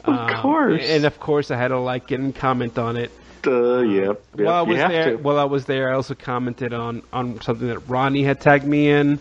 [0.04, 0.82] Of course.
[0.84, 3.10] and of course I had to like it and comment on it.
[3.46, 5.16] Uh, yep, while I was there, to.
[5.22, 8.90] while I was there, I also commented on on something that Ronnie had tagged me
[8.90, 9.18] in.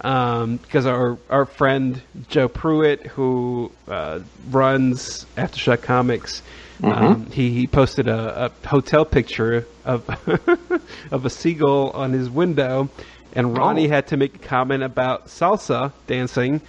[0.00, 4.20] Um, because our our friend Joe Pruett, who uh,
[4.50, 6.42] runs Aftershock Comics,
[6.82, 7.04] Mm-hmm.
[7.04, 10.02] um, he he posted a, a hotel picture of
[11.12, 12.88] of a seagull on his window,
[13.32, 13.90] and Ronnie Oh.
[13.90, 16.60] had to make a comment about salsa dancing,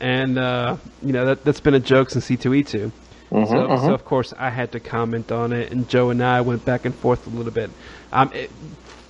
[0.00, 2.90] and uh, you know that that's been a joke since C two E two.
[3.32, 6.40] Mm-hmm, So, so of course I had to comment on it, and Joe and I
[6.42, 7.70] went back and forth a little bit.
[8.12, 8.50] Um, it,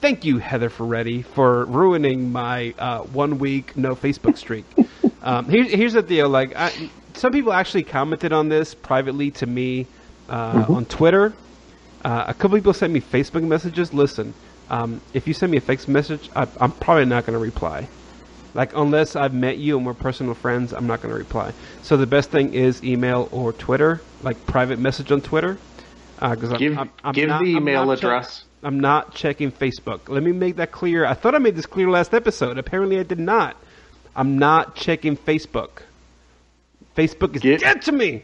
[0.01, 4.65] thank you, Heather Ferretti, for ruining my uh, one week no Facebook streak.
[5.23, 9.47] um, here's here's the deal: like, I, some people actually commented on this privately to
[9.47, 9.87] me
[10.29, 11.35] uh, on Twitter.
[12.05, 13.93] Uh, a couple people sent me Facebook messages.
[13.95, 14.35] Listen,
[14.69, 17.89] um, if you send me a Facebook message, I, I'm probably not going to reply.
[18.55, 21.53] Like unless I've met you and we're personal friends, I'm not going to reply.
[21.83, 25.59] So the best thing is email or Twitter, like private message on Twitter.
[26.21, 28.45] Uh, because I'm, give I'm, I'm give not- the email check- address.
[28.63, 30.09] I'm not checking Facebook.
[30.09, 31.05] Let me make that clear.
[31.05, 32.57] I thought I made this clear last episode.
[32.57, 33.57] Apparently, I did not.
[34.17, 35.83] I'm not checking Facebook.
[36.97, 38.23] Facebook is Get- dead to me.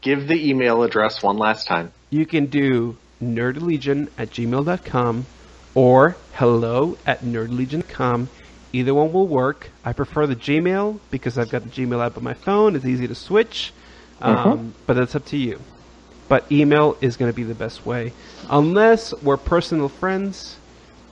[0.00, 1.92] Give the email address one last time.
[2.10, 5.26] You can do nerdlegion at gmail.com
[5.74, 8.28] or hello at nerdlegion.com.
[8.76, 9.70] Either one will work.
[9.86, 12.76] I prefer the Gmail because I've got the Gmail app on my phone.
[12.76, 13.72] It's easy to switch.
[14.20, 15.60] Um, But that's up to you.
[16.28, 18.12] But email is going to be the best way.
[18.50, 20.56] Unless we're personal friends.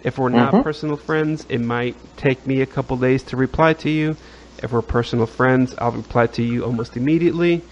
[0.03, 3.89] If we're not personal friends, it might take me a couple days to reply to
[3.89, 4.17] you.
[4.63, 7.63] If we're personal friends, I'll reply to you almost immediately.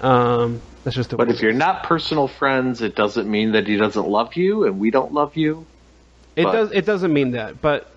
[0.00, 3.68] Um, that's just the But way if you're not personal friends, it doesn't mean that
[3.68, 5.64] he doesn't love you, and we don't love you.
[6.34, 6.72] It But- does.
[6.72, 7.88] It doesn't mean that, but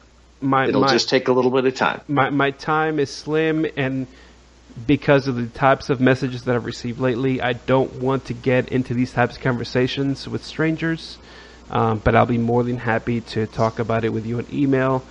[0.41, 2.01] my It'll my, just take a little bit of time.
[2.07, 4.07] my my time is slim, and
[4.87, 8.69] because of the types of messages that I've received lately, I don't want to get
[8.69, 11.17] into these types of conversations with strangers.
[11.69, 15.03] Um, but I'll be more than happy to talk about it with you on email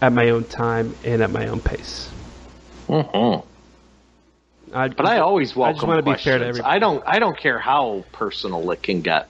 [0.00, 2.10] at my own time and at my own pace.
[2.88, 3.46] Mm-hmm.
[4.74, 6.24] I, But I always I welcome just want to be questions.
[6.24, 6.74] fair to everybody.
[6.74, 7.02] I don't.
[7.06, 9.28] I don't care how personal it can get,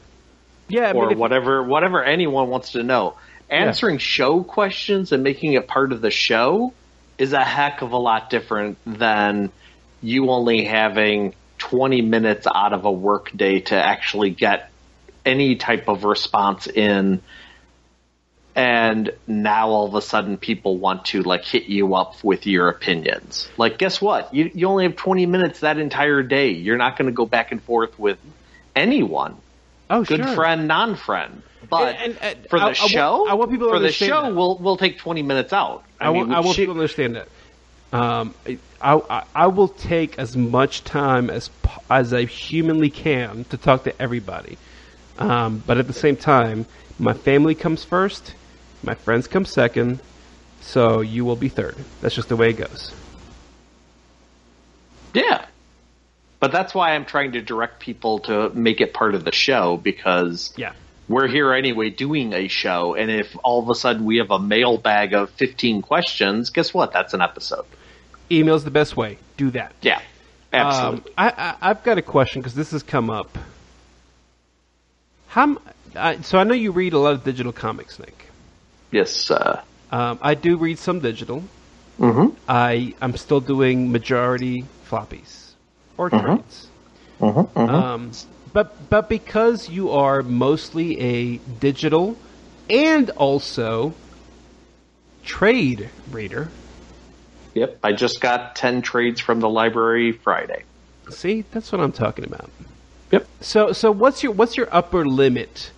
[0.69, 1.63] yeah, I mean, or whatever.
[1.63, 3.17] Whatever anyone wants to know.
[3.51, 6.73] Answering show questions and making it part of the show
[7.19, 9.53] is a heck of a lot different than
[10.03, 14.71] you only having 20 minutes out of a work day to actually get
[15.25, 17.23] any type of response in
[18.57, 22.69] and now all of a sudden people want to like hit you up with your
[22.69, 23.49] opinions.
[23.57, 24.33] Like guess what?
[24.33, 26.51] You you only have 20 minutes that entire day.
[26.51, 28.19] You're not going to go back and forth with
[28.77, 29.37] anyone.
[29.91, 30.35] oh, Good sure.
[30.35, 31.43] friend, non-friend.
[31.81, 33.79] But And- and- and for the I- I want- show, I want people to for
[33.81, 34.35] the show, that.
[34.35, 35.85] we'll we'll take 20 minutes out.
[36.01, 37.29] I, want, mean, I want she- people to understand that.
[37.93, 38.59] Um, I,
[39.09, 41.51] I, I will take as much time as
[41.91, 44.59] as I humanly can to talk to everybody.
[45.19, 46.67] Um, but at the same time,
[46.99, 48.35] my family comes first,
[48.83, 50.01] my friends come second,
[50.61, 51.77] so you will be third.
[52.01, 52.93] That's just the way it goes.
[55.15, 55.45] Yeah.
[56.41, 59.77] But that's why I'm trying to direct people to make it part of the show
[59.77, 60.73] because Yeah.
[61.09, 64.39] We're here anyway doing a show, and if all of a sudden we have a
[64.39, 66.93] mailbag of 15 questions, guess what?
[66.93, 67.65] That's an episode.
[68.31, 69.19] Email's the best way.
[69.37, 69.73] Do that.
[69.83, 70.01] Yeah,
[70.53, 71.11] absolutely.
[71.11, 73.37] Um, I, I, I've got a question because this has come up.
[75.29, 75.59] How?
[75.97, 78.27] I, so I know you read a lot of digital comics, Nick.
[78.91, 79.31] yes.
[79.31, 81.45] Uh, Um, I do read some digital.
[82.01, 82.35] mhm.
[82.49, 85.53] I I'm still doing majority floppies
[85.97, 86.27] or Mm-hmm.
[86.27, 86.69] trades.
[87.57, 88.11] Um,
[88.55, 92.17] but but because you are mostly a digital
[92.71, 93.93] and also
[95.25, 96.49] trade reader,
[97.55, 97.79] Yep.
[97.85, 100.65] I just got 10 trades from the library Friday.
[101.11, 102.51] see that's what I'm talking about.
[103.13, 103.27] Yep.
[103.43, 105.73] So so what's your what's your upper limit?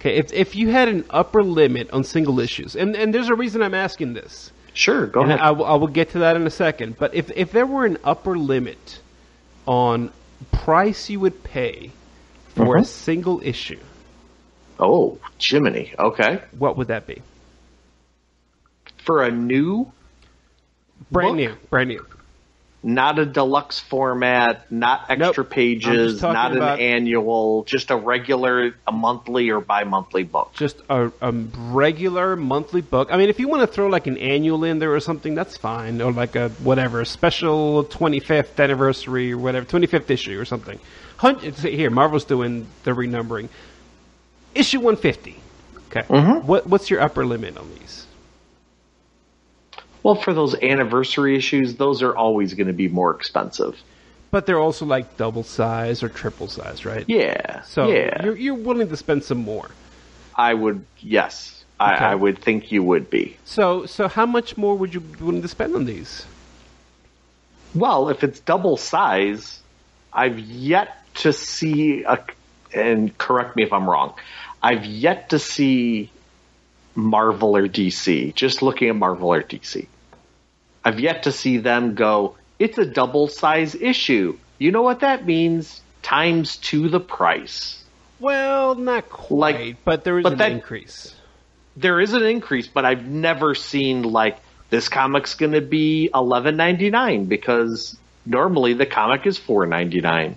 [0.00, 3.34] Okay, if if you had an upper limit on single issues, and and there's a
[3.34, 4.50] reason I'm asking this.
[4.74, 5.40] Sure, go And ahead.
[5.40, 6.98] I will, I will get to that in a second.
[6.98, 9.00] But if if there were an upper limit
[9.66, 10.10] on
[10.52, 11.92] price you would pay
[12.56, 12.86] for a Mhm.
[12.86, 13.80] single issue,
[14.78, 15.94] Oh, Jiminy.
[15.98, 16.42] Okay.
[16.58, 17.22] what would that be?
[19.04, 19.92] For a new,
[21.10, 21.36] Brand Book?
[21.36, 22.06] new, brand new.
[22.86, 28.92] Not a deluxe format, not extra I'm pages, not an annual, just a regular, a
[28.92, 30.52] monthly or bi-monthly book.
[30.54, 33.08] Just a, a regular monthly book.
[33.10, 35.56] I mean, if you want to throw like an annual in there or something, that's
[35.56, 36.00] fine.
[36.00, 40.78] Or like a whatever special 25th anniversary or whatever, 25th issue or something.
[41.60, 43.48] Here, Marvel's doing the renumbering.
[44.54, 45.40] Issue 150.
[45.88, 46.02] Okay.
[46.02, 46.44] Mhm.
[46.44, 47.95] What what's your upper limit on these?
[50.06, 53.76] Well, for those anniversary issues, those are always going to be more expensive.
[54.30, 57.04] But they're also like double size or triple size, right?
[57.08, 57.62] Yeah.
[57.62, 59.68] So yeah, you're you're willing to spend some more.
[60.36, 60.84] I would.
[61.00, 63.36] Yes, I, I would think you would be.
[63.44, 66.24] So so how much more would you be willing to spend on these?
[67.74, 69.58] Well, if it's double size,
[70.12, 72.24] I've yet to see a.
[72.72, 74.14] And correct me if I'm wrong.
[74.62, 76.12] I've yet to see
[76.94, 78.36] Marvel or DC.
[78.36, 79.88] Just looking at Marvel or DC,
[80.86, 82.36] I've yet to see them go.
[82.60, 84.38] It's a double size issue.
[84.58, 85.82] You know what that means?
[86.02, 87.82] Times two the price.
[88.20, 91.14] Well, not quite, Like- but there is but an that- increase.
[91.76, 94.38] there is an increase, but I've never seen like
[94.70, 100.00] this comic's going to be eleven ninety nine because normally the comic is four ninety
[100.00, 100.36] nine.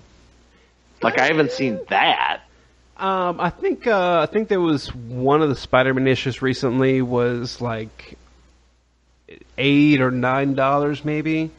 [1.01, 2.41] Like I haven't seen that.
[2.97, 7.61] Um, I think uh, I think there was one of the Spider-Man issues recently was
[7.61, 8.17] like
[9.59, 11.51] eight or nine dollars, maybe.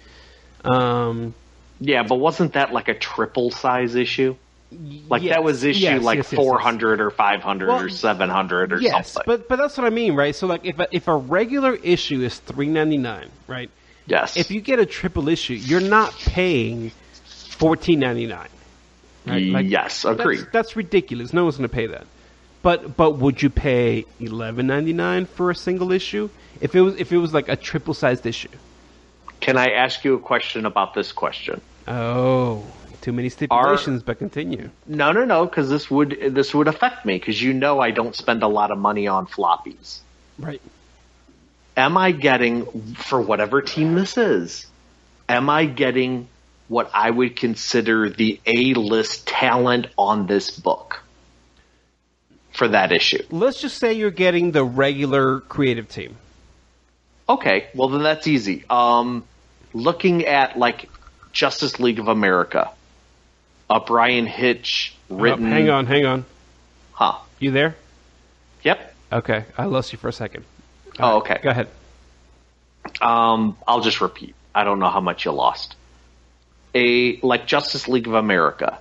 [0.64, 1.34] Um,
[1.80, 4.34] Yeah, but wasn't that like a triple size issue?
[5.08, 7.88] Like yes, that was issue yes, like yes, four hundred or five hundred Well, or
[7.88, 9.24] seven hundred or Yes, something.
[9.26, 10.34] but but that's what I mean, right?
[10.34, 13.68] So like if a, if a regular issue is three ninety nine, right?
[14.06, 16.92] yes, If you get a triple issue, you're not paying
[17.24, 18.48] fourteen ninety nine.
[19.26, 19.64] Right?
[19.64, 20.38] yes, agreed.
[20.40, 21.32] That's, that's ridiculous.
[21.32, 22.06] No one's going to pay that.
[22.62, 26.28] But but would you pay eleven ninety nine for a single issue
[26.60, 28.48] if it was if it was like a triple sized issue?
[29.40, 31.62] Can I ask you a question about this question?
[31.88, 32.64] Oh,
[33.00, 34.02] too many stipulations.
[34.02, 34.70] but continue.
[34.86, 38.14] No, no, no, because this would this would affect me because you know I don't
[38.14, 40.00] spend a lot of money on floppies.
[40.38, 40.62] Right.
[41.76, 44.66] am I getting for whatever team this is?
[45.28, 46.28] Am I getting
[46.68, 50.99] what I would consider the A list talent on this book
[52.60, 53.22] for that issue?
[53.30, 56.14] Let's just say you're getting the regular creative team.
[57.26, 58.66] Okay, well then that's easy.
[58.68, 59.24] Um,
[59.72, 60.90] looking at like
[61.32, 62.70] Justice League of America,
[63.70, 65.46] a Bryan Hitch written.
[65.46, 66.26] Oh, hang on, hang on.
[66.92, 67.16] Huh.
[67.38, 67.76] You there?
[68.62, 68.94] Yep.
[69.10, 70.44] Okay, I lost you for a second.
[70.98, 71.38] Oh, okay.
[71.42, 71.68] Go ahead.
[73.00, 74.34] Um, I'll just repeat.
[74.54, 75.76] I don't know how much you lost.
[76.74, 78.78] A like Justice League of America,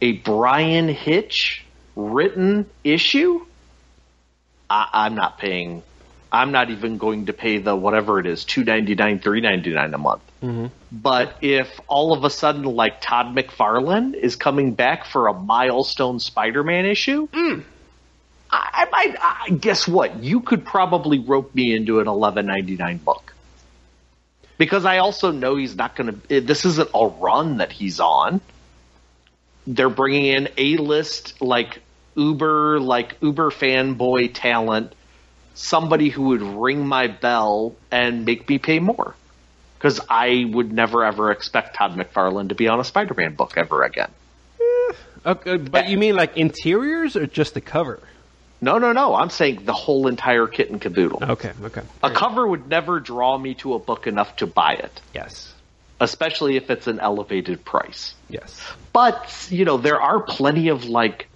[0.00, 1.65] a Bryan Hitch
[1.96, 3.44] written issue.
[4.70, 5.82] I, I'm not paying.
[6.30, 9.70] I'm not even going to pay the whatever it is, two ninety nine, three ninety
[9.70, 10.22] nine a month.
[10.42, 10.66] Mm-hmm.
[10.92, 16.20] But if all of a sudden, like Todd McFarlane is coming back for a milestone
[16.20, 17.64] Spider-Man issue, mm.
[18.50, 19.16] I, I might.
[19.20, 20.22] I, guess what?
[20.22, 23.32] You could probably rope me into an eleven ninety nine book
[24.58, 26.36] because I also know he's not going to.
[26.36, 28.40] Eh, this isn't a run that he's on.
[29.66, 31.80] They're bringing in a list like
[32.16, 34.92] Uber, like Uber fanboy talent,
[35.54, 39.14] somebody who would ring my bell and make me pay more.
[39.78, 43.82] Because I would never ever expect Todd McFarlane to be on a Spider-Man book ever
[43.82, 44.10] again.
[44.60, 44.92] Eh,
[45.26, 48.00] okay, but you mean like interiors or just the cover?
[48.58, 49.14] No, no, no.
[49.14, 51.22] I'm saying the whole entire kit and caboodle.
[51.22, 51.82] Okay, okay.
[52.02, 55.52] A cover would never draw me to a book enough to buy it, Yes,
[56.00, 58.14] especially if it's an elevated price.
[58.30, 58.58] yes.
[58.94, 61.28] But, you know, there are plenty of like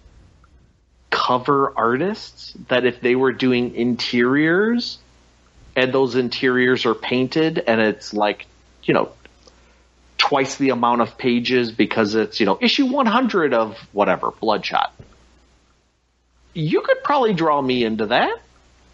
[1.11, 4.99] cover artists that if they were doing interiors
[5.77, 8.47] and those interiors are painted and it's like,
[8.85, 9.13] you know,
[10.19, 14.93] twice the amount of pages because it's, you know, issue 100 of whatever, Bloodshot.
[16.55, 18.41] You could probably draw me into that.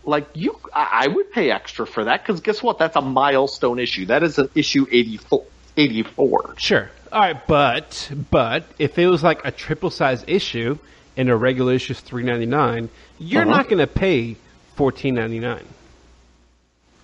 [0.04, 2.78] Like you, I would pay extra for that because guess what?
[2.78, 4.06] That's a milestone issue.
[4.06, 5.44] That is an issue 84.
[5.76, 6.54] 84.
[6.58, 6.90] Sure.
[7.12, 10.78] All right, but but if it was like a triple size issue
[11.16, 12.88] and a regular issue is three ninety nine,
[13.18, 13.50] you're Uh-huh.
[13.50, 14.36] not going to pay
[14.74, 15.64] fourteen ninety nine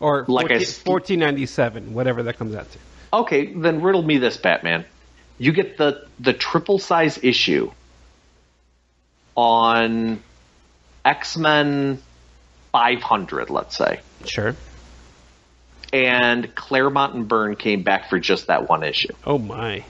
[0.01, 2.79] or Like 14 st- fourteen ninety seven, whatever that comes out to.
[3.15, 4.85] Okay, then riddle me this, Batman.
[5.39, 7.71] You get the the triple size issue
[9.35, 10.23] on
[11.05, 12.01] X Men
[12.73, 14.55] 500, let's say, Sure.
[15.93, 19.85] and Claremont and Byrne came back for just that one issue, Oh my.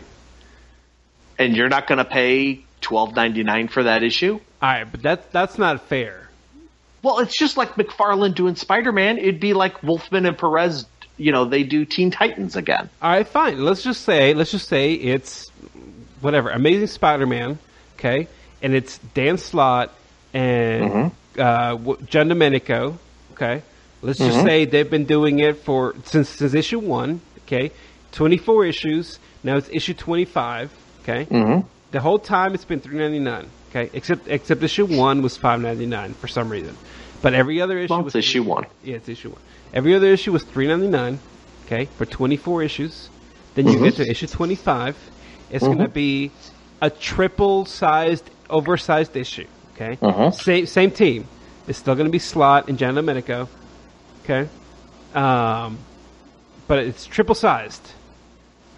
[1.39, 4.35] and you're not going to pay twelve ninety nine for that issue.
[4.61, 6.29] All right, but that that's not fair.
[7.03, 9.19] Well, it's just like McFarlane doing Spider Man.
[9.19, 10.87] It'd be like Wolfman and Perez.
[11.17, 12.91] You know, they do Teen Titans again.
[13.01, 13.65] All right, fine.
[13.65, 15.51] Let's just say let's just say it's
[16.23, 17.59] whatever Amazing Spider-Man,
[17.99, 18.29] okay,
[18.63, 19.93] and it's Dan Slott
[20.33, 21.77] and uh,
[22.07, 22.99] John Domenico,
[23.33, 23.63] okay.
[24.01, 27.71] Let's just say they've been doing it for since since issue one, okay,
[28.11, 29.19] twenty four issues.
[29.45, 30.73] Now it's issue twenty five,
[31.03, 31.27] okay.
[31.27, 31.67] Mm-hmm.
[31.93, 35.61] The whole time it's been three ninety nine, okay, except except issue one was five
[35.61, 36.77] ninety nine for some reason,
[37.21, 38.65] but every other issue Well, was issue one.
[38.83, 39.41] yeah, it's issue one.
[39.75, 41.19] Every other issue was three ninety nine.
[41.67, 43.11] Okay, for twenty four issues.
[43.55, 44.05] Then you get mm-hmm.
[44.05, 44.97] to issue twenty five.
[45.51, 45.93] It's going to mm-hmm.
[45.93, 46.31] be
[46.81, 49.47] a triple sized, oversized issue.
[49.75, 50.31] Okay, uh-huh.
[50.31, 51.29] same same team.
[51.69, 53.51] It's still going to be Slott and John Domenico.
[54.25, 54.49] Okay,
[55.15, 55.79] um,
[56.69, 57.83] but it's triple sized.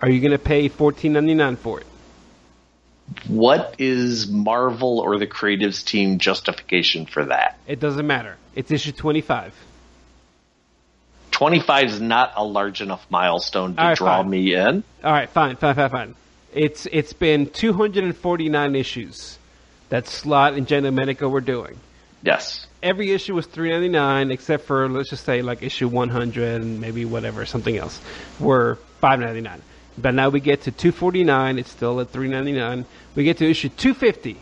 [0.02, 1.86] Are you going to pay fourteen ninety nine for it?
[3.28, 7.58] What is Marvel or the creatives team justification for that?
[7.66, 8.36] It doesn't matter.
[8.54, 9.54] It's issue twenty five.
[11.34, 14.30] 25 is not a large enough milestone to right, draw fine.
[14.30, 14.84] me in.
[15.02, 16.14] All right, fine, fine, fine, fine.
[16.52, 19.36] It's it's been 249 issues
[19.88, 21.76] that Slott and Jen Domenico were doing.
[22.22, 22.68] Yes.
[22.84, 27.44] Every issue was 3.99 except for let's just say like issue 100 and maybe whatever
[27.46, 28.00] something else
[28.38, 29.58] were 5.99.
[29.96, 31.58] But now we get to 249.
[31.58, 32.84] It's still at 3.99.
[33.14, 34.36] We get to issue 250.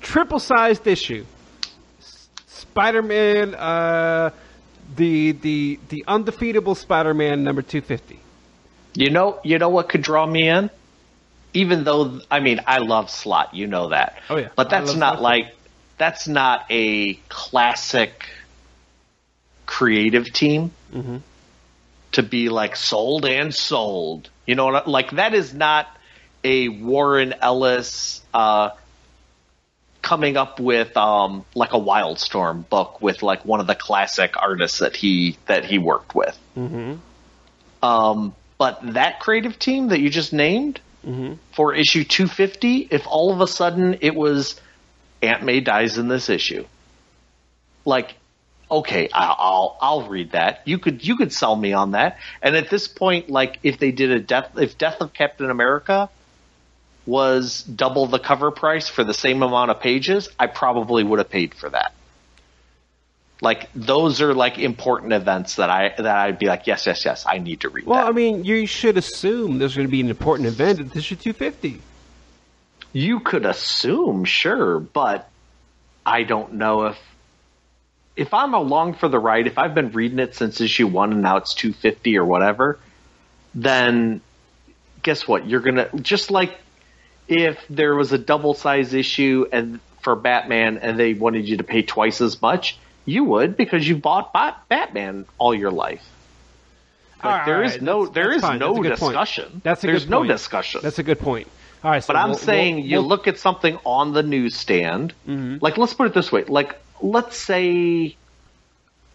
[0.00, 1.24] Triple sized issue.
[2.00, 4.30] S- Spider-Man, uh,
[4.94, 8.20] the the the undefeatable Spider-Man number 250.
[8.94, 10.70] You know, you know what could draw me in?
[11.52, 14.16] Even though, I mean, I love Slott, you know that.
[14.30, 14.48] Oh, yeah.
[14.56, 15.22] But that's not Slott.
[15.22, 15.56] like,
[15.98, 18.26] that's not a classic
[19.66, 21.16] creative team Mm-hmm.
[22.16, 24.28] To be like sold and sold.
[24.46, 25.86] You know, like that is not
[26.44, 28.70] a Warren Ellis, uh,
[30.02, 34.80] coming up with um like a Wildstorm book with like one of the classic artists
[34.80, 36.38] that he that he worked with.
[36.56, 36.94] Mm-hmm.
[37.84, 40.80] Um, but that creative team that you just named
[41.52, 44.60] for issue 250, if all of a sudden it was
[45.22, 46.66] Aunt May dies in this issue,
[47.84, 48.14] like,
[48.70, 50.62] okay, I'll, I'll I'll read that.
[50.64, 52.18] You could you could sell me on that.
[52.42, 56.10] And at this point, like, if they did a death, if Death of Captain America
[57.06, 61.30] was double the cover price for the same amount of pages, I probably would have
[61.30, 61.92] paid for that.
[63.42, 67.24] Like those are like important events that I that I'd be like, yes, yes, yes,
[67.28, 68.08] I need to read Well, that.
[68.08, 71.80] I mean, you should assume there's going to be an important event at issue 250.
[72.92, 75.28] You could assume, sure, but
[76.04, 76.98] I don't know if
[78.16, 81.22] if I'm along for the ride, if I've been reading it since issue one and
[81.22, 82.78] now it's 250 or whatever,
[83.54, 84.20] then
[85.02, 85.46] guess what?
[85.46, 86.56] You're gonna just like
[87.28, 91.64] if there was a double size issue and for Batman and they wanted you to
[91.64, 96.04] pay twice as much, you would because you bought Bat- Batman all your life.
[97.24, 99.12] Like, there is Alright, no that's- there that's is no That's a good point.
[99.12, 99.60] discussion.
[99.64, 100.28] That's a There's good no point.
[100.30, 100.80] discussion.
[100.82, 101.48] That's a good point.
[101.82, 104.22] All right, so But I'm we'll- saying we'll- you we'll- look at something on the
[104.22, 105.12] newsstand.
[105.28, 105.56] Mm-hmm.
[105.60, 108.16] Like, let's put it this way: like, let's say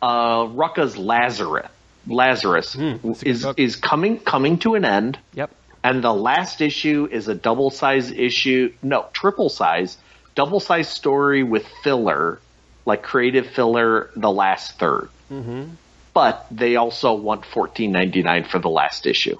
[0.01, 1.67] uh, Rucka's Lazarus,
[2.07, 5.51] Lazarus good is is coming coming to an end, Yep.
[5.83, 9.97] and the last issue is a double size issue, no, triple size,
[10.35, 12.39] double size story with filler,
[12.85, 15.63] like creative filler, the last 3rd Mm-hmm.
[16.13, 19.37] But they also want fourteen ninety nine for the last issue.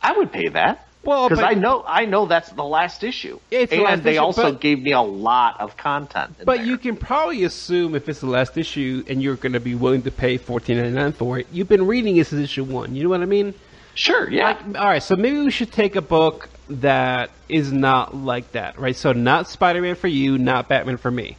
[0.00, 0.87] I would pay that.
[1.04, 4.12] Well, because I know I know that's the last issue, It's the and last they
[4.12, 6.34] issue, also but- gave me a lot of content.
[6.44, 6.66] But there.
[6.66, 10.02] you can probably assume if it's the last issue and you're going to be willing
[10.02, 12.94] to pay fourteen ninety nine for it, you've been reading it since issue one.
[12.94, 13.54] You know what I mean?
[13.94, 18.14] sure, yeah, Like, all right, so maybe we should take a book that is not
[18.14, 18.94] like that, right?
[18.94, 21.36] So not Spider Man for you, not Batman for me.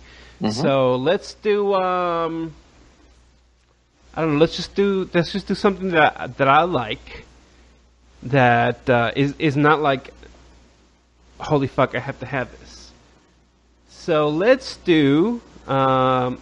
[0.51, 1.73] So let's do.
[1.75, 2.53] um
[4.15, 4.39] I don't know.
[4.39, 5.09] Let's just do.
[5.13, 7.25] Let's just do something that that I like.
[8.23, 10.13] That uh, is is not like.
[11.39, 11.95] Holy fuck!
[11.95, 12.91] I have to have this.
[13.87, 15.41] So let's do.
[15.67, 16.41] Um,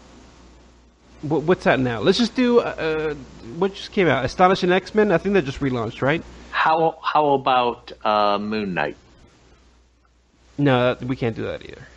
[1.22, 2.00] what, what's that now?
[2.00, 2.60] Let's just do.
[2.60, 3.14] Uh, uh,
[3.58, 4.26] what just came out?
[4.26, 5.12] Astonishing X Men.
[5.12, 6.24] I think that just relaunched, right?
[6.50, 8.98] how how about uh, Moon Knight?
[10.58, 11.88] No, we can't do that either.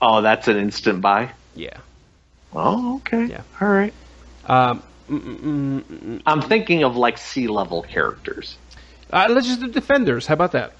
[0.00, 1.30] Oh, that's an instant buy.
[1.54, 1.78] Yeah.
[2.54, 3.42] Oh, okay, Yeah.
[3.60, 3.92] all right.
[4.46, 6.22] Um, mm, mm, mm, mm.
[6.26, 8.56] I'm thinking of like sea level characters.
[9.12, 10.26] Uh, let's just do Defenders.
[10.26, 10.72] How about that?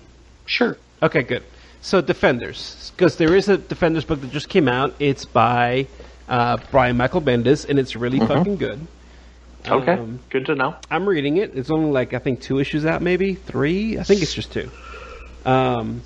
[0.46, 0.76] Sure.
[1.02, 1.42] Okay, good.
[1.80, 4.94] So Defenders, because there is a Defenders book that just came out.
[4.98, 5.86] It's by
[6.28, 8.86] uh, Brian Michael Bendis, and it's really fucking good.
[9.66, 10.74] Okay, Um, good to know.
[10.90, 11.52] I'm reading it.
[11.56, 13.98] It's only like I think two issues out, maybe three.
[13.98, 14.70] I think it's just two.
[15.44, 16.02] Um,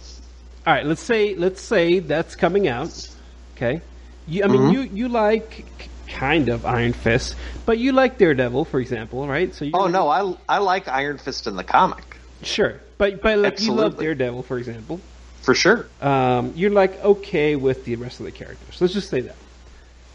[0.66, 3.08] all right, let's say let's say that's coming out.
[3.56, 3.80] Okay,
[4.26, 4.72] you, I mean Mm-hmm.
[4.72, 7.36] you you like k- kind of Iron Fist,
[7.66, 9.54] but you like Daredevil, for example, right?
[9.54, 13.38] So you Oh no, I I like Iron Fist in the comic sure, but but
[13.38, 15.00] like you love Daredevil, for example.
[15.42, 15.88] for sure.
[16.00, 18.80] Um, you're like okay with the rest of the characters.
[18.80, 19.36] Let's just say that.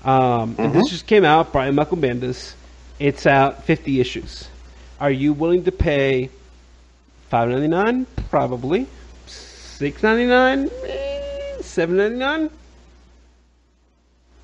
[0.03, 0.80] Um, and Mm-hmm.
[0.80, 1.52] this just came out.
[1.53, 2.53] Brian Michael Bendis.
[2.99, 4.49] It's out 50 issues.
[4.99, 6.30] Are you willing to pay
[7.32, 8.06] 5.99?
[8.30, 8.88] Probably.
[9.28, 10.69] 6.99?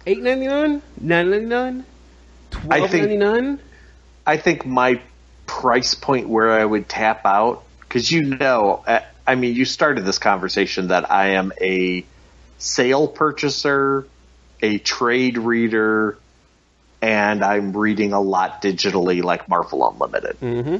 [0.06, 0.82] Eh, 7.99?
[1.02, 1.04] 8.99?
[1.04, 1.84] 9.99?
[2.70, 3.60] I think- 12.99?
[4.26, 5.02] I think my
[5.46, 10.06] price point where I would tap out because you know, uh, I mean, you started
[10.06, 12.06] this conversation that I am a
[12.58, 14.08] sale purchaser,
[14.62, 16.18] a trade reader,
[17.02, 20.40] and I'm reading a lot digitally, like Marvel Unlimited.
[20.40, 20.78] Mm-hmm.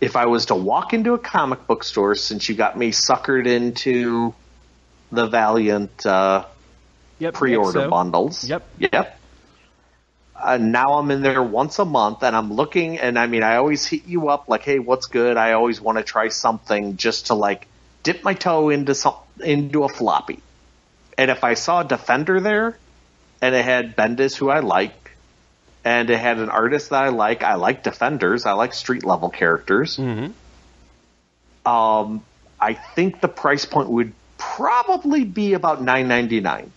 [0.00, 3.46] If I was to walk into a comic book store, since you got me suckered
[3.46, 4.34] into
[5.10, 6.44] the Valiant uh,
[7.18, 7.34] Yep.
[7.34, 7.90] pre-order so.
[7.90, 8.44] bundles.
[8.48, 8.66] Yep.
[8.78, 9.18] Yep.
[10.38, 13.56] Uh, now I'm in there once a month and I'm looking and I mean I
[13.56, 17.26] always hit you up like hey what's good I always want to try something just
[17.28, 17.66] to like
[18.02, 20.40] dip my toe into some into a floppy
[21.16, 22.76] and if I saw a defender there
[23.40, 25.12] and it had Bendis who I like
[25.86, 29.30] and it had an artist that I like I like defenders I like street level
[29.30, 30.32] characters Mhm.
[31.64, 32.22] um
[32.60, 36.72] I think the price point would probably be about nine ninety nine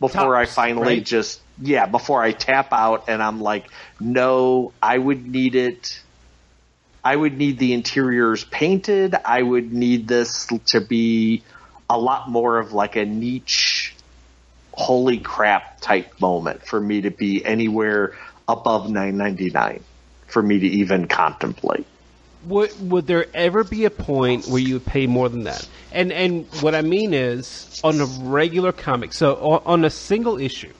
[0.00, 1.04] before I finally right?
[1.04, 3.66] just yeah before I tap out and I'm like
[4.00, 6.02] no I would need it.
[7.04, 9.14] I would need the interiors painted.
[9.14, 11.44] I would need this to be
[11.88, 13.94] a lot more of like a niche
[14.72, 18.16] holy crap type moment for me to be anywhere
[18.48, 19.82] above 999
[20.26, 21.86] for me to even contemplate
[22.46, 25.66] Would would there ever be a point where you would pay more than that?
[25.92, 29.12] And and what I mean is on a regular comic.
[29.12, 30.72] So on, on a single issue,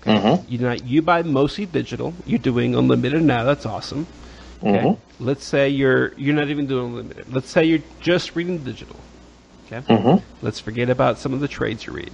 [0.00, 2.14] okay, you not you buy mostly digital.
[2.24, 3.44] You're doing unlimited now.
[3.44, 4.06] That's awesome.
[4.62, 4.84] Okay.
[4.86, 4.98] Mhm.
[5.20, 7.32] Let's say you're you're not even doing unlimited.
[7.32, 8.96] Let's say you're just reading digital.
[9.66, 9.80] Okay.
[9.92, 10.22] Mhm.
[10.42, 12.12] Let's forget about some of the trades you read.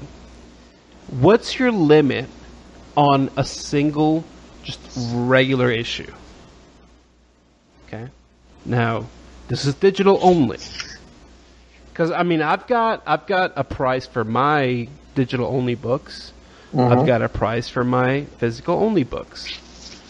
[1.09, 2.29] What's your limit
[2.97, 4.25] on a single,
[4.65, 6.11] just regular issue?
[7.87, 8.09] Okay.
[8.65, 9.07] Now,
[9.49, 10.59] this is digital only.
[11.91, 16.33] Because I mean, I've got I've got a price for my digital only books.
[16.77, 19.47] I've got a price for my physical only books.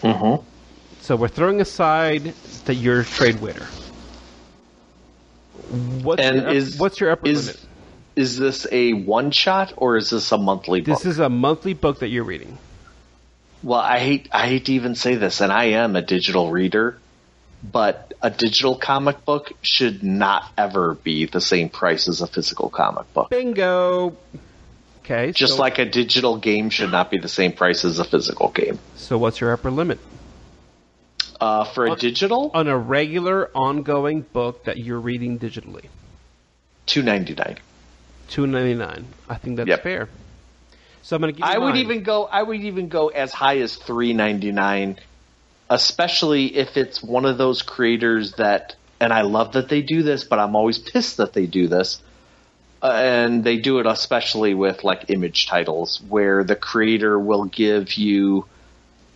[0.02, 0.44] Mm-hmm.
[1.00, 2.34] So we're throwing aside
[2.66, 3.66] that you're a trade winner.
[6.02, 7.66] What's And your, is- what's your upper is- limit?
[8.14, 10.98] Is this a one shot or is this a monthly book?
[10.98, 12.58] This is a monthly book that you're reading.
[13.62, 16.98] well, I hate I hate to even say this, and I am a digital reader,
[17.62, 22.68] but a digital comic book should not ever be the same price as a physical
[22.70, 23.30] comic book.
[23.30, 24.16] Bingo.
[25.04, 25.32] Okay.
[25.32, 28.48] Just so, like a digital game should not be the same price as a physical
[28.50, 28.78] game.
[28.96, 29.98] so, what's your upper limit
[31.40, 35.86] Uh, for a digital, on a regular, ongoing book that you're reading digitally?
[36.86, 37.58] two ninety nine.
[38.28, 39.06] Two ninety nine.
[39.28, 39.82] I think that's Yep.
[39.82, 40.08] fair.
[41.02, 41.48] So I'm going to give.
[41.48, 42.24] You I would even go.
[42.24, 44.98] I would even go as high as three ninety nine,
[45.72, 48.76] especially if it's one of those creators that.
[49.00, 52.00] And I love that they do this, but I'm always pissed that they do this.
[52.80, 57.94] Uh, and they do it especially with like image titles, where the creator will give
[57.94, 58.46] you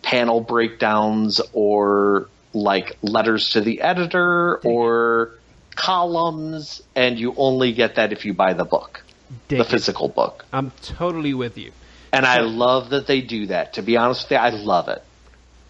[0.01, 5.31] panel breakdowns or like letters to the editor or
[5.75, 9.03] columns, and you only get that if you buy the book,
[9.47, 10.45] the physical book.
[10.51, 11.71] I'm totally with you.
[12.11, 13.73] And I love that they do that.
[13.73, 15.03] To be honest with you, I love it.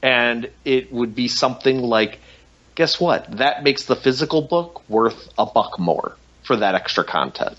[0.07, 2.19] And it would be something like,
[2.75, 3.37] guess what?
[3.37, 7.57] That makes the physical book worth a buck more for that extra content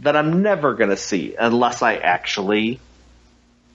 [0.00, 2.80] that I'm never going to see unless I actually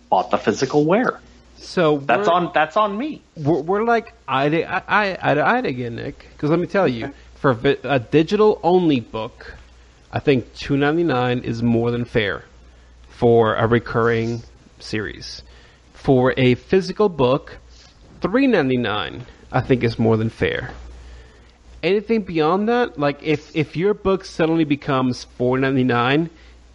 [0.10, 1.20] bought the physical wear.
[1.58, 3.22] So That's on that's on me.
[3.36, 6.28] We're, we're like eye to eye, eye, eye to eye again, Nick.
[6.34, 9.56] Because let me tell you, for a, a digital only book,
[10.12, 12.46] I think two ninety nine is more than fair
[13.10, 14.44] for a recurring
[14.80, 15.42] series.
[15.94, 17.58] For a physical book,
[18.22, 20.72] three ninety nine I think is more than fair.
[21.84, 26.30] Anything beyond that, like if if your book suddenly becomes four ninety nine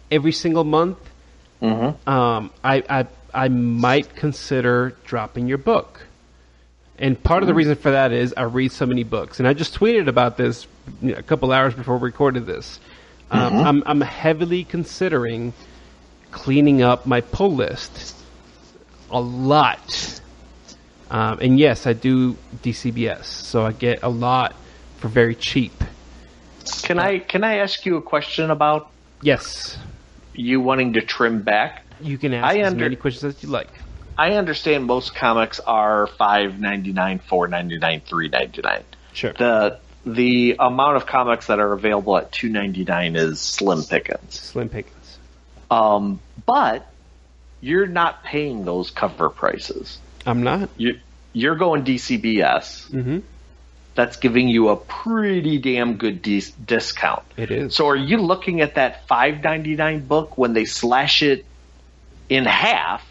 [0.09, 0.97] every single month,
[2.07, 6.01] um, I, I I might consider dropping your book.
[6.99, 9.53] And part of the reason for that is I read so many books, and I
[9.53, 10.67] just tweeted about this
[11.01, 12.79] you know, a couple hours before we recorded this.
[13.31, 15.53] Um, I'm I'm heavily considering
[16.31, 18.15] cleaning up my pull list
[19.11, 20.21] a lot.
[21.13, 24.55] Um, and yes, I do DCBS, so I get a lot
[24.97, 25.83] for very cheap.
[26.81, 28.89] Can I can I ask you a question about
[29.21, 29.77] Yes,
[30.33, 31.83] you wanting to trim back?
[32.01, 33.69] you can ask I as under- many questions as you like.
[34.17, 38.83] I understand most comics are five ninety nine, four ninety nine, three ninety nine.
[39.13, 39.33] Sure.
[39.33, 44.39] The the amount of comics that are available at two ninety nine is slim pickings.
[44.39, 45.19] Slim pickings.
[45.69, 46.91] Um, but
[47.61, 49.99] you're not paying those cover prices.
[50.25, 50.69] I'm not.
[50.77, 50.99] You
[51.33, 52.91] you're going DCBS.
[52.91, 53.19] Mm-hmm.
[53.95, 57.23] That's giving you a pretty damn good dis- discount.
[57.37, 57.75] It is.
[57.75, 61.45] So are you looking at that five ninety nine book when they slash it
[62.29, 63.05] in half,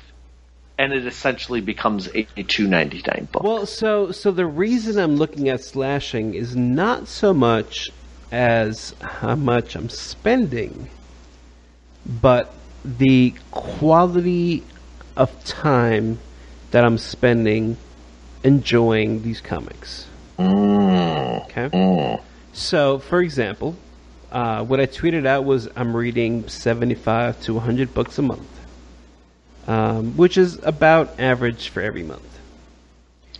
[0.78, 3.42] and it essentially becomes a, a two ninety nine book?
[3.42, 7.90] Well, so so the reason I'm looking at slashing is not so much
[8.32, 10.88] as how much I'm spending,
[12.06, 12.52] but
[12.84, 14.64] the quality
[15.16, 16.18] of time
[16.72, 17.76] that I'm spending
[18.42, 20.06] enjoying these comics.
[20.38, 22.18] Okay.
[22.52, 23.76] So, for example,
[24.30, 28.60] uh, what I tweeted out was I'm reading 75 to 100 books a month,
[29.66, 32.22] um, which is about average for every month.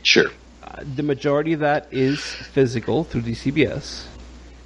[0.02, 0.30] Sure.
[0.62, 4.06] Uh, the majority of that is physical through DCBS.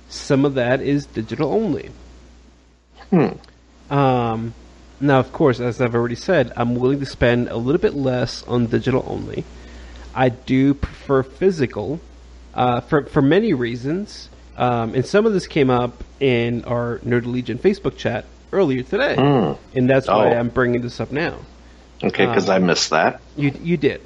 [0.09, 1.91] Some of that is digital only.
[3.11, 3.93] Hmm.
[3.93, 4.55] Um,
[5.01, 8.43] now, of course, as I've already said, I'm willing to spend a little bit less
[8.45, 9.45] on digital only.
[10.15, 12.01] I do prefer physical
[12.55, 17.27] uh, for for many reasons, um, and some of this came up in our Nerdy
[17.27, 19.15] Legion Facebook chat earlier today,
[19.75, 20.39] and that's why Oh.
[20.39, 21.37] I'm bringing this up now.
[22.03, 23.21] Okay, because I missed that.
[23.37, 24.01] You you did,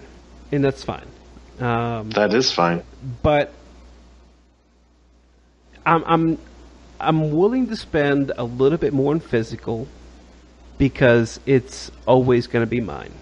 [0.51, 1.07] and that's fine.
[1.61, 2.83] Um, That is fine.
[3.23, 3.53] but
[5.87, 6.39] I'm I'm
[6.99, 9.87] I'm willing to spend a little bit more on physical
[10.81, 13.13] because it's always going to be mine.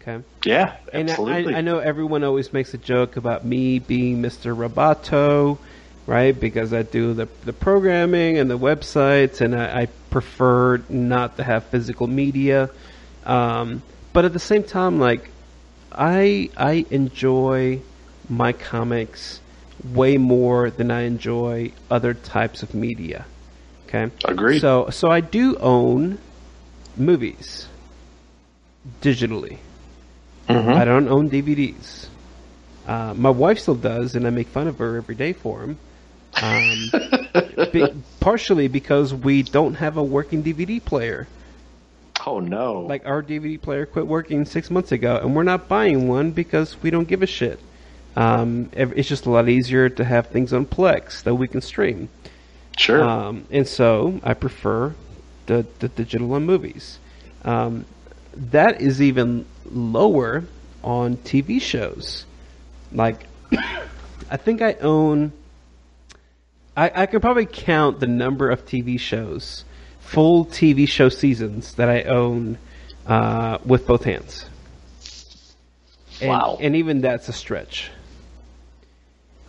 [0.00, 0.22] Okay.
[0.44, 1.56] Yeah, And I.
[1.56, 4.54] I know everyone always makes a joke about me being Mr.
[4.54, 5.58] Roboto,
[6.06, 6.38] right?
[6.38, 11.44] Because I do the the programming and the websites, and I, I prefer not to
[11.44, 12.68] have physical media.
[13.24, 13.82] Um,
[14.12, 15.30] but at the same time, like
[15.90, 17.80] I I enjoy
[18.28, 19.40] my comics
[19.82, 23.24] way more than I enjoy other types of media.
[23.92, 24.10] Okay.
[24.24, 24.60] Agreed.
[24.60, 26.18] So so I do own
[26.96, 27.68] movies
[29.02, 29.58] digitally.
[30.48, 32.08] I don't own DVDs.
[32.86, 35.78] Uh, my wife still does, and I make fun of her every day for them.
[36.42, 37.86] Um, be,
[38.20, 41.28] partially because we don't have a working DVD player.
[42.26, 42.80] oh no.
[42.80, 46.80] Like our DVD player quit working six months ago, and we're not buying one because
[46.82, 47.60] we don't give a shit.
[48.16, 52.08] Um, it's just a lot easier to have things on Plex that we can stream.
[52.76, 53.02] Sure.
[53.02, 54.94] Um, and so I prefer
[55.46, 56.98] the, the digital on movies.
[57.44, 57.84] Um,
[58.34, 60.44] that is even lower
[60.82, 62.24] on TV shows.
[62.92, 63.26] Like,
[64.30, 65.32] I think I own.
[66.76, 69.64] I, I could probably count the number of TV shows,
[70.00, 72.56] full TV show seasons that I own
[73.06, 74.46] uh, with both hands.
[76.20, 76.56] And, Wow.
[76.60, 77.90] And even that's a stretch.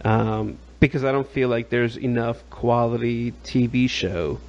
[0.03, 4.41] Um, because I don't feel like there's enough quality TV show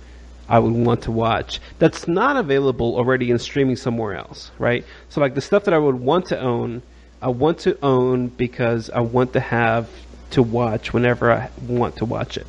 [0.48, 4.84] I would want to watch that's not available already in streaming somewhere else, right?
[5.10, 6.82] So like the stuff that I would want to own,
[7.22, 9.88] I want to own because I want to have
[10.30, 12.48] to watch whenever I want to watch it.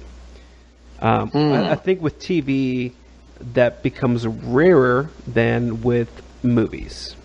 [1.00, 2.92] Um, I, I think with TV,
[3.54, 6.10] that becomes rarer than with
[6.42, 7.16] movies.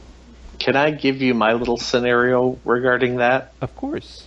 [0.58, 3.54] Can I give you my little scenario regarding that?
[3.62, 4.26] Of course.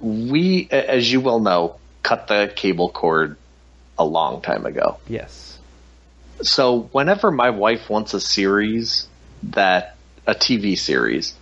[0.00, 3.36] We, as you well know, cut the cable cord
[3.98, 4.98] a long time ago.
[5.08, 5.58] Yes.
[6.42, 9.06] So whenever my wife wants a series
[9.42, 9.96] that
[10.26, 11.34] a TV series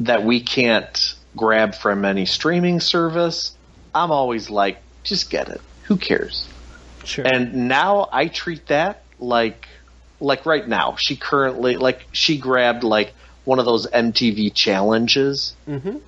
[0.00, 3.56] that we can't grab from any streaming service,
[3.94, 5.60] I'm always like, just get it.
[5.84, 6.46] Who cares?
[7.04, 7.26] Sure.
[7.26, 9.66] And now I treat that like
[10.18, 10.96] like right now.
[10.96, 13.14] She currently like she grabbed like
[13.44, 15.54] one of those MTV challenges.
[15.68, 16.00] Mhm.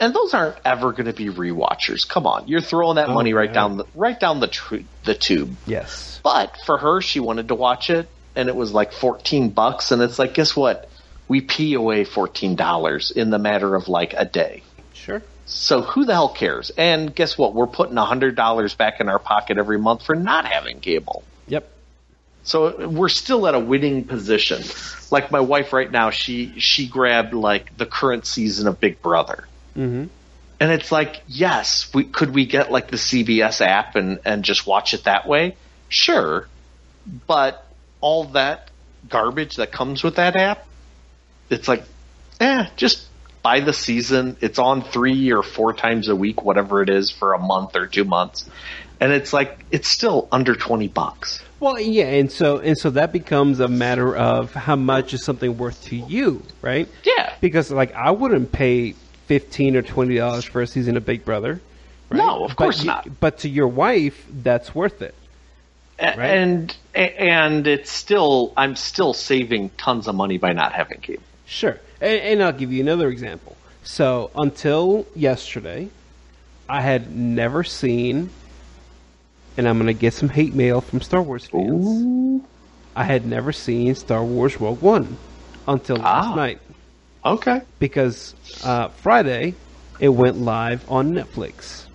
[0.00, 2.08] And those aren't ever going to be rewatchers.
[2.08, 5.14] Come on, you're throwing that Oh, money right down the right down the tr- the
[5.14, 5.56] tube.
[5.66, 6.20] yes.
[6.22, 9.90] But for her, she wanted to watch it, and it was like fourteen bucks.
[9.90, 10.88] And it's like, guess what?
[11.26, 14.62] We pee away fourteen dollars in the matter of like a day.
[14.92, 15.20] Sure.
[15.46, 16.70] So who the hell cares?
[16.76, 17.54] And guess what?
[17.54, 21.24] We're putting hundred dollars back in our pocket every month for not having cable.
[21.48, 21.68] Yep.
[22.44, 24.62] So uh, we're still at a winning position.
[25.10, 29.47] Like my wife right now, she she grabbed like the current season of Big Brother.
[29.78, 30.06] Mm-hmm.
[30.60, 34.66] And it's like, yes, we could we get like the CBS app and and just
[34.66, 35.56] watch it that way?
[35.88, 36.48] Sure.
[37.26, 37.64] But
[38.00, 38.70] all that
[39.08, 40.66] garbage that comes with that app,
[41.48, 41.84] it's like,
[42.40, 43.06] eh, just
[43.42, 44.36] buy the season.
[44.40, 47.86] It's on three or four times a week, whatever it is, for a month or
[47.86, 48.50] two months,
[49.00, 51.42] and it's like it's still under twenty bucks.
[51.60, 55.56] Well, yeah, and so and so that becomes a matter of how much is something
[55.56, 56.88] worth to you, right?
[57.04, 57.34] Yeah.
[57.40, 58.94] Because like I wouldn't pay
[59.28, 61.60] fifteen or twenty dollars for a season of Big Brother.
[62.10, 62.18] Right?
[62.18, 63.06] No, of course not.
[63.20, 65.14] But to your wife, that's worth it.
[66.00, 66.18] Right.
[66.18, 71.22] And and it's still I'm still saving tons of money by not having cable.
[71.46, 71.78] Sure.
[72.00, 73.56] And, and I'll give you another example.
[73.84, 75.88] So until yesterday,
[76.68, 78.30] I had never seen,
[79.56, 82.42] and I'm going to get some hate mail from Star Wars fans.
[82.94, 85.16] I had never seen Star Wars Rogue One
[85.66, 86.34] until last Ah.
[86.34, 86.60] night
[87.24, 87.62] Okay.
[87.78, 89.54] because uh, Friday
[90.00, 91.86] it went live on Netflix.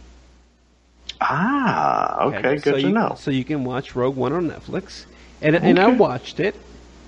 [1.22, 3.16] Ah, okay, good so to you, know.
[3.18, 5.06] So you can watch Rogue One on Netflix,
[5.42, 6.60] and and I watched it,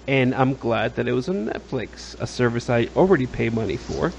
[0.08, 4.12] and I'm glad that it was on Netflix, a service I already pay money for.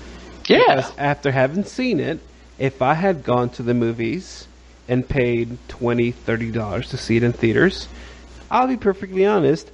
[0.48, 0.59] Yeah.
[0.59, 2.20] Because after having seen it,
[2.59, 4.47] if I had gone to the movies
[4.89, 7.89] and paid $20, $30 to see it in theaters,
[8.51, 9.70] I'll be perfectly honest,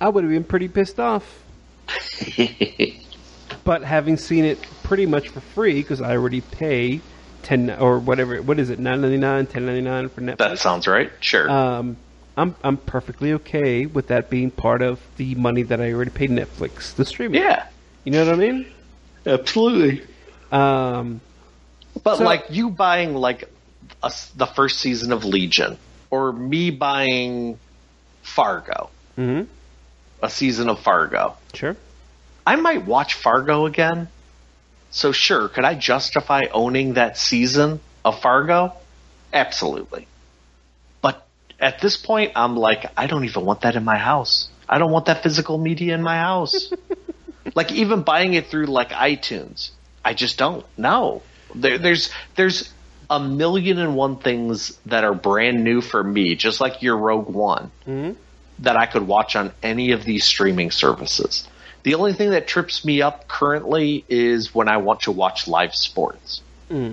[0.00, 1.42] I would have been pretty pissed off.
[3.64, 7.00] but having seen it pretty much for free, because I already pay
[7.42, 10.38] 10 or whatever, what is it, nine ninety nine, ten ninety nine for Netflix?
[10.38, 11.10] that sounds right.
[11.20, 11.50] Sure.
[11.50, 11.96] um,
[12.36, 16.30] I'm I'm perfectly okay with that being part of the money that I already paid
[16.30, 17.40] Netflix, the streaming.
[17.40, 17.66] yeah.
[18.04, 18.66] You know what I mean?
[19.24, 20.02] Absolutely.
[20.52, 21.20] Um,
[22.02, 23.44] But So- like you buying like
[24.02, 25.78] a s the first season of Legion,
[26.10, 27.58] or me buying
[28.22, 29.46] Fargo, mhm,
[30.22, 31.76] a season of Fargo, sure.
[32.46, 34.08] I might watch Fargo again.
[34.90, 38.72] So sure, could I justify owning that season of Fargo?
[39.32, 40.06] Absolutely.
[41.00, 41.26] But
[41.58, 44.48] at this point, I'm like, I don't even want that in my house.
[44.68, 46.72] I don't want that physical media in my house.
[47.54, 49.70] like even buying it through like iTunes,
[50.04, 50.64] I just don't.
[50.76, 51.22] No,
[51.54, 52.72] there, there's there's
[53.10, 57.28] a million and one things that are brand new for me, just like your Rogue
[57.28, 58.12] One, mm-hmm.
[58.60, 61.48] that I could watch on any of these streaming services.
[61.84, 65.74] The only thing that trips me up currently is when I want to watch live
[65.74, 66.42] sports.
[66.68, 66.92] Hmm.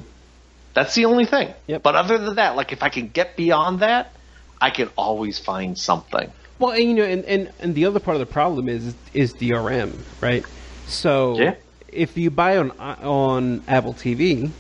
[0.73, 1.53] That's the only thing.
[1.67, 1.81] Yep.
[1.83, 4.13] But other than that, like if I can get beyond that,
[4.61, 6.31] I can always find something.
[6.59, 9.33] Well, and, you know, and, and and the other part of the problem is is
[9.33, 10.45] DRM, right?
[10.87, 11.55] So Yeah.
[11.87, 14.51] if you buy on on Apple TV,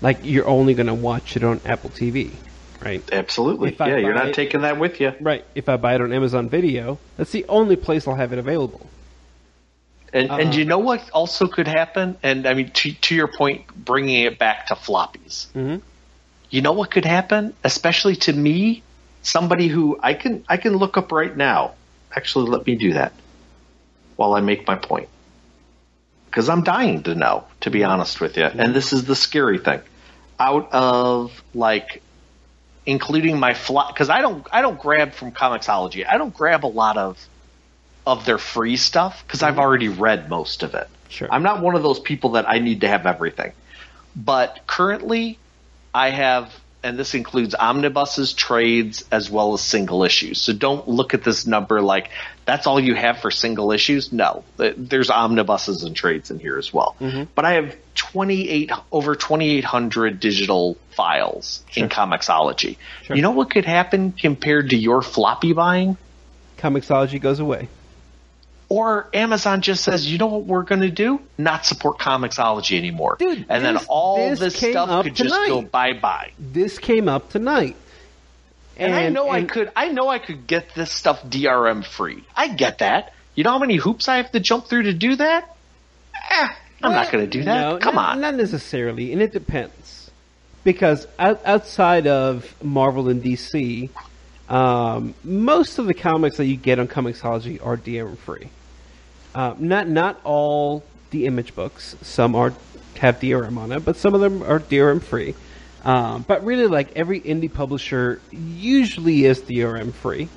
[0.00, 2.30] like you're only going to watch it on Apple TV,
[2.82, 3.02] right?
[3.12, 3.76] Absolutely.
[3.78, 5.12] Yeah, you're not it- taking that with you.
[5.20, 5.44] Right.
[5.54, 8.86] If I buy it on Amazon Video, that's the only place I'll have it available.
[10.12, 10.38] And Uh-uh.
[10.38, 12.16] and you know what also could happen?
[12.22, 15.46] And I mean, to to your point, bringing it back to floppies.
[15.54, 15.80] Mhm.
[16.50, 18.82] You know what could happen, especially to me,
[19.22, 21.72] somebody who I can I can look up right now.
[22.14, 23.12] Actually, let me do that
[24.16, 25.08] while I make my point,
[26.26, 27.44] because I'm dying to know.
[27.60, 29.80] To be honest with you, and this is the scary thing.
[30.38, 32.02] Out of like
[32.84, 36.04] including my flop because I don't I don't grab from Comixology.
[36.06, 37.16] I don't grab a lot of
[38.06, 39.60] of their free stuff because I've mm-hmm.
[39.60, 40.88] already read most of it.
[41.08, 41.28] Sure.
[41.30, 43.52] I'm not one of those people that I need to have everything.
[44.16, 45.38] But currently,
[45.94, 50.40] I have, and this includes omnibuses, trades, as well as single issues.
[50.40, 52.10] So don't look at this number like
[52.44, 54.12] that's all you have for single issues.
[54.12, 56.96] No, there's omnibuses and trades in here as well.
[57.00, 57.24] Mm-hmm.
[57.34, 62.78] But I have 28 over 2,800 digital files in Comixology.
[63.02, 63.16] Sure.
[63.16, 65.96] You know what could happen compared to your floppy buying?
[66.58, 67.68] Comixology goes away.
[68.72, 71.20] Or Amazon just says, you know what we're going to do?
[71.36, 73.16] Not support Comixology anymore.
[73.18, 76.32] Dude, and then all this this, stuff could just go bye bye.
[76.38, 77.76] This came up tonight.
[78.78, 82.24] And, I know I could I know I could get this stuff DRM free.
[82.34, 83.12] I get that.
[83.34, 85.54] You know how many hoops I have to jump through to do that?
[86.30, 86.48] Eh,
[86.82, 87.60] I'm not going to do that.
[87.60, 88.20] No, Come not, on.
[88.22, 90.10] Not necessarily, and it depends.
[90.64, 93.90] Because out, outside of Marvel and DC,
[94.48, 98.48] um, most of the comics that you get on Comixology are DRM free.
[99.34, 101.96] Uh, not not all the image books.
[102.02, 102.52] Some are
[102.98, 105.34] have DRM on it, but some of them are DRM free.
[105.84, 110.28] Um, but really, like every indie publisher, usually is DRM free.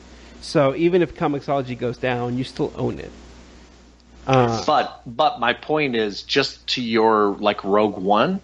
[0.41, 3.11] So even if Comixology goes down, you still own it.
[4.27, 8.41] Uh, But but my point is just to your like Rogue One.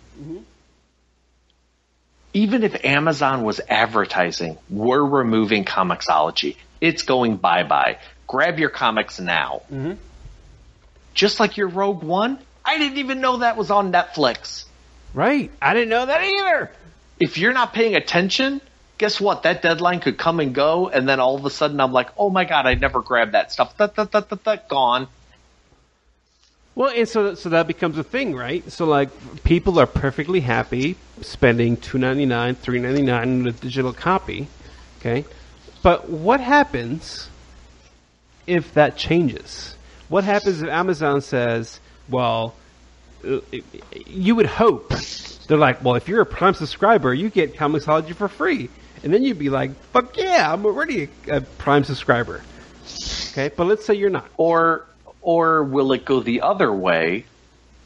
[2.34, 6.56] Even if Amazon was advertising, we're removing Comixology.
[6.80, 7.98] It's going bye bye.
[8.28, 9.62] Grab your comics now.
[11.14, 12.40] Just like your Rogue One.
[12.64, 14.66] I didn't even know that was on Netflix.
[15.14, 15.52] right?
[15.62, 16.72] I didn't know that either.
[17.20, 18.62] If you're not paying attention,
[18.98, 19.44] guess what?
[19.44, 22.30] That deadline could come and go, and then all of a sudden I'm like, oh
[22.30, 23.76] my god, I never grabbed that stuff.
[23.78, 25.08] That, that, that, that, that, gone.
[26.74, 28.70] Well, and so so that becomes a thing, right?
[28.72, 29.10] So like
[29.44, 34.48] people are perfectly happy spending two ninety nine, three ninety nine on a digital copy,
[35.00, 35.26] okay?
[35.84, 37.30] But what happens
[38.48, 39.76] if that changes?
[40.12, 41.80] What happens if Amazon says,
[42.10, 42.54] "Well,
[43.26, 43.40] uh,
[44.06, 44.94] you would hope
[45.48, 48.70] they're like, well, if you're a Prime subscriber, you get Comixology for free,"
[49.04, 52.42] and then you'd be like, "Fuck yeah, I'm already a, a Prime subscriber."
[53.32, 54.28] Okay, but let's say you're not.
[54.36, 54.86] Or
[55.22, 57.24] or will it go the other way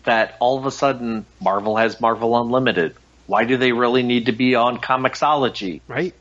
[0.05, 2.95] that all of a sudden Marvel has Marvel Unlimited?
[3.27, 5.81] Why do they really need to be on Comixology?
[5.87, 6.15] Right?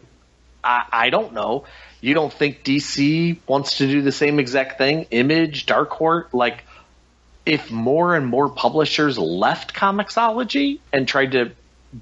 [0.63, 1.65] I, I don't know.
[2.05, 5.07] You don't think DC wants to do the same exact thing?
[5.11, 6.63] Image, Dark Horse, like
[7.47, 11.53] if more and more publishers left Comixology and tried to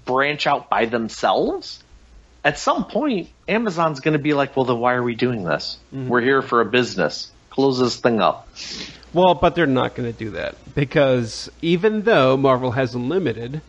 [0.05, 1.85] branch out by themselves,
[2.45, 5.79] at some point Amazon's going to be like, "Well, then why are we doing this?
[5.95, 6.09] Mm-hmm.
[6.09, 7.31] We're here for a business.
[7.51, 8.49] Close this thing up."
[9.13, 13.61] Well, but they're not going to do that because even though Marvel has Unlimited,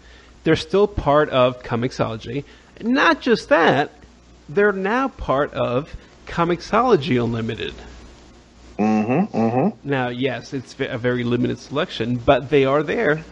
[0.45, 2.43] they're still part of Comixology.
[2.81, 3.91] Not just that,
[4.49, 7.73] they're now part of Comixology Unlimited.
[8.77, 9.37] Mm-hmm.
[9.37, 9.89] Mm-hmm.
[9.89, 13.23] Now, yes, it's a very limited selection, but they are there.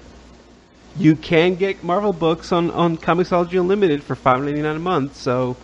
[0.97, 5.15] You can get Marvel books on, on Comixology Unlimited for five ninety nine a month.
[5.15, 5.55] So,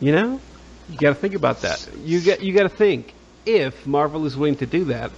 [0.00, 0.40] you know,
[0.88, 1.88] you got to think about that.
[2.04, 3.12] You get you got to think
[3.44, 5.10] if Marvel is willing to do that,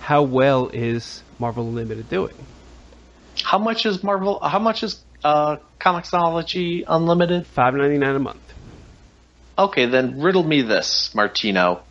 [0.00, 2.34] how well is Marvel Unlimited doing?
[3.42, 4.40] How much is Marvel?
[4.40, 7.46] How much is uh, Comixology Unlimited?
[7.46, 8.45] Five ninety nine a month.
[9.58, 11.82] Okay, then riddle me this, Martino.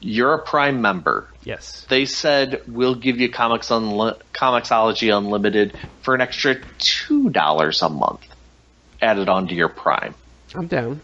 [0.00, 1.28] You're a Prime member.
[1.44, 1.86] Yes.
[1.88, 7.88] They said we'll give you Comics Unli- Comixology Unlimited for an extra two dollars a
[7.88, 8.26] month
[9.00, 10.14] added onto your Prime.
[10.54, 11.00] I'm down.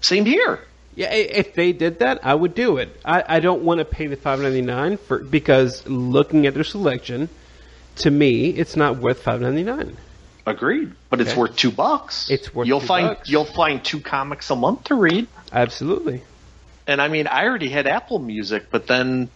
[0.00, 0.60] Same here.
[0.94, 2.94] Yeah, if they did that, I would do it.
[3.04, 6.64] I, I don't want to pay the five ninety nine for because looking at their
[6.64, 7.28] selection,
[7.96, 9.96] to me, it's not worth five ninety nine.
[10.46, 11.40] Agreed, but it's Okay.
[11.40, 12.30] worth two bucks.
[12.30, 13.28] It's worth you'll two find bucks.
[13.28, 15.26] you'll find two comics a month to read.
[15.52, 16.22] Absolutely.
[16.86, 19.28] And I mean, I already had Apple Music, but then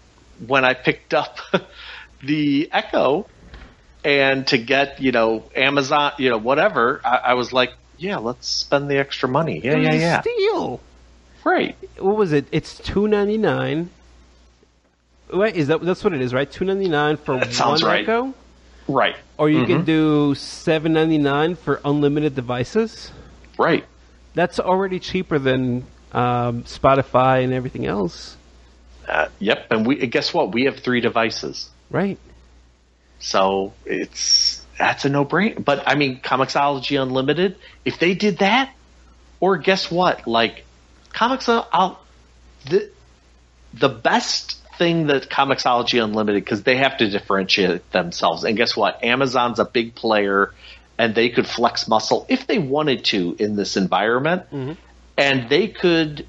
[0.46, 1.38] when I picked up
[2.22, 3.26] the Echo
[4.04, 8.48] and to get you know Amazon, you know whatever, I, I was like, yeah, let's
[8.48, 9.60] spend the extra money.
[9.62, 10.20] Yeah, yeah, yeah.
[10.22, 10.80] Steal.
[11.44, 11.76] Right.
[11.98, 12.46] What was it?
[12.50, 13.90] It's two ninety nine.
[15.32, 16.50] Wait, is that that's what it is, right?
[16.50, 18.02] Two ninety nine for That one right.
[18.02, 18.34] Echo,
[18.88, 19.16] Right.
[19.38, 19.72] or you Mm-hmm.
[19.72, 23.12] can do seven ninety nine for unlimited devices.
[23.58, 23.84] Right.
[24.34, 28.36] That's already cheaper than um, Spotify and everything else,
[29.08, 29.66] Uh, yep.
[29.70, 30.52] And we guess what?
[30.52, 32.18] We have three devices, right?
[33.20, 35.62] so it's that's a no brainer.
[35.64, 37.56] But I mean, Comixology Unlimited.
[37.84, 38.72] If they did that,
[39.40, 40.26] or guess what?
[40.26, 40.64] Like
[41.12, 41.98] Comics, I'll,
[42.68, 42.90] the
[43.72, 48.44] the best thing that Comixology Unlimited because they have to differentiate themselves.
[48.44, 49.02] And guess what?
[49.02, 50.52] Amazon's a big player,
[50.98, 54.72] and they could flex muscle if they wanted to in this environment, mm-hmm.
[55.16, 56.26] and they could.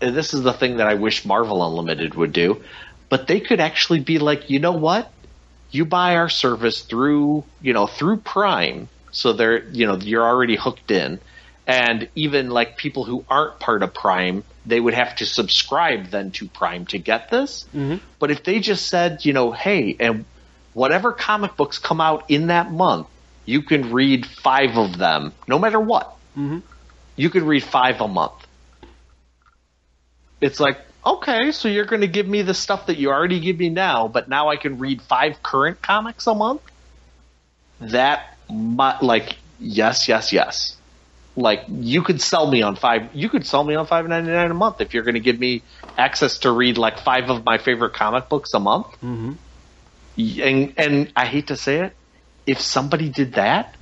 [0.00, 2.62] And this is the thing that I wish Marvel Unlimited would do,
[3.08, 5.10] but they could actually be like, you know what?
[5.70, 10.56] You buy our service through, you know, through Prime, so they're, you know, you're already
[10.56, 11.20] hooked in,
[11.66, 16.30] and even like people who aren't part of Prime, they would have to subscribe then
[16.32, 17.64] to Prime to get this.
[17.74, 17.96] Mm-hmm.
[18.18, 20.24] But if they just said, you know, hey, and
[20.72, 23.06] whatever comic books come out in that month,
[23.44, 26.16] you can read five of them, no matter what.
[26.36, 26.58] Mm-hmm.
[27.16, 28.46] You can read five a month.
[30.40, 33.58] It's like, okay, so you're going to give me the stuff that you already give
[33.58, 36.62] me now, but now I can read five current comics a month?
[37.80, 40.76] That, like, yes, yes, yes.
[41.34, 44.50] Like, you could sell me on five, you could sell me on five ninety nine
[44.50, 45.62] a month if you're going to give me
[45.96, 48.88] access to read like five of my favorite comic books a month.
[49.02, 49.32] Mm-hmm.
[50.18, 51.96] And, and I hate to say it,
[52.46, 53.74] if somebody did that,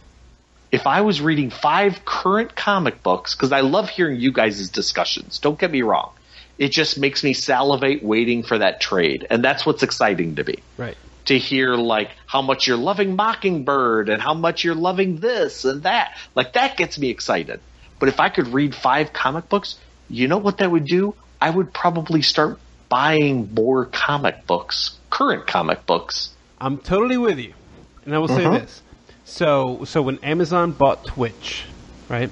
[0.71, 5.41] if I was reading five current comic books, because I love hearing you guys' discussions,
[5.41, 6.13] don't get me wrong.
[6.59, 9.27] It just makes me salivate waiting for that trade.
[9.29, 10.59] And that's what's exciting to me.
[10.77, 10.97] Right.
[11.27, 15.85] To hear like how much you're loving Mockingbird and how much you're loving this and
[15.85, 16.17] that.
[16.35, 17.61] Like that gets me excited.
[17.99, 19.77] But if I could read five comic books,
[20.09, 21.15] you know what that would do?
[21.41, 26.35] I would probably start buying more comic books, current comic books.
[26.61, 27.55] I'm totally with you,
[28.05, 28.59] and I will say uh-huh.
[28.59, 28.83] this.
[29.25, 31.65] So, so when Amazon bought Twitch,
[32.09, 32.31] right?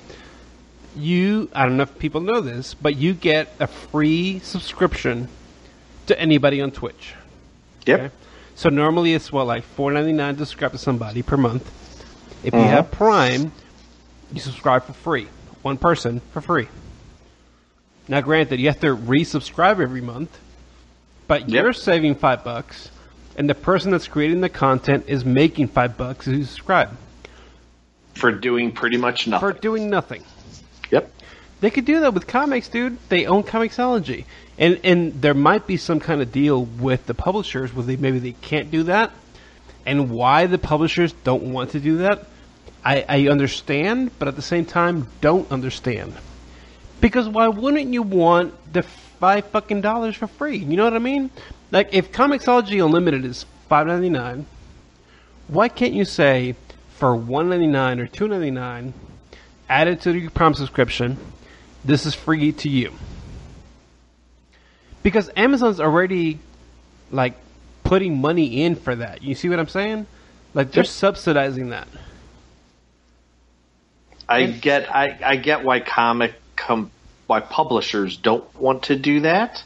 [0.97, 5.28] You, I don't know if people know this, but you get a free subscription
[6.09, 7.15] to anybody on Twitch.
[7.86, 8.01] Yep.
[8.01, 8.15] Okay?
[8.59, 11.64] So normally it's what like four ninety nine to subscribe to somebody per month.
[12.43, 12.97] If you have mm-hmm.
[12.97, 13.52] Prime,
[14.32, 15.28] you subscribe for free.
[15.62, 16.66] One person for free.
[18.09, 20.36] Now, granted, you have to resubscribe every month,
[21.28, 21.51] but Yep.
[21.51, 22.90] you're saving five bucks,
[23.36, 26.97] and the person that's creating the content is making five bucks to subscribe
[28.16, 29.52] For doing pretty much nothing.
[29.52, 30.24] for doing nothing.
[30.90, 31.09] Yep.
[31.60, 32.98] They could do that with comics, dude.
[33.09, 34.24] They own Comixology,
[34.59, 38.18] and and there might be some kind of deal with the publishers where they maybe
[38.18, 39.12] they can't do that,
[39.86, 42.26] and why the publishers don't want to do that,
[42.85, 46.14] I, I understand, but at the same time don't understand,
[47.01, 50.59] because why wouldn't you want the five fucking dollars for free?
[50.59, 51.30] You know what I mean?
[51.70, 54.47] Like if Comixology Unlimited is five ninety nine,
[55.48, 56.55] why can't you say
[56.97, 58.94] for one ninety nine or two ninety nine,
[59.68, 61.16] add it to your Prime subscription?
[61.85, 62.93] This is free to you.
[65.09, 66.39] Because Amazon's already
[67.10, 67.32] like
[67.82, 69.22] putting money in for that.
[69.22, 70.06] You see what I'm saying?
[70.52, 71.89] Like they're subsidizing that.
[74.28, 76.90] I And- get I, I get why comic com,
[77.26, 79.64] why publishers don't want to do that,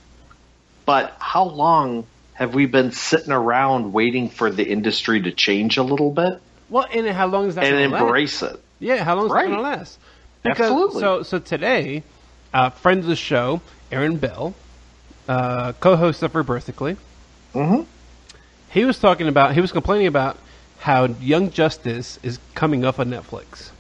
[0.87, 5.83] but how long have we been sitting around waiting for the industry to change a
[5.83, 6.41] little bit
[6.71, 8.01] Well, and how long is that and last?
[8.03, 8.61] embrace it?
[8.79, 9.43] Yeah, how long is Right.
[9.43, 9.99] that going to last?
[10.45, 11.01] Because, Absolutely.
[11.01, 12.05] So, so today,
[12.55, 13.61] uh, friend of the show,
[13.91, 14.55] Aaron Bell,
[15.29, 16.97] uh, co-host of Rebirthically,
[17.55, 17.87] Mhm.
[18.71, 20.37] he was talking about, he was complaining about
[20.81, 23.71] how Young Justice is coming up on Netflix.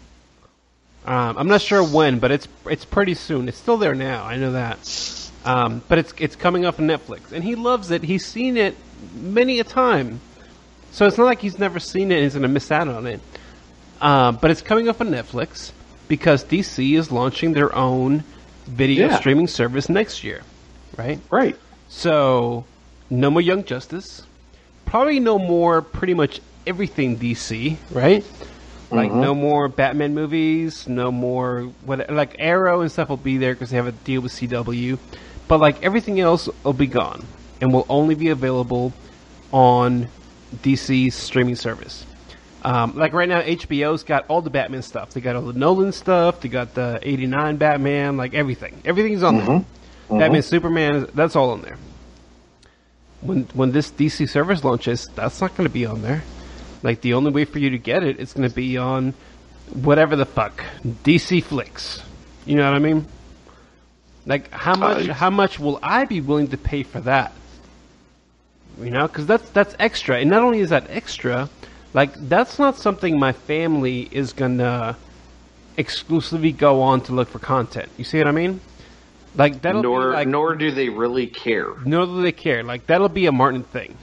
[1.05, 3.48] Um, I'm not sure when, but it's it's pretty soon.
[3.48, 4.23] It's still there now.
[4.24, 4.78] I know that.
[5.44, 8.05] Um, but it's it's coming up on Netflix, and he loves it.
[8.05, 8.77] He's seen it
[9.16, 10.20] many a time,
[10.93, 13.09] so it's not like he's never seen it and he's going to miss out on
[13.09, 13.20] it.
[14.01, 15.73] Um, but it's coming up on Netflix
[16.06, 18.23] because DC is launching their own
[18.69, 19.19] video Yeah.
[19.19, 20.43] streaming service next year,
[20.97, 21.19] right?
[21.31, 21.56] Right.
[21.89, 22.64] So,
[23.10, 24.23] no more Young Justice.
[24.86, 28.24] Probably no more pretty much everything DC, right?
[28.90, 33.55] Like no more Batman movies, no more what like Arrow and stuff will be there
[33.55, 34.98] because they have a deal with CW,
[35.48, 37.24] but like everything else will be gone
[37.62, 38.93] and will only be available
[39.51, 40.09] on
[40.62, 42.05] DC's streaming service.
[42.64, 45.10] Um, like right now, HBO's got all the Batman stuff.
[45.10, 46.40] They got all the Nolan stuff.
[46.40, 48.82] They got the '89 Batman, like everything.
[48.85, 49.64] Everything's on there.
[50.18, 51.78] Batman, Superman, that's all on there.
[53.20, 56.22] When when this DC service launches, that's not going to be on there.
[56.82, 59.14] Like the only way for you to get it, it's going to be on
[59.72, 62.02] whatever the fuck DC Flicks.
[62.44, 63.06] You know what I mean?
[64.26, 67.32] Like how much Uh, how much will I be willing to pay for that?
[68.80, 71.48] You know, because that's that's extra, and not only is that extra,
[71.94, 74.97] like that's not something my family is gonna
[75.76, 77.89] exclusively go on to look for content.
[77.97, 78.60] You see what I mean?
[79.34, 81.72] Like that'll Nor like nor do they really care.
[81.86, 82.62] nor do they care.
[82.62, 83.96] Like that'll be a Martin thing.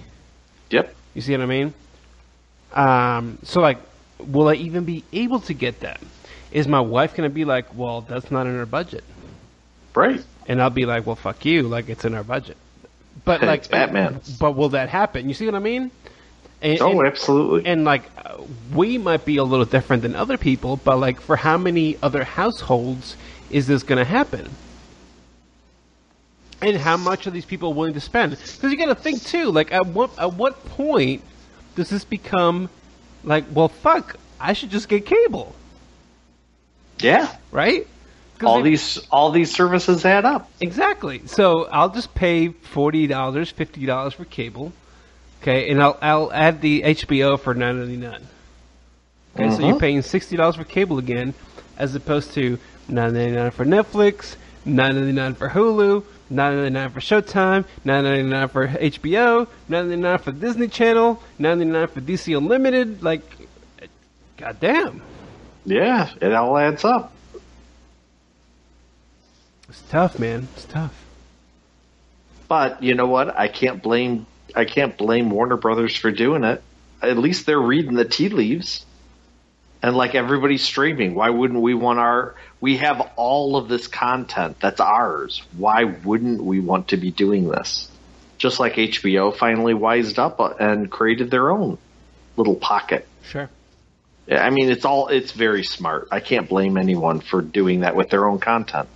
[0.72, 0.95] Yep.
[1.14, 1.73] You see what I mean?
[2.73, 3.77] Um, so like,
[4.19, 5.99] will I even be able to get that?
[6.51, 9.03] Is my wife gonna be like, well, that's not in our budget,
[9.93, 10.23] Right.
[10.47, 12.57] and I'll be like, well, fuck you, like it's in our budget.
[13.26, 14.22] But like, It's Batman.
[14.39, 15.27] But will that happen?
[15.27, 15.91] You see what I mean?
[16.61, 17.69] And, Oh, and- absolutely.
[17.69, 18.03] and like
[18.73, 22.23] we might be a little different than other people, but like for how many other
[22.23, 23.15] households
[23.51, 24.49] is this going to happen?
[26.61, 28.31] And how much are these people willing to spend?
[28.31, 29.52] Because you got to think too.
[29.52, 31.23] Like at what at what point
[31.76, 32.69] does this become
[33.23, 35.56] like, well, fuck, I should just get cable,
[36.99, 37.34] yeah.
[37.52, 37.88] Right.
[38.44, 40.49] All if- these all these services add up.
[40.61, 41.22] Exactly.
[41.27, 44.72] So I'll just pay forty dollars, fifty dollars for cable.
[45.41, 48.27] Okay, and I'll I'll add the HBO for nine ninety nine.
[49.36, 49.80] Okay, so you're Mhm.
[49.80, 51.34] paying sixty dollars for cable again,
[51.77, 52.57] as opposed to
[52.88, 57.65] nine ninety nine for Netflix, nine ninety nine for Hulu, nine ninety nine for Showtime,
[57.84, 62.01] nine ninety nine for HBO, nine ninety nine for Disney Channel, nine ninety nine for
[62.01, 63.01] DC Unlimited.
[63.03, 63.22] Like,
[64.38, 65.01] goddamn,
[65.65, 67.14] Yeah, it all adds up.
[69.68, 70.47] it's tough, man.
[70.56, 70.93] It's tough.
[72.47, 73.38] But you know what?
[73.38, 74.26] I can't blame
[74.56, 76.64] I can't blame Warner Brothers for doing it.
[77.01, 78.85] At least they're reading the tea leaves.
[79.81, 84.57] And like everybody's streaming, why wouldn't we want our we have all of this content
[84.60, 85.41] that's ours.
[85.57, 87.89] Why wouldn't we want to be doing this?
[88.38, 91.77] Just like HBO finally wised up and created their own
[92.35, 93.07] little pocket.
[93.23, 93.49] Sure.
[94.30, 96.10] I mean, it's all it's very smart.
[96.11, 98.88] I can't blame anyone for doing that with their own content.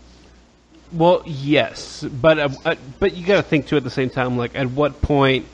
[0.91, 4.37] Well, yes, but uh, but you got to think too at the same time.
[4.37, 5.47] Like, at what point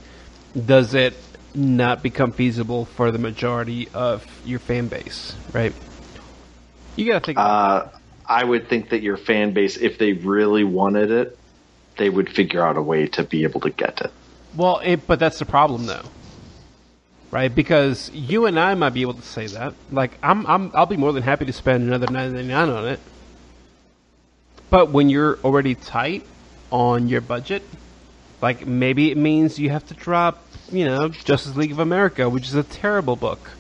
[0.66, 1.14] does it
[1.56, 5.74] not become feasible for the majority of your fan base, right?
[6.96, 7.40] You got to think.
[7.40, 7.88] Uh,
[8.28, 11.40] I would think that your fan base, if they really wanted it,
[11.98, 14.14] they would figure out a way to be able to get it.
[14.56, 16.12] well, it, but that's the problem, though,
[17.32, 17.54] right?
[17.54, 19.76] Because you and I might be able to say that.
[19.92, 22.88] Like, I'm, I'm, I'll be more than happy to spend another nine ninety nine on
[22.88, 23.00] it.
[24.70, 26.26] But when you're already tight
[26.72, 27.64] on your budget,
[28.42, 32.46] Like maybe it means you have to drop, you know, Justice League of America, which
[32.46, 33.52] is a terrible book,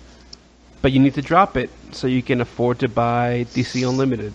[0.81, 4.33] but you need to drop it so you can afford to buy DC Unlimited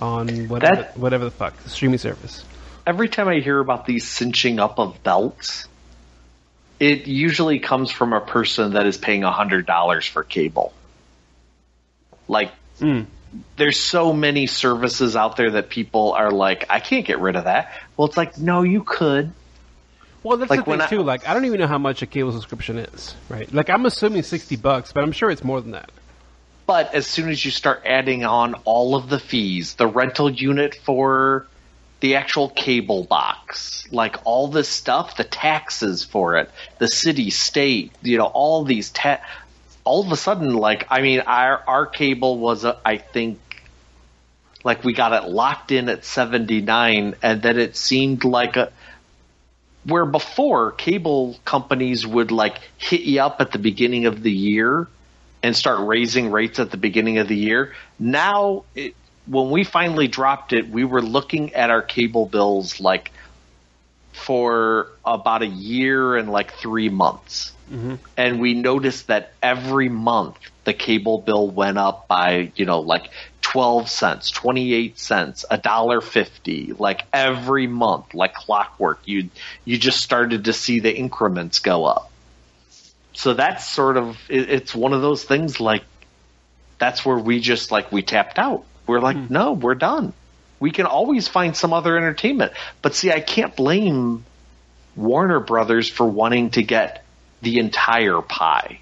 [0.00, 2.44] on whatever That- whatever the fuck the streaming service.
[2.86, 5.68] Every time I hear about these cinching up of belts,
[6.80, 10.72] it usually comes from a person that is paying hundred dollars for cable.
[12.26, 13.02] Like, hmm.
[13.56, 17.44] there's so many services out there that people are like, I can't get rid of
[17.44, 17.72] that.
[17.96, 19.32] Well, it's like, no, you could.
[20.22, 21.02] Well, that's Like, the thing I- too.
[21.02, 23.52] Like, I don't even know how much a cable subscription is, right?
[23.52, 25.90] Like, I'm assuming sixty bucks, but I'm sure it's more than that.
[26.66, 30.76] But as soon as you start adding on all of the fees, the rental unit
[30.84, 31.46] for
[32.00, 37.92] the actual cable box, like all this stuff, the taxes for it, the city, state,
[38.02, 39.20] you know, all these ta-
[39.84, 43.38] all of a sudden, like, I mean, our, our cable was, uh, I think,
[44.64, 48.72] like we got it locked in at 79 and then it seemed like a,
[49.84, 54.88] where before cable companies would like hit you up at the beginning of the year
[55.42, 57.74] and start raising rates at the beginning of the year.
[57.98, 58.94] Now, it,
[59.26, 63.10] when we finally dropped it, we were looking at our cable bills like
[64.12, 67.52] for about a year and like three months.
[67.70, 67.94] Mm-hmm.
[68.16, 73.10] And we noticed that every month the cable bill went up by, you know, like
[73.52, 79.00] 12 cents, 28 cents, a dollar 50, like every month, like clockwork.
[79.04, 79.28] You,
[79.66, 82.10] you just started to see the increments go up.
[83.12, 85.84] So that's sort of it, it's one of those things like
[86.78, 88.64] that's where we just like we tapped out.
[88.86, 89.26] We're like hmm.
[89.28, 90.14] no we're done.
[90.58, 92.52] We can always find some other entertainment.
[92.80, 94.24] But see i can't blame
[94.96, 97.04] warner brothers for wanting to get
[97.42, 98.78] the entire pie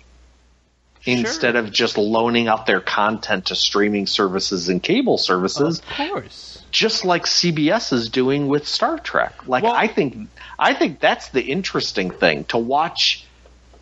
[1.05, 6.63] instead of just loaning out their content to streaming services and cable services Of course.
[6.71, 9.47] just like CBS is doing with Star Trek.
[9.47, 10.29] Like Well- I think
[10.59, 13.25] I think that's the interesting thing to watch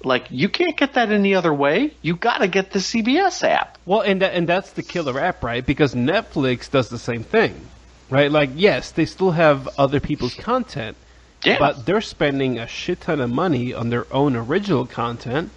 [0.05, 1.93] like you can't get that any other way.
[2.03, 3.79] You got to get the CBS app.
[3.85, 5.67] Well, and that, and that's the killer app, right?
[5.67, 7.61] Because Netflix does the same thing,
[8.09, 8.31] right?
[8.31, 10.97] Like, yes, they still have other people's content,
[11.45, 11.59] Yeah.
[11.59, 15.51] but they're spending a shit ton of money on their own original content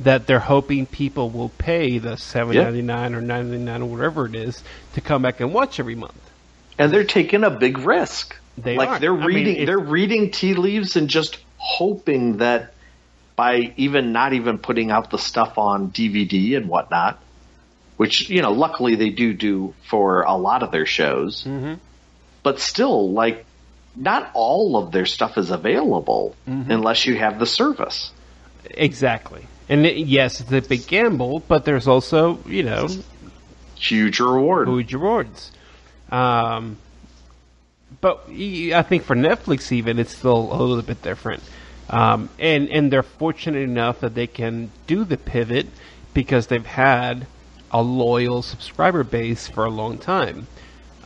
[0.00, 4.26] that they're hoping people will pay the seven ninety nine or ninety nine or whatever
[4.26, 4.62] it is
[4.94, 6.20] to come back and watch every month.
[6.78, 8.36] and they're taking a big risk.
[8.58, 8.98] They like are.
[8.98, 12.72] they're I mean, reading they're reading tea leaves and just hoping that
[13.36, 17.18] by even not even putting out the stuff on DVD and whatnot,
[17.96, 21.74] which you know luckily they do do for a lot of their shows, Mm-hmm.
[22.42, 23.44] but still like
[23.94, 26.70] not all of their stuff is available Mm-hmm.
[26.70, 28.10] unless you have the service.
[28.70, 29.46] Exactly.
[29.68, 32.88] And it, yes, it's a big gamble, but there's also, you know,
[33.74, 34.68] Huge reward.
[34.68, 35.50] huge rewards.
[36.10, 36.78] Um,
[38.00, 41.42] but I think for Netflix, even it's still a little bit different.
[41.88, 45.66] Um, and and they're fortunate enough that they can do the pivot
[46.14, 47.26] because they've had
[47.70, 50.46] a loyal subscriber base for a long time.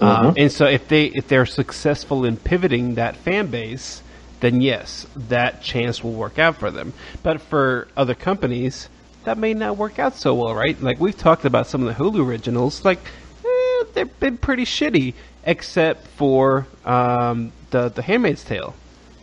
[0.01, 4.03] Um, and so if they if they're successful in pivoting that fan base,
[4.40, 6.92] then yes, that chance will work out for them.
[7.22, 8.88] But for other companies,
[9.24, 10.80] that may not work out so well, right?
[10.82, 13.00] Like we've talked about some of the Hulu originals, like
[13.44, 15.14] eh, they've been pretty shitty,
[15.44, 18.74] except for um, the the Handmaid's Tale.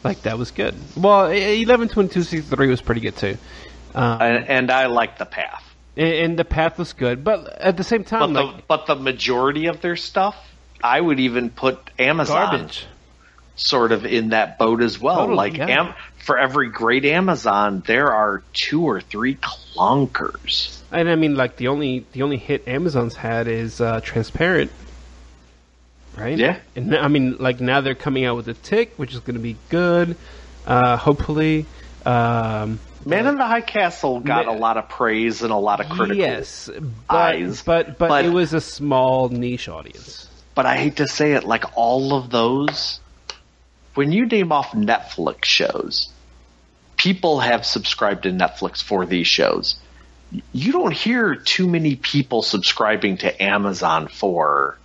[0.03, 0.75] Like that was good.
[0.95, 3.37] Well, eleven twenty two sixty three was pretty good too,
[3.95, 5.63] uh, and, and I like the path.
[5.97, 7.23] and, and the path was good.
[7.23, 10.35] But at the same But time, the like but the majority of their stuff,
[10.83, 12.85] I would even put Amazon garbage.
[13.57, 15.17] Sort of in that boat as well.
[15.17, 15.87] Totally, like yeah.
[15.87, 20.81] Am- for every great Amazon, there are two or three clunkers.
[20.91, 24.71] And I mean, like the only the only hit Amazon's had is uh, Transparent,
[26.17, 26.37] right?
[26.37, 26.59] Yeah.
[26.75, 29.35] And now- I mean, like now they're coming out with a Tick, which is going
[29.35, 30.15] to be good.
[30.65, 31.65] Uh, hopefully,
[32.05, 35.87] um, Man in the High Castle got a lot of praise and a lot of
[35.89, 36.17] critical.
[36.17, 36.69] yes,
[37.07, 40.25] but, eyes, but but but- it was a small niche audience.
[40.55, 42.99] But I hate to say it, like all of those,
[43.97, 46.09] when you name off Netflix shows,
[46.97, 49.75] people have subscribed to Netflix for these shows.
[50.53, 54.77] You don't hear too many people subscribing to Amazon for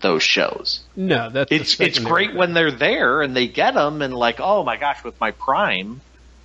[0.00, 0.80] those shows.
[0.96, 4.64] No, that's It's it's great when they're there and they get them and like, oh
[4.64, 6.00] my gosh, with my Prime,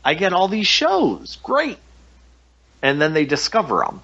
[0.05, 1.37] I get all these shows.
[1.41, 1.79] Great.
[2.83, 4.01] And then they discover them.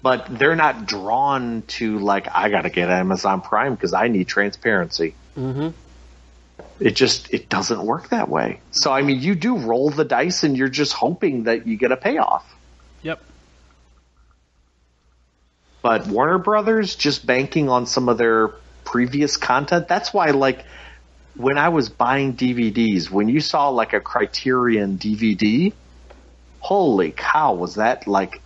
[0.00, 4.28] But they're not drawn to like, I got to get Amazon Prime because I need
[4.28, 5.16] transparency.
[5.36, 5.72] Mhm.
[6.80, 8.60] It just it doesn't work that way.
[8.70, 11.92] So I mean, you do roll the dice and you're just hoping that you get
[11.92, 12.44] a payoff.
[13.02, 13.20] Yep.
[15.84, 18.48] but Warner Brothers just banking on some of their
[18.84, 19.86] previous content.
[19.86, 20.64] That's why, like,
[21.36, 25.74] when I was buying DVDs, when you saw like a Criterion DVD,
[26.60, 28.40] holy cow, was that like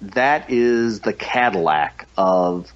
[0.00, 2.72] that is the Cadillac of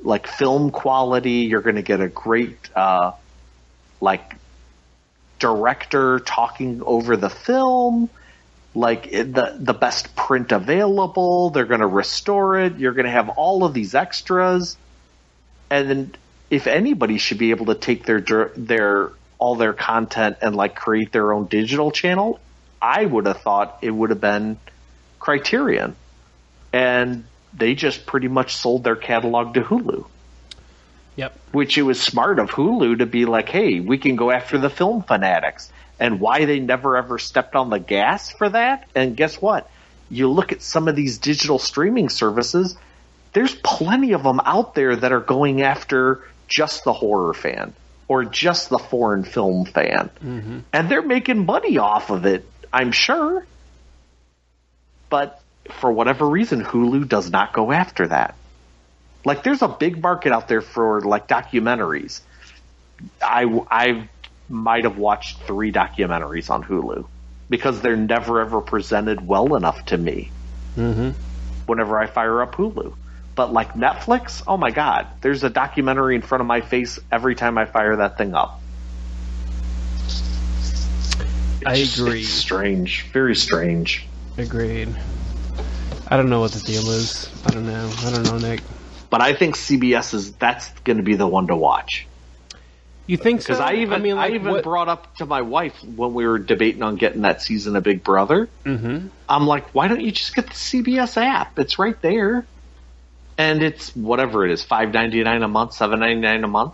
[0.00, 1.46] like film quality.
[1.48, 3.12] You're going to get a great uh,
[4.02, 4.34] like
[5.38, 8.10] director talking over the film,
[8.74, 11.50] like the the best print available.
[11.50, 12.76] They're going to restore it.
[12.78, 14.76] You're going to have all of these extras,
[15.70, 16.14] and then
[16.50, 18.20] if anybody should be able to take their
[18.56, 22.40] their all their content and like create their own digital channel,
[22.80, 24.58] I would have thought it would have been
[25.20, 25.94] Criterion,
[26.72, 27.24] and
[27.54, 30.06] they just pretty much sold their catalog to Hulu
[31.16, 31.38] Yep.
[31.52, 34.70] which it was smart of Hulu to be like, hey, we can go after the
[34.70, 35.70] film fanatics.
[36.00, 38.88] And why they never ever stepped on the gas for that.
[38.94, 39.70] And guess what?
[40.10, 42.76] You look at some of these digital streaming services,
[43.34, 47.74] there's plenty of them out there that are going after just the horror fan
[48.08, 50.10] or just the foreign film fan.
[50.24, 50.58] Mm-hmm.
[50.72, 53.46] And they're making money off of it, I'm sure.
[55.08, 55.40] But
[55.80, 58.34] for whatever reason, Hulu does not go after that
[59.24, 62.20] like there's a big market out there for like documentaries.
[63.22, 64.08] I I
[64.48, 67.06] might have watched three documentaries on Hulu
[67.48, 70.30] because they're never ever presented well enough to me.
[70.76, 71.10] Mm-hmm.
[71.66, 72.94] Whenever I fire up Hulu,
[73.34, 77.34] but like Netflix, oh my god, there's a documentary in front of my face every
[77.34, 78.60] time I fire that thing up.
[81.64, 82.20] I agree.
[82.20, 84.06] It's strange, very strange.
[84.36, 84.94] Agreed.
[86.08, 87.30] I don't know what the deal is.
[87.46, 87.92] I don't know.
[87.98, 88.60] I don't know, Nick.
[89.12, 92.06] But I think CBS is that's going to be the one to watch.
[93.06, 93.48] You think so?
[93.48, 96.26] Because I even I, mean, like, even what- brought up to my wife when we
[96.26, 98.48] were debating on getting that season of Big Brother.
[98.64, 99.08] Mm-hmm.
[99.28, 101.58] I'm like, why don't you just get the CBS app?
[101.58, 102.46] It's right there,
[103.36, 106.72] and it's whatever it is, five ninety nine a month, seven ninety nine a month,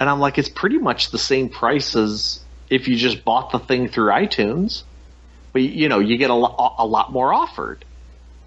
[0.00, 3.60] and I'm like, it's pretty much the same price as if you just bought the
[3.60, 4.82] thing through iTunes,
[5.52, 7.84] but you know, you get a, lo- a lot more offered.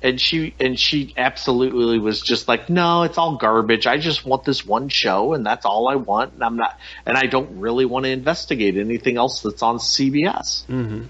[0.03, 3.85] And she and she absolutely was just like, no, it's all garbage.
[3.85, 6.33] I just want this one show, and that's all I want.
[6.33, 10.65] And I'm not, and I don't really want to investigate anything else that's on CBS.
[10.65, 11.03] Mm-hmm.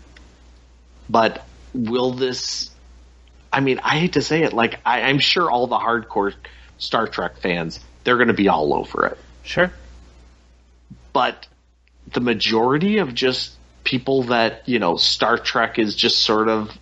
[1.09, 2.69] But will this?
[3.51, 6.33] I mean, I hate to say it, like I, I'm sure all the hardcore
[6.77, 9.17] Star Trek fans, they're going to be all over it.
[9.43, 9.71] Sure.
[11.13, 11.47] But
[12.11, 13.53] the majority of just
[13.83, 16.77] people that you know, Star Trek is just sort of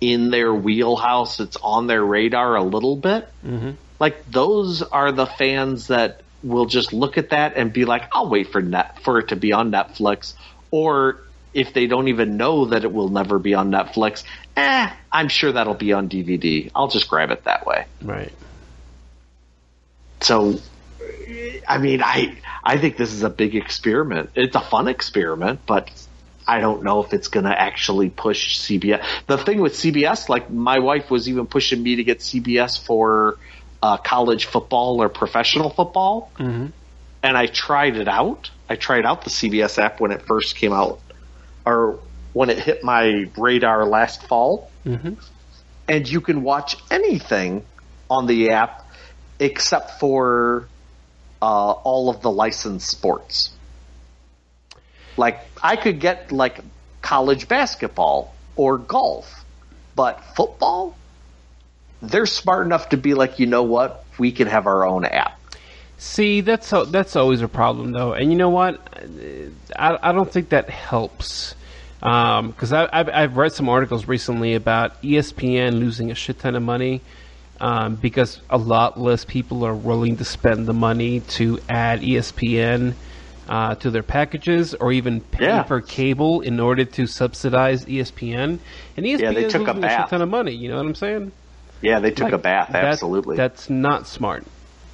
[0.00, 1.40] in their wheelhouse.
[1.40, 3.28] It's on their radar a little bit.
[3.44, 3.72] Mm-hmm.
[3.98, 8.28] Like those are the fans that will just look at that and be like, "I'll
[8.28, 10.34] wait for net for it to be on Netflix,"
[10.70, 11.20] or
[11.52, 14.22] if they don't even know that it will never be on Netflix,
[14.56, 16.70] eh, I'm sure that'll be on DVD.
[16.74, 17.86] I'll just grab it that way.
[18.02, 18.32] Right.
[20.20, 20.58] So,
[21.68, 24.30] I mean, I I think this is a big experiment.
[24.34, 25.90] It's a fun experiment, but
[26.50, 29.04] I don't know if it's going to actually push CBS.
[29.28, 33.38] The thing with CBS, like my wife was even pushing me to get CBS for
[33.80, 36.66] uh, college football or professional football, mm-hmm.
[37.22, 38.50] and I tried it out.
[38.68, 40.98] I tried out the CBS app when it first came out,
[41.64, 42.00] or
[42.32, 45.14] when it hit my radar last fall, mm-hmm.
[45.86, 47.64] and you can watch anything
[48.10, 48.84] on the app
[49.38, 50.66] except for
[51.40, 53.52] uh, all of the licensed sports.
[55.16, 56.60] Like I could get like
[57.02, 59.44] college basketball or golf,
[59.96, 60.96] but football,
[62.02, 65.40] they're smart enough to be like, you know what, we can have our own app.
[65.98, 68.14] See, that's that's always a problem, though.
[68.14, 68.80] And you know what?
[69.76, 71.54] I, I don't think that helps.
[71.98, 76.62] Because I I've, I've read some articles recently about ESPN losing a shit ton of
[76.62, 77.02] money
[77.60, 82.94] um, because a lot less people are willing to spend the money to add ESPN
[83.50, 85.64] uh, to their packages or even pay Yeah.
[85.64, 88.60] for cable in order to subsidize ESPN.
[88.96, 90.54] And ESPN Yeah, they took a losing a ton of money.
[90.54, 91.32] You know what I'm saying?
[91.82, 93.36] Yeah, they took Like, a bath, that- absolutely.
[93.36, 94.44] That's not smart.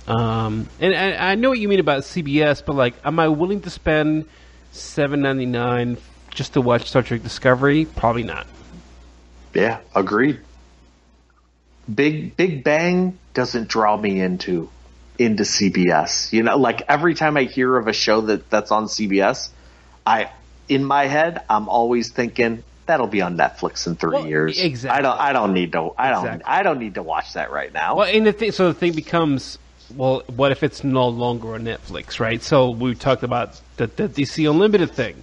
[0.09, 3.61] Um, and I, I know what you mean about CBS, but like, am I willing
[3.63, 4.25] to spend
[4.73, 5.97] seven ninety nine
[6.31, 7.85] just to watch Star Trek Discovery?
[7.87, 8.47] Probably not.
[9.53, 10.39] yeah, agreed.
[11.93, 14.69] Big Big Bang doesn't draw me into
[15.19, 16.33] into CBS.
[16.33, 19.51] You know, like every time I hear of a show that that's on CBS,
[20.07, 20.31] I
[20.69, 24.61] in my head I'm always thinking that'll be on Netflix in three Well, years.
[24.61, 24.99] exactly.
[24.99, 25.21] I don't.
[25.21, 25.91] I don't need to.
[25.99, 26.25] I don't.
[26.25, 26.45] Exactly.
[26.47, 27.97] I don't need to watch that right now.
[27.97, 29.59] Well, and the thing, so the thing becomes,
[29.95, 32.43] well, what if it's no longer on Netflix, right?
[32.43, 35.23] So we talked about the, the DC Unlimited thing,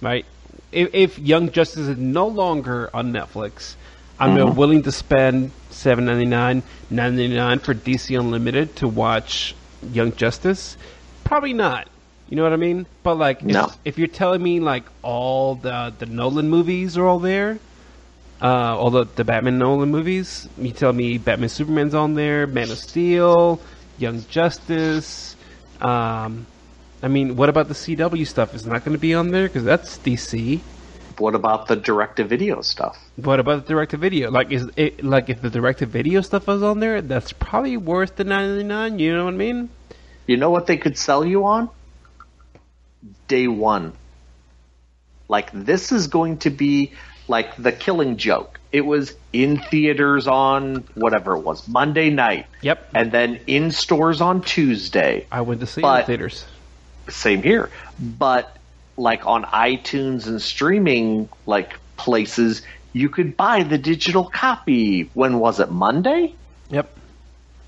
[0.00, 0.26] right?
[0.72, 3.76] If, if Young Justice is no longer on Netflix,
[4.18, 8.88] I'm uh, willing to spend seven ninety nine, nine ninety nine for DC Unlimited to
[8.88, 9.54] watch
[9.92, 10.76] Young Justice.
[11.24, 11.88] Probably not.
[12.28, 12.86] You know what I mean?
[13.02, 13.70] But like, if, No.
[13.84, 17.58] if you're telling me like all the the Nolan movies are all there,
[18.42, 22.70] uh, all the the Batman Nolan movies, you tell me Batman Superman's on there, Man
[22.70, 23.60] of Steel,
[23.98, 25.36] Young Justice.
[25.80, 26.46] Um,
[27.02, 28.54] I mean, what about the CW stuff?
[28.54, 30.60] Is not going to be on there because that's DC.
[31.18, 32.98] What about the direct-to-video stuff?
[33.16, 34.30] What about the direct to video?
[34.30, 37.76] Like, is it like if the direct to video stuff was on there, that's probably
[37.76, 38.98] worth the ninety nine.
[38.98, 39.70] You know what I mean?
[40.26, 41.70] You know what they could sell you on?
[43.28, 43.92] Day one.
[45.28, 46.92] Like, this is going to be
[47.28, 48.60] like the killing joke.
[48.70, 52.46] It was in theaters on whatever it was, Monday night.
[52.60, 52.90] Yep.
[52.94, 55.26] And then in stores on Tuesday.
[55.32, 56.44] I went to see it in theaters.
[57.08, 57.70] Same here.
[57.98, 58.54] But
[58.96, 62.62] like on iTunes and streaming like places,
[62.92, 65.10] you could buy the digital copy.
[65.14, 65.70] When was it?
[65.70, 66.34] Monday?
[66.70, 66.98] Yep.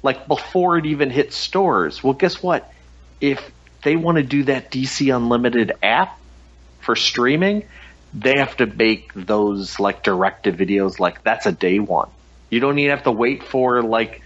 [0.03, 2.03] like before it even hit stores.
[2.03, 2.73] Well, guess what?
[3.21, 3.51] If
[3.83, 6.19] they want to do that DC Unlimited app
[6.81, 7.65] for streaming,
[8.15, 12.09] they have to make those like direct to videos like that's a day one.
[12.51, 14.23] You don't even have to wait for like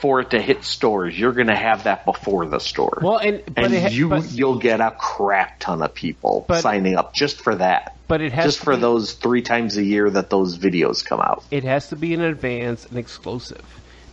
[0.00, 1.18] for it to hit stores.
[1.18, 2.98] You're going to have that before the store.
[3.02, 6.96] Well, and and ha- you but, you'll get a crap ton of people But- signing
[6.96, 7.96] up just for that.
[8.08, 11.04] but it has Just to for be- those 3 times a year that those videos
[11.04, 11.44] come out.
[11.50, 13.62] it has to be in advance and exclusive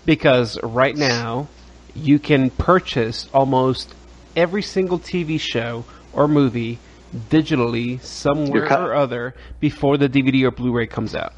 [0.06, 1.48] because right now
[1.96, 3.94] you can purchase almost
[4.36, 5.84] every single TV show
[6.14, 6.78] or movie
[7.30, 11.34] digitally somewhere or other before the DVD or Blu-ray comes out.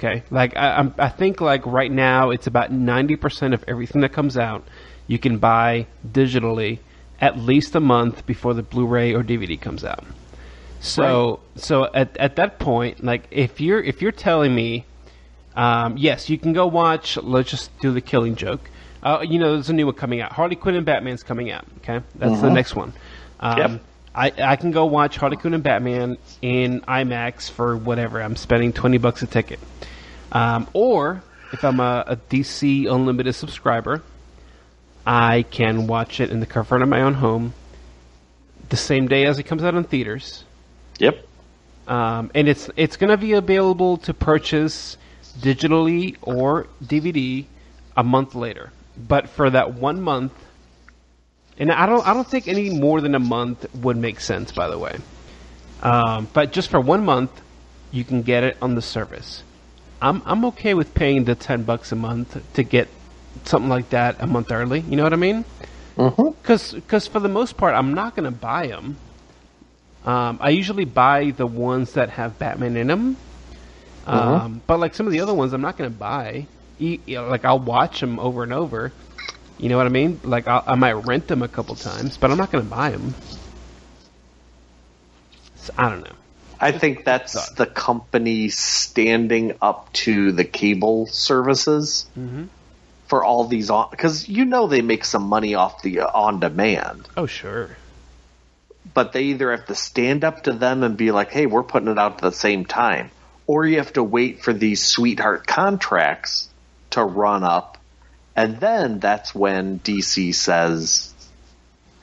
[0.00, 4.00] Okay, like I, I'm, I think like right now it's about ninety percent of everything
[4.00, 4.64] that comes out
[5.10, 6.78] you can buy digitally
[7.20, 10.04] at least a month before the Blu-ray or DVD comes out.
[10.80, 14.86] So so at at that point, like if you're if you're telling me,
[15.56, 17.16] um, yes, you can go watch.
[17.18, 18.70] Let's just do the Killing Joke.
[19.02, 20.32] Uh, you know, there's a new one coming out.
[20.32, 21.66] Harley Quinn and Batman's coming out.
[21.78, 22.92] Okay, that's the next one.
[23.40, 23.80] Um, Yep.
[24.14, 28.20] I I can go watch Harley Quinn and Batman in IMAX for whatever.
[28.22, 29.60] I'm spending twenty bucks a ticket.
[30.32, 31.22] Um, or
[31.52, 34.02] if I'm a, a DC Unlimited subscriber,
[35.06, 37.54] I can watch it in the comfort of my own home
[38.68, 40.44] the same day as it comes out in theaters.
[40.98, 41.26] Yep.
[41.88, 44.96] Um, and it's it's going to be available to purchase
[45.40, 47.44] digitally or DVD
[47.96, 48.70] a month later.
[48.96, 50.32] But for that one month,
[51.60, 54.50] and I don't I don't think any more than a month would make sense.
[54.50, 54.96] By the way,
[55.82, 57.30] um, but just for one month,
[57.92, 59.44] you can get it on the service.
[60.02, 62.88] I'm I'm okay with paying the ten bucks a month to get
[63.44, 64.80] something like that a month early.
[64.80, 65.44] You know what I mean?
[66.42, 68.96] Because because for the most part, I'm not going to buy them.
[70.04, 73.16] Um, I usually buy the ones that have Batman in them.
[74.06, 76.46] Um, But like some of the other ones, I'm not going to buy.
[76.78, 78.92] E- like I'll watch them over and over.
[79.60, 80.20] You know what I mean?
[80.24, 82.90] Like I'll, I might rent them a couple times, but I'm not going to buy
[82.90, 83.14] them.
[85.56, 86.16] So, I don't know.
[86.58, 92.06] I think that's the company standing up to the cable services
[93.06, 96.38] for all these on because you know they make some money off the uh, on
[96.40, 97.76] demand, Oh sure.
[98.94, 101.88] but they either have to stand up to them and be like, "Hey, we're putting
[101.88, 103.10] it out at the same time,"
[103.46, 106.48] or you have to wait for these sweetheart contracts
[106.90, 107.78] to run up,
[108.40, 111.14] and then that's when DC says.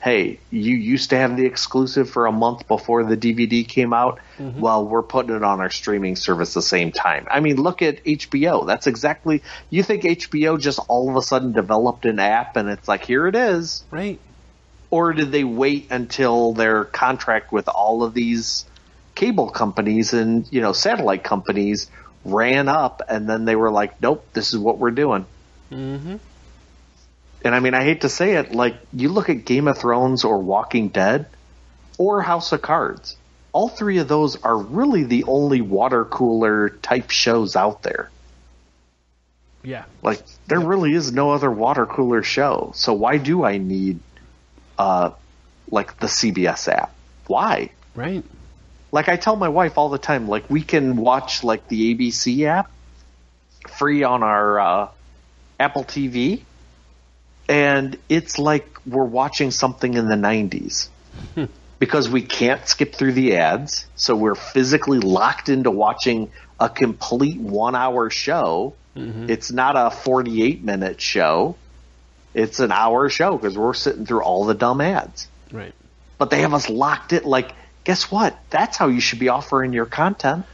[0.00, 4.20] Hey, you used to have the exclusive for a month before the DVD came out.
[4.38, 7.26] Well, we're putting it on our streaming service the same time.
[7.28, 8.64] I mean, look at HBO.
[8.64, 9.42] That's exactly.
[9.70, 13.26] You think HBO just all of a sudden developed an app and it's like, here
[13.26, 13.82] it is?
[13.90, 14.20] Right.
[14.88, 18.66] Or did they wait until their contract with all of these
[19.16, 21.90] cable companies and, you know, satellite companies
[22.24, 25.26] ran up and then they were like, nope, this is what we're doing?
[25.72, 26.16] Mm-hmm.
[27.44, 30.24] And I mean, I hate to say it, like, you look at Game of Thrones
[30.24, 31.26] or Walking Dead
[31.96, 33.16] or House of Cards.
[33.52, 38.10] All three of those are really the only water cooler type shows out there.
[39.62, 39.84] Yeah.
[40.02, 42.72] Like, there really is no other water cooler show.
[42.74, 44.00] So why do I need,
[44.78, 45.10] uh,
[45.70, 46.92] like the CBS app?
[47.26, 47.70] Why?
[47.94, 48.24] Right.
[48.90, 52.44] Like I tell my wife all the time, like we can watch like the ABC
[52.44, 52.70] app
[53.76, 54.88] free on our uh,
[55.60, 56.42] Apple TV,
[57.48, 60.88] and it's like we're watching something in the '90s
[61.78, 66.30] because we can't skip through the ads, so we're physically locked into watching
[66.60, 68.74] a complete one-hour show.
[68.96, 69.30] Mm-hmm.
[69.30, 71.56] It's not a 48-minute show;
[72.34, 75.72] it's an hour show because we're sitting through all the dumb ads Right.
[76.18, 77.24] but they have us locked it.
[77.24, 77.52] Like,
[77.84, 78.36] guess what?
[78.50, 80.44] That's how you should be offering your content.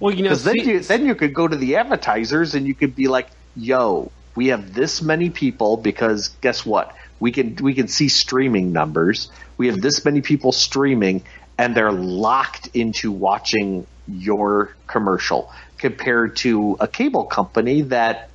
[0.00, 2.74] Well, you know, Because then you then you could go to the advertisers and you
[2.74, 6.94] could be like, "Yo, we have this many people because guess what?
[7.20, 9.30] We can we can see streaming numbers.
[9.56, 11.22] We have this many people streaming,
[11.58, 18.30] and they're locked into watching your commercial compared to a cable company that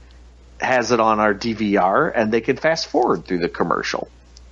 [0.60, 4.07] has it on our DVR and they can fast forward through the commercial.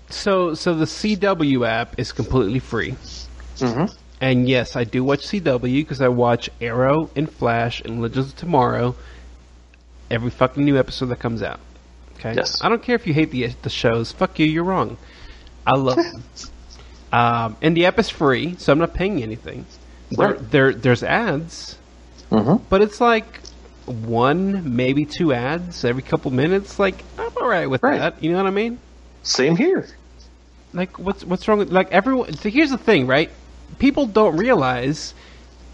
[0.10, 2.96] So, so the CW app is completely free.
[3.58, 3.94] Mhm.
[4.22, 8.36] And yes, I do watch CW because I watch Arrow and Flash and Legends of
[8.36, 8.96] Tomorrow
[10.16, 11.60] every fucking new episode that comes out.
[12.16, 12.34] Okay.
[12.36, 12.62] Yes.
[12.64, 14.12] I don't care if you hate the the shows.
[14.12, 14.46] Fuck you.
[14.48, 14.98] You're wrong.
[15.68, 16.24] I love them.
[17.14, 19.66] Um, and the app is free, so I'm not paying anything.
[20.12, 20.52] There, Right.
[20.52, 21.78] there there's ads,
[22.30, 22.60] Mhm.
[22.68, 23.40] but it's like
[23.86, 26.78] one, maybe two ads every couple minutes.
[26.78, 28.00] Like I'm all right with Right.
[28.00, 28.22] that.
[28.22, 28.80] You know what I mean?
[29.24, 29.88] Same here.
[30.74, 32.34] Like what's what's wrong with like everyone?
[32.34, 33.30] So here's the thing, right?
[33.80, 35.14] People don't realize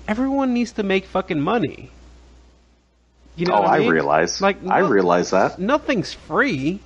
[0.08, 1.90] everyone needs to make fucking money.
[3.36, 3.92] You know oh, I, I, mean?
[3.92, 4.42] realize.
[4.42, 5.60] Like I realize that.
[5.60, 6.80] nothing's free.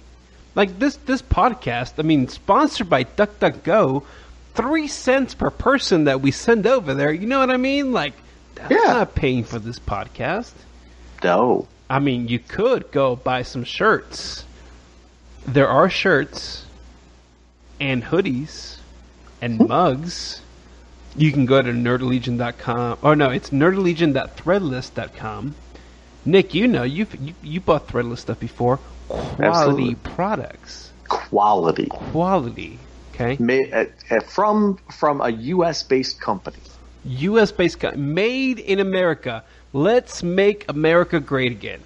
[0.53, 4.03] Like this this podcast, I mean, sponsored by DuckDuckGo,
[4.53, 7.11] three cents per person that we send over there.
[7.11, 7.91] You know what I mean?
[7.91, 8.13] Like
[8.55, 8.93] that's Yeah.
[8.93, 10.53] not paying for this podcast.
[11.23, 11.67] No.
[11.89, 14.43] I mean, you could go buy some shirts.
[15.45, 16.65] There are shirts
[17.79, 18.77] and hoodies
[19.41, 20.41] and mugs.
[21.15, 22.97] You can go to nerdlegion.com.
[23.01, 25.55] Or no, it's nerdlegion.threadless.com.
[26.25, 28.79] Nick, you know, you've, you you bought Threadless stuff before.
[29.07, 29.95] Quality Absolutely.
[29.95, 30.91] products.
[31.07, 31.85] Quality.
[31.85, 32.79] Quality.
[33.13, 33.37] Okay?
[33.39, 35.83] Ma- uh, uh, from from a U.S.
[35.83, 36.57] based company.
[37.05, 39.43] US based, co- made in America.
[39.73, 41.81] Let's make America great again.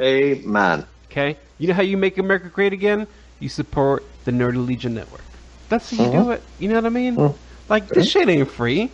[0.00, 0.86] Amen.
[1.10, 1.36] Okay?
[1.58, 3.06] You know how you make America great again?
[3.40, 5.22] You support the Nerdy Legion Network.
[5.68, 6.42] That's how you do it.
[6.58, 7.34] You know what I mean?
[7.68, 8.90] Like, this shit ain't free.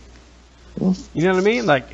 [0.79, 1.65] You know what I mean?
[1.65, 1.85] Like,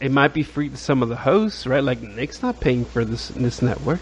[0.00, 1.82] it might be free to some of the hosts, right?
[1.82, 4.00] Like, Nick's not paying for this this network.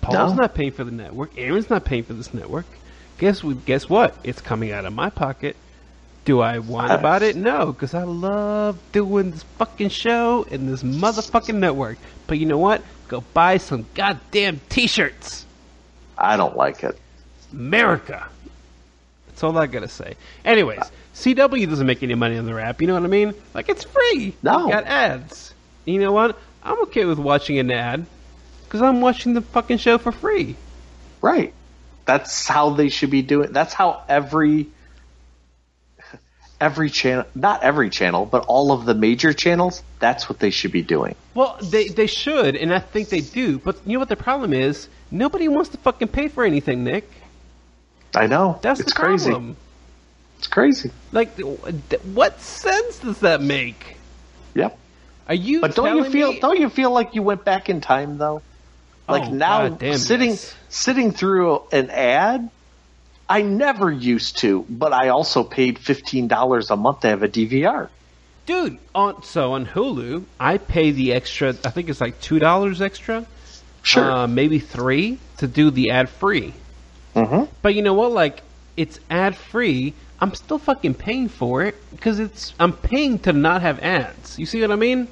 [0.00, 0.42] Paul's No.
[0.42, 1.32] not paying for the network.
[1.36, 2.66] Aaron's not paying for this network.
[3.18, 4.14] Guess we, guess what?
[4.24, 5.56] It's coming out of my pocket.
[6.24, 7.34] Do I whine I- about it?
[7.36, 11.98] No, because I love doing this fucking show and this motherfucking network.
[12.26, 12.82] But you know what?
[13.08, 15.46] Go buy some goddamn t-shirts.
[16.18, 16.98] I don't like it.
[17.52, 18.26] America.
[19.36, 20.16] That's all I gotta say.
[20.46, 20.80] Anyways,
[21.14, 22.80] CW doesn't make any money on their app.
[22.80, 23.34] You know what I mean?
[23.52, 24.34] Like it's free.
[24.42, 24.64] No.
[24.64, 25.52] You got ads.
[25.84, 26.38] You know what?
[26.62, 28.06] I'm okay with watching an ad
[28.64, 30.56] because I'm watching the fucking show for free.
[31.20, 31.52] Right.
[32.06, 33.52] That's how they should be doing.
[33.52, 34.68] That's how every
[36.58, 40.72] every channel, not every channel, but all of the major channels, that's what they should
[40.72, 41.14] be doing.
[41.34, 43.58] Well, they they should, and I think they do.
[43.58, 44.88] But you know what the problem is?
[45.10, 47.10] Nobody wants to fucking pay for anything, Nick.
[48.16, 48.58] I know.
[48.62, 49.30] That's it's the crazy.
[49.30, 49.56] problem.
[50.38, 50.90] It's crazy.
[51.12, 53.96] Like, what sense does that make?
[54.54, 54.78] Yep.
[55.28, 55.60] Are you?
[55.60, 58.42] But don't you feel me- don't you feel like you went back in time though?
[59.08, 60.54] Like Oh, now God sitting yes.
[60.68, 62.50] sitting through an ad
[63.28, 67.28] I never used to, but I also paid fifteen dollars a month to have a
[67.28, 67.88] DVR.
[68.46, 71.48] Dude, on so on Hulu, I pay the extra.
[71.50, 73.26] I think it's like two dollars extra,
[73.82, 74.08] Sure.
[74.10, 76.54] uh, maybe three to do the ad free.
[77.16, 78.12] Hmm But you know what?
[78.12, 78.42] Like
[78.76, 79.94] it's ad free.
[80.20, 84.38] I'm still fucking paying for it because it's I'm paying to not have ads.
[84.38, 85.08] You see what I mean?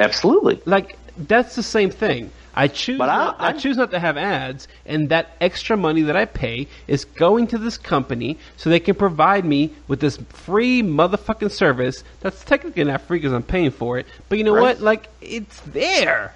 [0.00, 0.60] Absolutely.
[0.64, 2.30] Like that's the same thing.
[2.54, 5.76] I choose But I- not, I, I- choose not to have ads, and that extra
[5.76, 10.00] money that I pay is going to this company so they can provide me with
[10.00, 12.02] this free motherfucking service.
[12.20, 14.62] That's technically not free because I'm paying for it, but you know Right.
[14.62, 14.80] what?
[14.80, 16.34] Like it's there.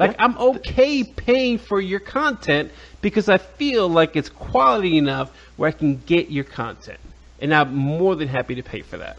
[0.00, 0.24] Like Yeah.
[0.24, 2.72] I'm okay paying for your content
[3.02, 6.98] because I feel like it's quality enough where I can get your content,
[7.38, 9.18] and I'm more than happy to pay for that.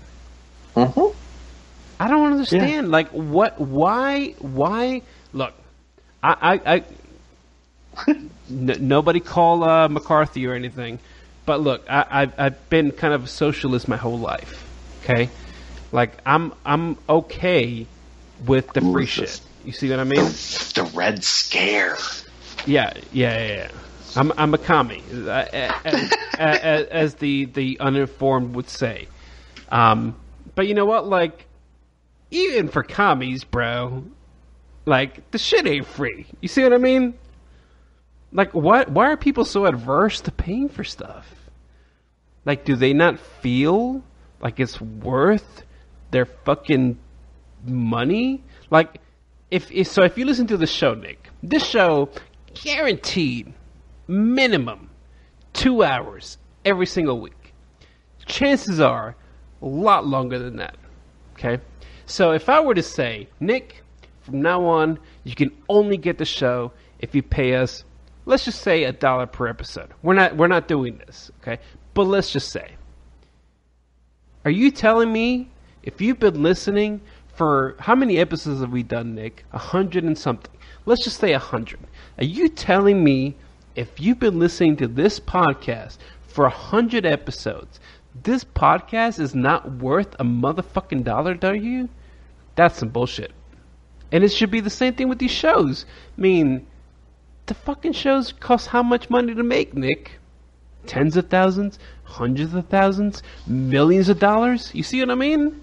[0.75, 1.07] hmm
[1.99, 2.89] I don't understand.
[2.89, 3.61] Like, what?
[3.61, 4.33] Why?
[4.39, 5.03] Why?
[5.33, 5.53] Look,
[6.23, 6.35] I,
[6.65, 6.83] I, I
[8.49, 10.97] n- nobody call uh, McCarthy or anything,
[11.45, 14.65] but look, I, I've, I've been kind of a socialist my whole life.
[15.03, 15.29] Okay,
[15.91, 17.85] like I'm, I'm okay
[18.47, 19.39] with the free shit.
[19.63, 20.23] You see what I mean?
[20.23, 21.97] The Red Scare.
[22.65, 23.47] Yeah, yeah, yeah.
[23.47, 23.71] yeah.
[24.15, 28.69] I'm, I'm a commie, uh, uh, uh, uh as, as, as the the uninformed would
[28.69, 29.07] say.
[29.69, 30.19] Um,
[30.55, 31.07] but you know what?
[31.07, 31.47] Like,
[32.29, 34.03] even for commies, bro,
[34.85, 36.25] like the shit ain't free.
[36.41, 37.13] You see what I mean?
[38.33, 38.89] Like, what?
[38.89, 41.33] Why are people so adverse to paying for stuff?
[42.43, 44.03] Like, do they not feel
[44.41, 45.63] like it's worth
[46.09, 46.97] their fucking
[47.65, 48.43] money?
[48.69, 48.99] Like,
[49.51, 52.09] if, if so, if you listen to the show, Nick, this show
[52.53, 53.53] guaranteed
[54.07, 54.89] minimum
[55.53, 57.53] two hours every single week.
[58.25, 59.15] Chances are
[59.61, 60.77] a lot longer than that.
[61.33, 61.61] Okay,
[62.05, 63.83] so if I were to say, Nick,
[64.21, 67.83] from now on, you can only get the show if you pay us
[68.25, 69.89] let's just say a dollar per episode.
[70.01, 71.61] We're not we're not doing this, okay?
[71.93, 72.75] But let's just say.
[74.45, 75.49] Are you telling me
[75.83, 77.01] if you've been listening
[77.41, 79.45] for how many episodes have we done, Nick?
[79.51, 80.53] A hundred and something.
[80.85, 81.79] Let's just say a hundred.
[82.19, 83.33] Are you telling me
[83.75, 85.97] if you've been listening to this podcast
[86.27, 87.79] for a hundred episodes,
[88.21, 91.89] this podcast is not worth a motherfucking dollar to you?
[92.53, 93.31] That's some bullshit.
[94.11, 95.87] And it should be the same thing with these shows.
[96.15, 96.67] I mean,
[97.47, 100.19] the fucking shows cost how much money to make, Nick?
[100.85, 104.69] Tens of thousands, hundreds of thousands, millions of dollars?
[104.75, 105.59] You see what I mean?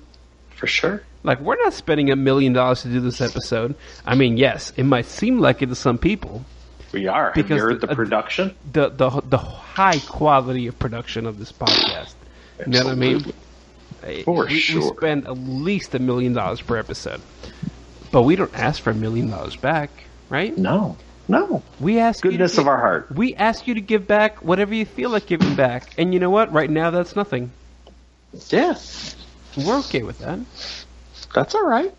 [0.59, 1.02] For sure.
[1.22, 3.74] Like, we're not spending a million dollars to do this episode.
[4.05, 6.44] I mean, yes, it might seem like it to some people.
[6.93, 7.32] We are.
[7.35, 8.55] Because Have you heard the- the uh, production?
[8.72, 12.14] The, the, the high quality of production of this podcast.
[12.59, 13.24] You know what I mean?
[14.24, 17.20] For we, we spend at least a million dollars per episode.
[18.10, 19.90] But we don't ask for a million dollars back,
[20.28, 20.56] right?
[20.56, 20.97] No.
[21.28, 21.62] No.
[21.78, 23.12] We ask Goodness of our heart.
[23.14, 25.93] We ask you to give back whatever you feel like giving back.
[25.98, 26.52] And you know what?
[26.52, 27.52] Right now, that's nothing.
[28.48, 28.76] Yeah.
[29.56, 30.38] We're okay with that.
[31.34, 31.92] That's all right.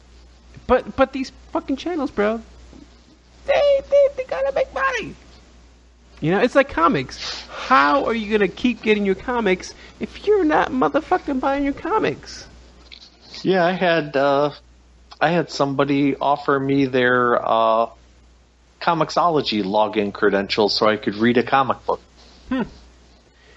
[0.68, 2.42] But but these fucking channels, bro,
[3.46, 5.16] they they, they gotta make money.
[6.22, 7.48] You know, it's like comics.
[7.48, 12.48] How are you gonna keep getting your comics if you're not motherfucking buying your comics?
[13.42, 14.52] Yeah, I had uh,
[15.22, 17.88] I had somebody offer me their uh,
[18.82, 22.02] Comixology login credentials so I could read a comic book.
[22.50, 22.64] Hmm.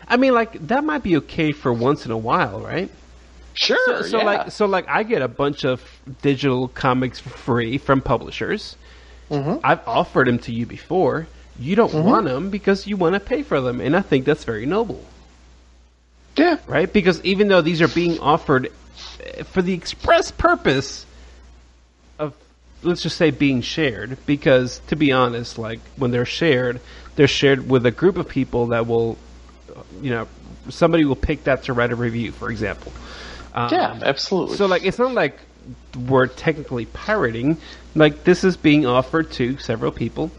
[0.06, 2.90] I mean, like that might be okay for once in a while, right?
[3.54, 3.78] Sure.
[3.86, 4.24] So, so yeah.
[4.24, 5.82] like so like I get a bunch of
[6.22, 8.76] digital comics for free from publishers.
[9.30, 9.60] Mhm.
[9.64, 11.26] I've offered them to you before.
[11.58, 12.08] You don't Mm-hmm.
[12.08, 15.04] want them because you want to pay for them, and I think that's very noble,
[16.36, 16.90] yeah, right?
[16.90, 18.70] Because even though these are being offered
[19.22, 21.04] eh, for the express purpose
[22.18, 22.34] of
[22.82, 26.80] let's just say being shared, because to be honest, like when they're shared,
[27.16, 29.18] they're shared with a group of people that will,
[30.00, 30.26] you know,
[30.70, 32.92] somebody will pick that to write a review, for example.
[33.54, 34.56] Um, yeah, absolutely.
[34.56, 35.38] so like it's not like
[36.08, 37.58] we're technically pirating.
[37.94, 40.30] Like this is being offered to several people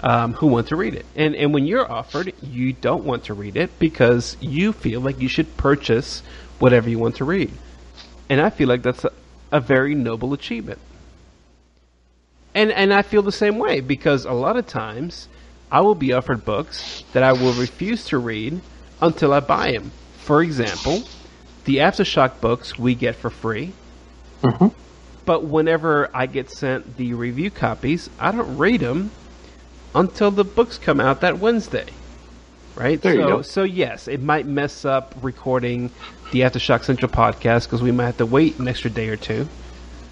[0.00, 3.34] um, who want to read it, and and when you're offered, you don't want to
[3.34, 6.22] read it because you feel like you should purchase
[6.58, 7.52] whatever you want to read,
[8.28, 9.12] and I feel like that's a,
[9.50, 10.78] a very noble achievement.
[12.54, 15.28] And and I feel the same way because a lot of times
[15.70, 18.60] I will be offered books that I will refuse to read
[19.00, 19.90] until I buy them.
[20.18, 21.02] For example,
[21.64, 23.72] the Aftershock books we get for free.
[25.24, 29.10] But whenever I get sent the review copies, I don't read them
[29.94, 31.86] until the books come out that Wednesday.
[32.74, 33.00] Right?
[33.00, 33.42] There so, you go.
[33.42, 35.90] so yes, it might mess up recording
[36.32, 39.46] the Aftershock Central podcast because we might have to wait an extra day or 2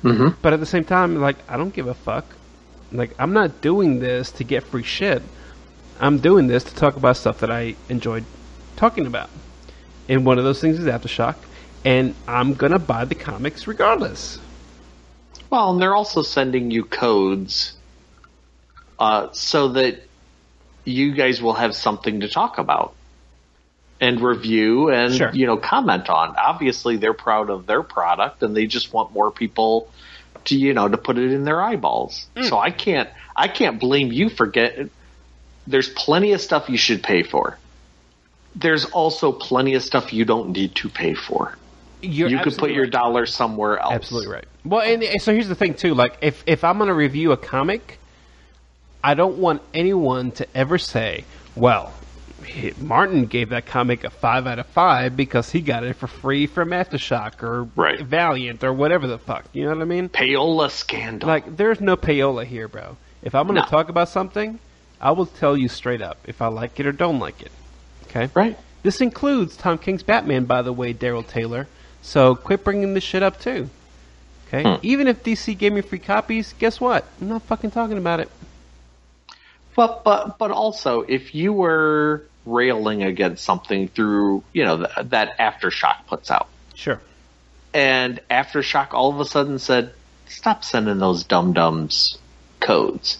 [0.02, 2.24] hmm But at the same time, like I don't give a fuck.
[2.92, 5.22] Like I'm not doing this to get free shit.
[6.00, 8.24] I'm doing this to talk about stuff that I enjoyed
[8.76, 9.30] talking about.
[10.10, 11.36] And one of those things is Aftershock,
[11.84, 14.40] and I'm gonna buy the comics regardless.
[15.50, 17.74] Well, and they're also sending you codes
[18.98, 20.02] uh, so that
[20.84, 22.92] you guys will have something to talk about
[24.00, 25.30] and review and Sure.
[25.32, 26.34] you know comment on.
[26.36, 29.88] Obviously, they're proud of their product and they just want more people
[30.46, 32.26] to you know to put it in their eyeballs.
[32.42, 34.90] So I can't I can't blame you for get.
[35.68, 37.56] There's plenty of stuff you should pay for.
[38.54, 41.56] There's also plenty of stuff you don't need to pay for.
[42.02, 42.92] You're you could put your right.
[42.92, 43.92] dollar somewhere else.
[43.92, 44.44] Absolutely right.
[44.64, 45.94] Well, and, and so here's the thing too.
[45.94, 47.98] Like, if if I'm gonna review a comic,
[49.04, 51.92] I don't want anyone to ever say, "Well,
[52.78, 56.46] Martin gave that comic a five out of five because he got it for free
[56.46, 58.00] from Aftershock or Right.
[58.00, 60.08] Valiant or whatever the fuck." You know what I mean?
[60.08, 61.28] Payola scandal.
[61.28, 62.96] Like, there's no payola here, bro.
[63.22, 63.66] If I'm gonna No.
[63.66, 64.58] talk about something,
[65.00, 67.52] I will tell you straight up if I like it or don't like it.
[68.10, 68.28] Okay.
[68.34, 68.58] right?
[68.82, 71.66] This includes Tom King's Batman, by the way, Daryl Taylor.
[72.02, 73.68] So quit bringing this shit up too.
[74.48, 74.62] Okay.
[74.62, 74.80] Hmm.
[74.82, 77.04] Even if DC gave me free copies, guess what?
[77.20, 78.28] I'm not fucking talking about it.
[79.76, 85.38] But but but also, if you were railing against something through you know th- that
[85.38, 87.00] aftershock puts out, Sure.
[87.72, 89.92] and aftershock all of a sudden said,
[90.26, 92.18] "Stop sending those dum dums
[92.58, 93.18] codes."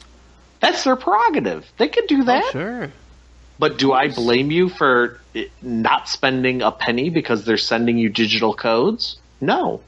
[0.58, 1.70] That's their prerogative.
[1.78, 2.44] They could do that.
[2.48, 2.92] Oh, sure.
[3.60, 5.20] But do I blame you for
[5.60, 9.18] not spending a penny because they're sending you digital codes?
[9.38, 9.82] No.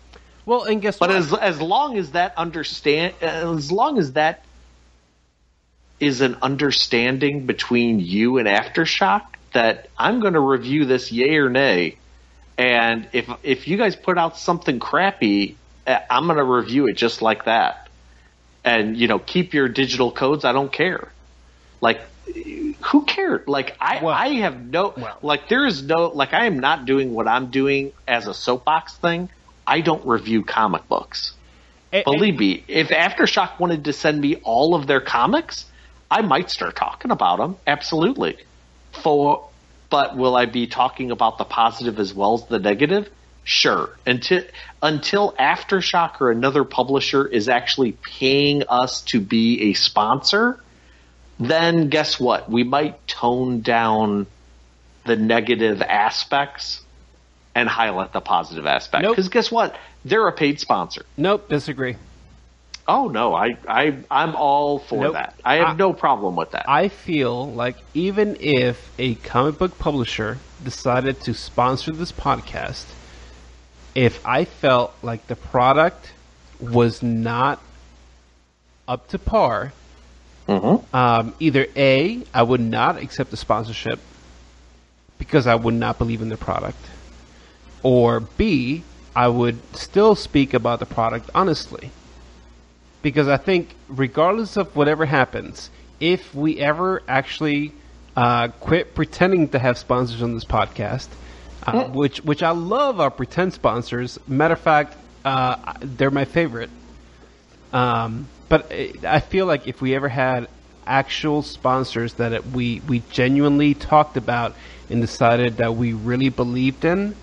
[0.45, 1.17] Well, and guess But what?
[1.17, 4.45] as as long as that understand as long as that
[5.99, 9.23] is an understanding between you and Aftershock
[9.55, 11.97] that I'm going to review this yay or nay,
[12.59, 16.97] and if if you guys put out something crappy, eh, I'm going to review it
[16.99, 17.89] just like that,
[18.65, 20.45] and you know keep your digital codes.
[20.45, 21.11] I don't care.
[21.81, 23.49] Like who cared?
[23.49, 27.15] Like I, Well- I have no like there is no like I am not doing
[27.15, 29.29] what I'm doing as a soapbox thing.
[29.67, 31.33] I don't review comic books.
[31.93, 35.67] And- Believe me, if Aftershock wanted to send me all of their comics,
[36.11, 37.57] I might start talking about them.
[37.67, 38.37] Absolutely.
[38.93, 39.49] For
[39.91, 43.11] but will I be talking about the positive as well as the negative?
[43.45, 43.91] Sure.
[44.07, 44.43] Until
[44.83, 50.59] until Aftershock or another publisher is actually paying us to be a sponsor,
[51.49, 52.51] then guess what?
[52.51, 54.27] We might tone down
[55.05, 56.83] the negative aspects
[57.55, 59.03] and highlight the positive aspect.
[59.03, 59.13] Nope.
[59.17, 59.77] Because guess what?
[60.05, 61.05] They're a paid sponsor.
[61.17, 61.97] Nope, disagree.
[62.89, 65.13] Oh no, I I I'm all for Nope.
[65.15, 65.35] that.
[65.45, 66.69] I have I- no problem with that.
[66.69, 72.85] I feel like even if a comic book publisher decided to sponsor this podcast,
[73.95, 76.13] if I felt like the product
[76.59, 77.61] was not
[78.89, 79.73] up to par,
[80.49, 84.01] um, either A, I would not accept the sponsorship
[85.19, 86.79] because I would not believe in the product,
[87.83, 88.83] or B,
[89.15, 91.91] I would still speak about the product honestly
[93.03, 97.73] because I think regardless of whatever happens, if we ever actually
[98.17, 101.09] uh, quit pretending to have sponsors on this podcast,
[101.67, 104.19] uh, which which I love our pretend sponsors.
[104.27, 106.71] Matter of fact, uh, they're my favorite.
[107.73, 110.47] Um, but I- I feel like if we ever had
[110.87, 114.55] actual sponsors that it, we we genuinely talked about
[114.91, 117.15] and decided that we really believed in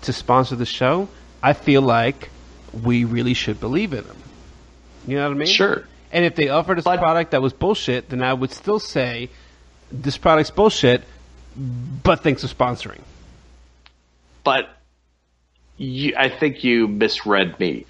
[0.00, 1.08] to sponsor the show,
[1.42, 2.30] I feel like
[2.72, 4.16] we really should believe in them.
[5.06, 5.46] You know what I mean?
[5.46, 5.84] Sure.
[6.10, 9.28] And if they offered us a product that was bullshit, then I would still say
[9.90, 11.02] this product's bullshit,
[12.02, 13.02] but thanks for sponsoring.
[14.44, 14.70] but
[15.76, 17.84] you, I think you misread me.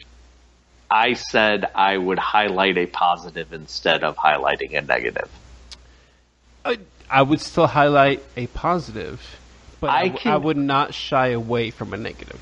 [0.93, 5.31] I said I would highlight a positive instead of highlighting a negative.
[6.67, 9.21] I, I would still highlight a positive,
[9.81, 12.41] but I, I w- can- I would not shy away from a negative.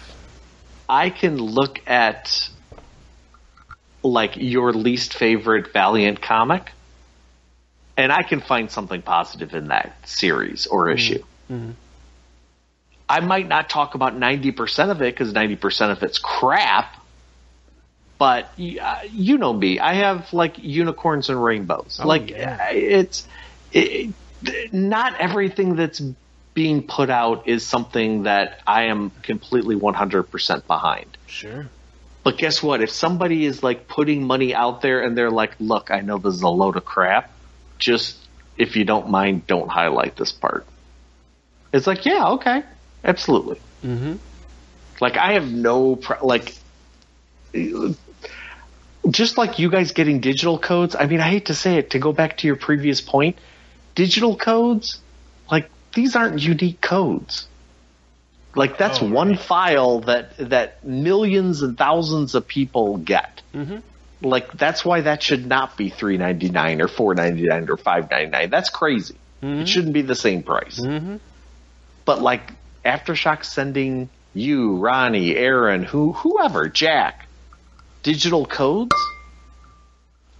[0.88, 2.50] I can look at
[4.02, 6.72] like your least favorite Valiant comic,
[7.96, 10.94] and I can find something positive in that series or mm-hmm.
[10.94, 11.22] issue.
[11.50, 11.70] Mm-hmm.
[13.08, 16.96] I might not talk about ninety percent of it because ninety percent of it's crap.
[18.20, 21.98] But uh, you know me, I have like unicorns and rainbows.
[22.04, 22.68] like yeah.
[22.68, 23.26] uh, it's
[23.72, 24.12] it,
[24.72, 26.02] not everything that's
[26.52, 31.16] being put out is something that I am completely one hundred percent behind.
[31.26, 31.70] Sure.
[32.22, 32.82] But guess what?
[32.82, 36.34] If somebody is like putting money out there and they're like, look, I know this
[36.34, 37.32] is a load of crap.
[37.78, 38.18] Just
[38.58, 40.66] if you don't mind, don't highlight this part.
[41.72, 42.64] It's like, yeah, okay.
[43.02, 43.58] Absolutely.
[43.82, 44.16] Mm-hmm.
[45.00, 46.54] Like, I have no, pro- like,
[49.08, 50.94] just like you guys getting digital codes.
[50.94, 53.38] I mean, I hate to say it, to go back to your previous point,
[53.94, 55.00] digital codes,
[55.50, 57.48] like, these aren't unique codes.
[58.54, 63.42] Like that's oh, one file that that millions and thousands of people get.
[63.54, 63.78] Mm-hmm.
[64.22, 67.76] Like that's why that should not be three ninety nine or four ninety nine or
[67.76, 68.50] five ninety nine.
[68.50, 69.14] That's crazy.
[69.42, 69.62] Mm-hmm.
[69.62, 70.80] It shouldn't be the same price.
[70.80, 71.16] Mm-hmm.
[72.04, 72.52] But like
[72.84, 77.26] aftershock sending you, Ronnie, Aaron, who whoever, Jack,
[78.02, 78.94] digital codes.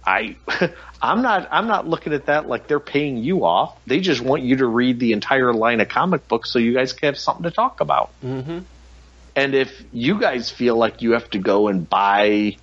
[0.05, 0.35] I
[1.01, 3.77] I'm not I'm not looking at that like they're paying you off.
[3.85, 6.93] They just want you to read the entire line of comic books so you guys
[6.93, 8.11] can have something to talk about.
[8.23, 8.59] Mm-hmm.
[9.35, 12.57] And if you guys feel like you have to go and buy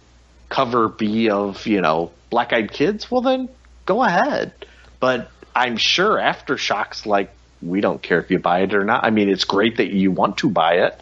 [0.48, 3.48] cover B of you know Black Eyed Kids, well then
[3.86, 4.52] go ahead.
[5.00, 7.30] But I'm sure Aftershocks like
[7.62, 9.04] we don't care if you buy it or not.
[9.04, 11.00] I mean, it's great that you want to buy it,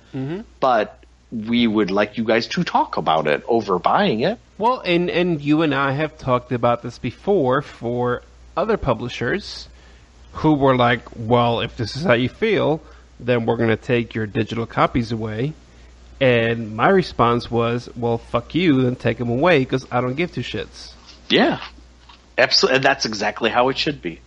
[0.61, 0.96] but
[1.31, 4.39] we would like you guys to talk about it over buying it.
[4.59, 8.23] Well, and and you and I have talked about this before for
[8.57, 9.69] other publishers
[10.33, 12.81] who were like, "Well, if this is how you feel,
[13.19, 15.53] then we're going to take your digital copies away."
[16.21, 20.33] And my response was, "Well, fuck you, then take them away because I don't give
[20.33, 20.93] two shits."
[21.29, 21.61] Yeah,
[22.39, 22.77] absolutely.
[22.77, 24.21] And that's exactly how it should be.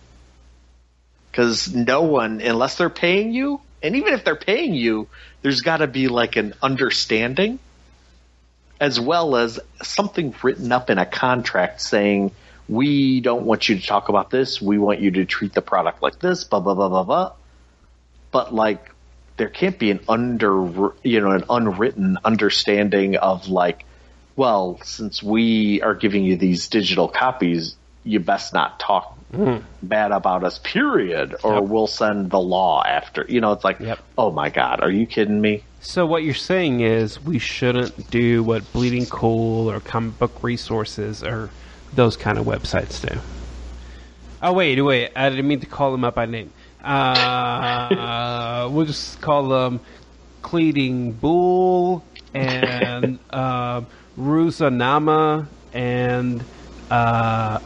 [1.30, 5.08] Because no one, unless they're paying you, and even if they're paying you,
[5.42, 7.58] there's got to be like an understanding,
[8.80, 12.32] as well as something written up in a contract saying,
[12.68, 14.60] "We don't want you to talk about this.
[14.60, 17.32] We want you to treat the product like this." Blah blah blah blah blah.
[18.30, 18.90] But like,
[19.36, 23.84] there can't be an under, you know, an unwritten understanding of like,
[24.36, 29.19] well, since we are giving you these digital copies, you best not talk
[29.82, 31.64] bad about us, period, or Yep.
[31.64, 33.24] we'll send the law after.
[33.28, 33.98] You know, it's like, Yep.
[34.18, 35.64] oh my God, are you kidding me?
[35.80, 41.22] So what you're saying is we shouldn't do what Bleeding Cool or Comic Book Resources
[41.22, 41.50] or
[41.92, 43.18] those kind of websites do.
[44.42, 45.10] Oh wait, wait!
[45.16, 46.50] I didn't mean to call them up by name.
[46.82, 49.80] Uh, we'll just call them
[50.42, 53.82] Cleating Bull and uh,
[54.18, 56.46] Rusanama and
[56.90, 56.94] uh,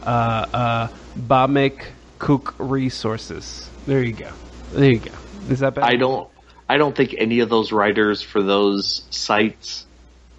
[0.03, 0.87] uh,
[1.17, 1.85] Bamik
[2.19, 3.69] Cook Resources.
[3.85, 4.31] There you go.
[4.73, 5.11] There you go.
[5.49, 5.87] Is that better?
[5.87, 6.29] I don't.
[6.67, 9.85] I don't think any of those writers for those sites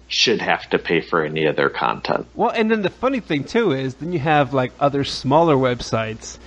[0.09, 2.27] should have to pay for any of their content.
[2.35, 6.37] Well, and then the funny thing too is then you have like other smaller websites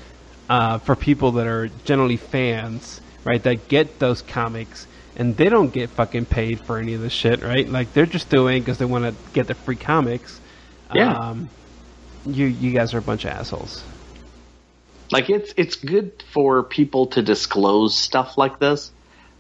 [0.49, 3.43] uh, for people that are generally fans, right?
[3.43, 4.87] That get those comics
[5.17, 7.69] and they don't get fucking paid for any of this shit, right?
[7.69, 10.41] Like they're just doing because they want to get the free comics.
[10.95, 11.15] Yeah.
[11.15, 11.49] Um,
[12.27, 13.85] you you guys are a bunch of assholes.
[15.11, 18.93] Like it's it's good for people to disclose stuff like this.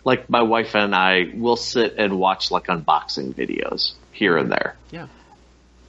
[0.04, 4.76] Like my wife and I will sit and watch like unboxing videos here and there.
[4.90, 5.08] Yeah.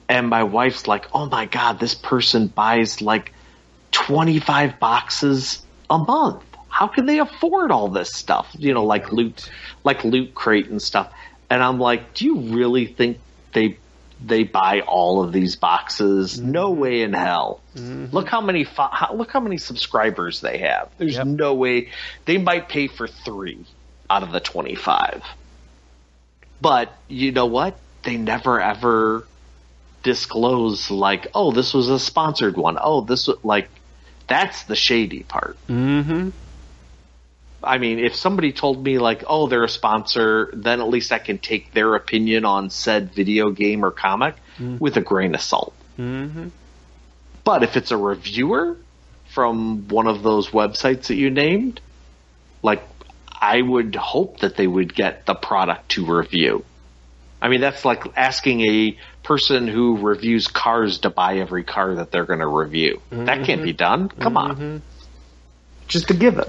[0.08, 3.32] And my wife's like, "Oh my god, this person buys like
[3.92, 6.42] 25 boxes a month.
[6.68, 8.48] How can they afford all this stuff?
[8.58, 9.50] You know, like loot
[9.84, 11.12] like loot crate and stuff."
[11.50, 13.18] And I'm like, "Do you really think
[13.52, 13.78] they
[14.24, 16.38] they buy all of these boxes.
[16.40, 17.60] No way in hell.
[17.74, 20.90] Look how many fo- how, look how many subscribers they have.
[20.98, 21.26] There's Yep.
[21.26, 21.88] no way
[22.24, 23.64] they might pay for 3
[24.08, 25.22] out of the 25.
[26.60, 27.78] But you know what?
[28.04, 29.26] They never ever
[30.02, 32.78] disclose like, "Oh, this was a sponsored one.
[32.80, 33.68] Oh, this was like
[34.28, 36.30] that's the shady part." Mm-hmm.
[37.64, 41.18] I mean, if somebody told me like, "Oh, they're a sponsor," then at least I
[41.18, 44.78] can take their opinion on said video game or comic mm-hmm.
[44.78, 45.74] with a grain of salt.
[45.98, 46.48] Mm-hmm.
[47.44, 48.76] But if it's a reviewer
[49.30, 51.80] from one of those websites that you named,
[52.62, 52.82] like
[53.28, 56.64] I would hope that they would get the product to review.
[57.40, 62.12] I mean, that's like asking a person who reviews cars to buy every car that
[62.12, 63.02] they're going to review.
[63.10, 63.76] That can't be mm-hmm.
[63.76, 64.08] done.
[64.10, 64.54] Come on.
[64.54, 64.76] Mm-hmm.
[65.88, 66.48] Just to give it.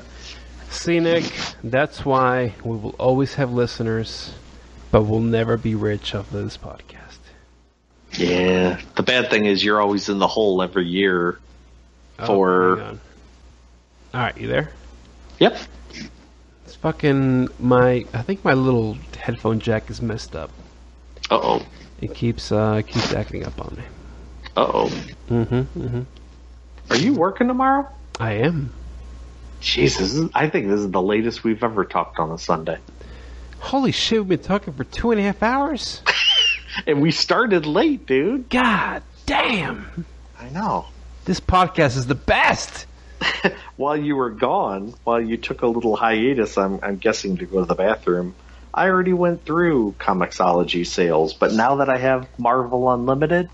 [0.73, 1.31] See, Nick,
[1.63, 4.33] that's why we will always have listeners,
[4.91, 7.19] but we'll never be rich off of this podcast.
[8.17, 8.81] Yeah.
[8.95, 11.39] The bad thing is you're always in the hole every year
[12.19, 12.81] Oh, for.
[12.81, 12.99] on.
[14.13, 14.71] All right, you there?
[15.39, 15.57] Yep.
[16.65, 18.05] It's fucking my.
[18.13, 20.51] I think my little headphone jack is messed up.
[21.31, 21.65] Uh oh.
[22.01, 23.83] It keeps uh keeps acting up on me.
[24.57, 24.87] Uh oh.
[25.29, 25.81] Mm-hmm.
[25.81, 26.01] Mm-hmm.
[26.91, 27.87] Are you working tomorrow?
[28.19, 28.71] I am.
[29.63, 32.77] Jesus, I think this is the latest we've ever talked on a Sunday.
[33.59, 34.19] Holy shit!
[34.19, 36.01] We've been talking for two and a half hours.
[36.87, 38.49] And we started late, dude.
[38.49, 40.07] God damn!
[40.39, 40.87] I know.
[41.25, 42.87] This podcast is the best.
[43.75, 47.59] While you were gone, while you took a little hiatus, I'm, I'm guessing to go
[47.59, 48.35] to the bathroom,
[48.73, 51.33] I already went through Comixology sales.
[51.33, 53.49] But now that I have Marvel Unlimited,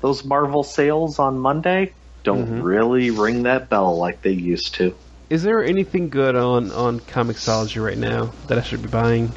[0.00, 2.62] those Marvel sales on Monday don't mm-hmm.
[2.62, 4.94] really ring that bell like they used to.
[5.30, 9.32] Is there anything good on on Comixology right now that I should be buying?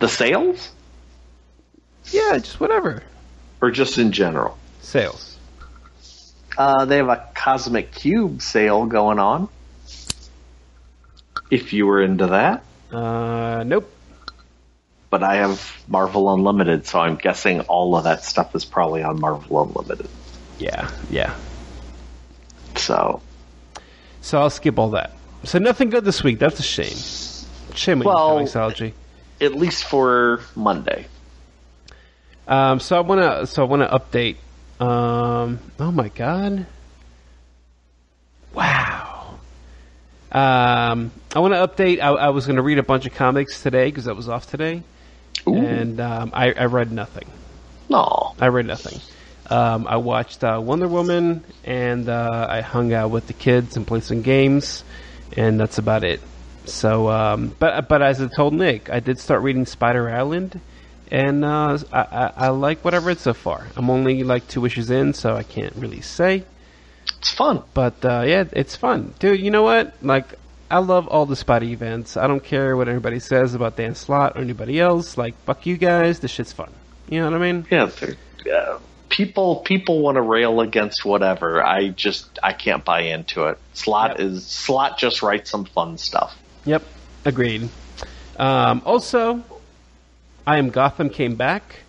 [0.00, 0.70] The sales?
[2.10, 3.02] Yeah, just whatever.
[3.62, 4.58] Or just in general?
[4.82, 5.36] Sales.
[6.58, 9.48] Uh, they have a Cosmic Cube sale going on.
[11.50, 12.64] If you were into that.
[12.92, 13.90] Uh, nope.
[15.08, 19.18] But I have Marvel Unlimited, so I'm guessing all of that stuff is probably on
[19.18, 20.10] Marvel Unlimited.
[20.58, 21.34] Yeah, yeah.
[22.76, 23.22] So,
[24.28, 25.12] So I'll skip all that.
[25.44, 26.38] So nothing good this week.
[26.38, 26.98] That's a shame.
[27.74, 28.92] Shame Well- you, Comixology.
[29.40, 31.06] at least for Monday.
[32.46, 33.46] Um, so I want to.
[33.46, 34.36] So I want to update.
[34.86, 36.66] Um, oh my god!
[38.52, 39.38] Wow.
[40.30, 42.02] Um, I want to update.
[42.02, 44.50] I, I was going to read a bunch of comics today because I was off
[44.50, 44.82] today,
[45.46, 47.28] and um, I, I read nothing.
[47.88, 48.34] No.
[48.38, 49.00] I read nothing.
[49.50, 53.86] Um, I watched uh, Wonder Woman, and uh, I hung out with the kids and
[53.86, 54.84] played some games,
[55.36, 56.20] and that's about it.
[56.66, 60.60] So, um, but but as I told Nick, I did start reading Spider Island,
[61.10, 63.66] and uh, I, I, I like what I've read so far.
[63.76, 66.44] I'm only like two issues in, so I can't really say.
[67.18, 67.62] It's fun.
[67.72, 69.40] But uh, yeah, it's fun, dude.
[69.40, 69.94] You know what?
[70.02, 70.34] Like,
[70.70, 72.18] I love all the Spidey events.
[72.18, 75.16] I don't care what anybody says about Dan Slott or anybody else.
[75.16, 76.20] Like, fuck you guys.
[76.20, 76.70] This shit's fun.
[77.08, 77.66] You know what I mean?
[77.70, 77.90] Yeah,
[78.62, 78.78] uh,
[79.08, 81.62] people people want to rail against whatever.
[81.64, 83.58] I just I can't buy into it.
[83.74, 84.20] Slott Yep.
[84.20, 86.36] is Slott just writes some fun stuff.
[86.64, 86.82] Yep,
[87.24, 87.68] agreed.
[88.38, 89.42] Um, also,
[90.46, 91.80] I am Gotham came back.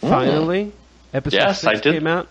[0.00, 0.72] Finally,
[1.14, 1.94] episode Yes, six I did.
[1.94, 2.28] came out.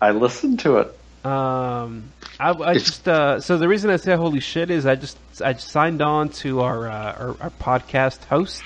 [0.00, 0.96] I listened to it.
[1.26, 2.04] Um,
[2.38, 5.52] I, I just uh, so the reason I say holy shit is I just I
[5.52, 8.62] just signed on to our uh, our, our podcast host.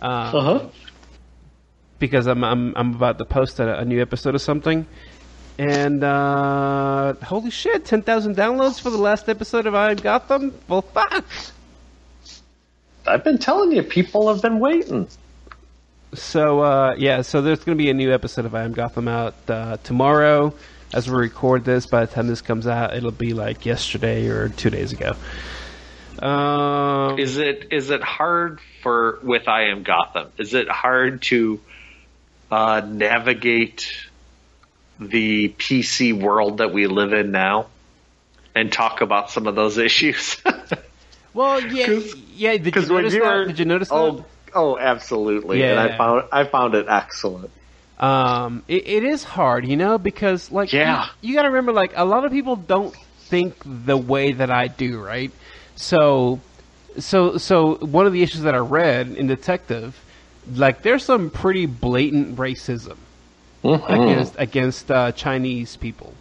[0.00, 0.66] Um, huh.
[1.98, 4.86] Because I'm, I'm I'm about to post a, a new episode of something,
[5.58, 10.54] And uh, holy shit, ten thousand downloads for the last episode of I Am Gotham.
[10.68, 11.24] Well, fuck.
[13.06, 15.08] I've been telling you, people have been waiting.
[16.14, 19.08] So uh, yeah, so there's going to be a new episode of I Am Gotham
[19.08, 20.54] out uh, tomorrow.
[20.94, 24.48] As we record this, by the time this comes out, it'll be like yesterday or
[24.48, 25.16] two days ago.
[26.24, 30.32] Um, Is it is it hard for with I am Gotham?
[30.38, 31.60] Is it hard to
[32.50, 33.90] uh, navigate
[34.98, 37.66] the PC world that we live in now
[38.54, 40.40] and talk about some of those issues?
[41.34, 42.56] well, yeah, 'cause- yeah.
[42.56, 43.20] Did you notice that?
[43.20, 44.24] were Did you notice oh that?
[44.54, 45.94] oh absolutely, and Yeah.
[45.94, 47.50] I found I found it excellent.
[47.98, 51.08] Um, it, it is hard, you know, because like Yeah.
[51.20, 54.52] you, you got to remember, like a lot of people don't think the way that
[54.52, 55.32] I do, right?
[55.74, 56.38] So,
[56.98, 60.00] so, so one of the issues that I read in Detective,
[60.54, 62.96] like there's some pretty blatant racism
[63.64, 66.14] against against uh, Chinese people.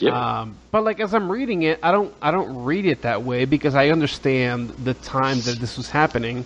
[0.00, 0.12] Yep.
[0.12, 3.44] Um, but like as I'm reading it, I don't I don't read it that way
[3.44, 6.44] because I understand the time that this was happening,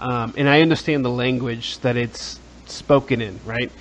[0.00, 3.72] um, and I understand the language that it's spoken in, right?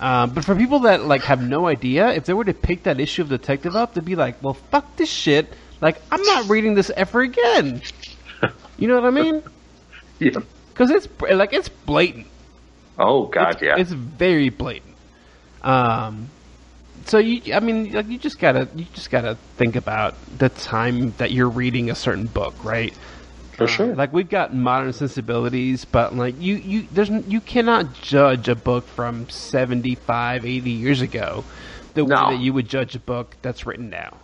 [0.00, 2.98] Um, but for people that like have no idea, if they were to pick that
[2.98, 5.52] issue of Detective up, they'd be like, "Well, fuck this shit!
[5.80, 7.82] Like, I'm not reading this ever again."
[8.78, 9.42] you know what I mean?
[10.18, 10.40] yeah.
[10.72, 12.26] Because it's like it's blatant.
[12.98, 13.76] Oh God, it's, yeah.
[13.78, 14.94] It's very blatant.
[15.62, 16.28] Um,
[17.06, 21.12] so you, I mean, like you just gotta, you just gotta think about the time
[21.18, 22.94] that you're reading a certain book, right?
[23.56, 23.94] for sure.
[23.94, 28.86] Like we've got modern sensibilities, but like you, you, there's, you cannot judge a book
[28.88, 31.44] from 75, 80 years ago
[31.94, 32.28] the No.
[32.30, 34.16] way that you would judge a book that's written now.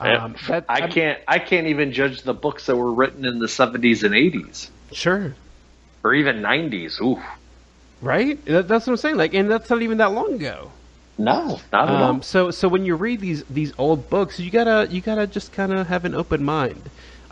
[0.00, 3.38] Um, that- I I'm- can't I can't even judge the books that were written in
[3.38, 4.70] the seventies and eighties.
[4.92, 5.34] Sure.
[6.04, 7.00] Or even nineties.
[7.00, 7.22] Ooh.
[8.02, 8.44] Right?
[8.46, 9.16] That, that's what I'm saying.
[9.16, 10.70] Like, and that's not even that long ago.
[11.18, 12.02] No, not at all.
[12.04, 15.52] Um, so so when you read these these old books, you gotta you gotta just
[15.52, 16.82] kind of have an open mind.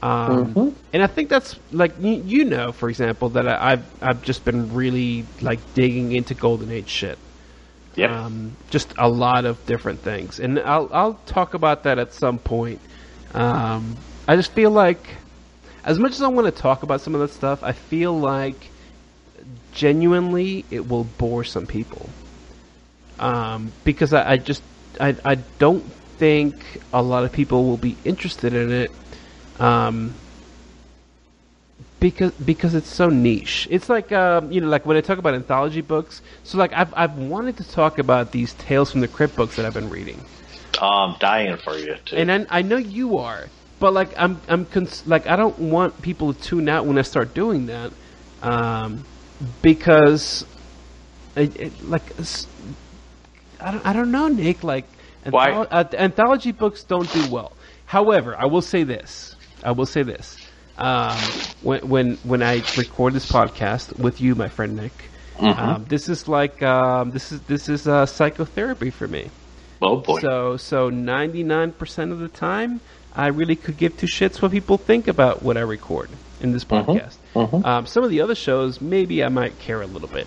[0.03, 0.75] Um, Mhm.
[0.93, 4.45] And I think that's like you, you know, for example, that I, I've I've just
[4.45, 7.19] been really like digging into Golden Age shit.
[7.97, 8.11] Yep.
[8.11, 12.39] Um, just a lot of different things, and I'll I'll talk about that at some
[12.39, 12.81] point.
[13.35, 13.97] Um,
[14.29, 15.17] I just feel like,
[15.85, 18.71] as much as I want to talk about some of that stuff, I feel like
[19.73, 22.09] genuinely it will bore some people
[23.19, 24.63] um, because I, I just
[25.01, 25.85] I, I don't
[26.19, 26.55] think
[26.93, 28.91] a lot of people will be interested in it
[29.59, 30.15] um,
[32.01, 33.69] because because it's so niche.
[33.71, 36.23] It's like um, you know like when I talk about anthology books.
[36.45, 39.67] So like I've I've wanted to talk about these Tales from the Crypt books that
[39.67, 40.25] I've been reading,
[40.81, 42.17] Oh, I'm dying for you too.
[42.17, 43.49] and I, I know you are.
[43.79, 47.03] But like I'm I'm cons- like I don't want people to tune out when I
[47.03, 47.93] start doing that,
[48.43, 49.05] um,
[49.63, 50.45] because
[51.37, 52.13] it, it, like
[53.61, 54.85] I don't I don't know Nick like
[55.29, 55.51] Why?
[55.51, 57.57] antholo- uh, anthology books don't do well.
[57.87, 59.37] However, I will say this.
[59.63, 60.39] I will say this.
[60.79, 61.17] Um,
[61.61, 66.29] when when when I record this podcast with you, my friend Nick, um, this is
[66.29, 69.31] like um, this is this is uh, psychotherapy for me.
[69.83, 70.21] oh boy.
[70.21, 72.81] So so ninety nine percent of the time,
[73.13, 76.11] I really could give two shits what people think about what I record
[76.41, 77.20] in this podcast.
[77.65, 80.27] Um, some of the other shows, maybe I might care a little bit,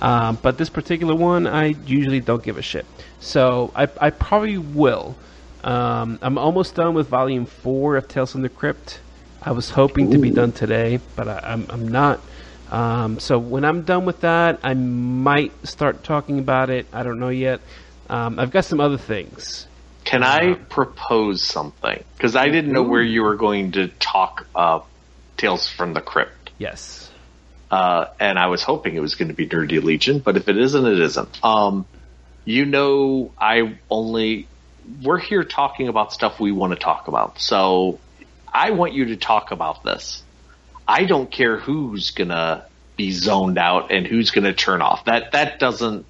[0.00, 2.86] um, but this particular one, I usually don't give a shit.
[3.20, 5.16] So I, I probably will.
[5.64, 9.00] Um, I'm almost done with volume four of Tales from the Crypt.
[9.40, 12.20] I was hoping to be done today, but I, I'm, I'm not.
[12.70, 16.86] Um, so when I'm done with that, I might start talking about it.
[16.92, 17.60] I don't know yet.
[18.08, 19.66] Um, I've got some other things.
[20.04, 22.02] Can I propose something?
[22.16, 24.80] Because I didn't know where you were going to talk uh,
[25.36, 26.41] Tales from the Crypt.
[26.62, 27.10] Yes.
[27.72, 30.56] Uh, and I was hoping it was going to be Nerdy Legion, but if it
[30.56, 31.44] isn't, it isn't.
[31.44, 31.86] Um,
[32.44, 34.46] you know, I only
[35.02, 37.40] we're here talking about stuff we want to talk about.
[37.40, 37.98] So
[38.46, 40.22] I want you to talk about this.
[40.86, 42.66] I don't care who's gonna
[42.96, 45.06] be zoned out and who's gonna turn off.
[45.06, 46.04] That that doesn't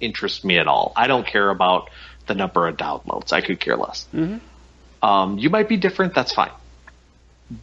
[0.00, 0.92] interest me at all.
[0.96, 1.90] I don't care about
[2.26, 3.32] the number of downloads.
[3.32, 4.06] I could care less.
[5.02, 6.14] Um, you might be different.
[6.14, 6.50] That's fine.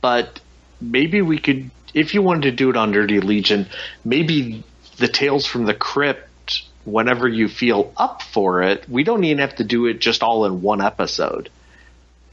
[0.01, 0.39] But
[0.79, 3.67] maybe we could, if you wanted to do it on Nerdy Legion,
[4.03, 4.63] maybe
[4.97, 9.55] the Tales from the Crypt, whenever you feel up for it, we don't even have
[9.55, 11.49] to do it just all in one episode.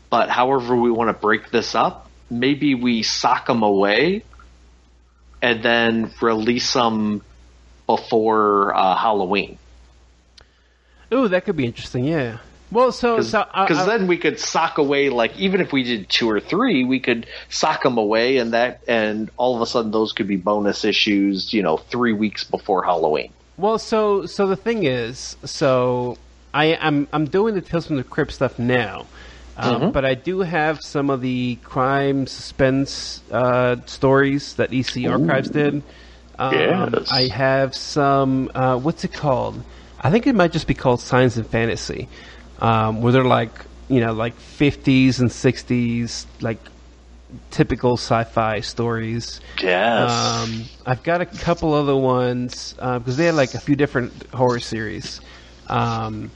[0.09, 4.25] But however we want to break this up, maybe we sock them away
[5.43, 7.23] and then release them
[7.87, 9.59] before uh, Halloween.
[11.13, 12.05] Oh, that could be interesting.
[12.05, 12.39] Yeah.
[12.73, 16.09] Well, so so I- Because then we could sock away, like even if we did
[16.09, 19.91] two or three, we could sock them away, and that, and all of a sudden
[19.91, 23.31] those could be bonus issues, you know, three weeks before Halloween.
[23.57, 26.17] Well, so so the thing is, so
[26.55, 29.07] I, I'm I'm doing the Tales from the Crypt stuff now,
[29.57, 29.93] um, Mhm.
[29.93, 35.83] but I do have some of the crime suspense uh, stories that EC Archives did.
[36.39, 37.11] Um, Yes.
[37.13, 38.51] I have some.
[38.55, 39.61] Uh, what's it called?
[40.01, 42.09] I think it might just be called Science and Fantasy,
[42.61, 46.59] um, where they're like you know like 50s and 60s like
[47.51, 49.41] typical sci-fi stories.
[49.63, 50.11] Yes.
[50.11, 54.59] Um, I've got a couple other ones because they had like a few different horror
[54.61, 55.21] series.
[55.69, 56.31] Um,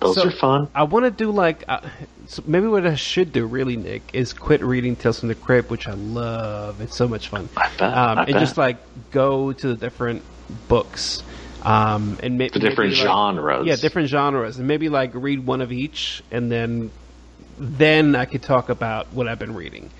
[0.00, 0.68] Those so- are fun.
[0.74, 1.80] I want to do like uh,
[2.26, 5.70] so maybe what I should do really, Nick, is quit reading Tales from the Crypt,
[5.70, 6.80] which I love.
[6.80, 7.48] It's so much fun.
[7.56, 8.40] I bet, Um, I and bet.
[8.40, 8.78] just like
[9.12, 10.24] go to the different
[10.68, 11.22] books.
[11.62, 13.66] Um, and ma- The different maybe, like- genres.
[13.66, 16.90] yeah, different genres, and maybe like read one of each, and then
[17.58, 19.90] then I could talk about what I've been reading.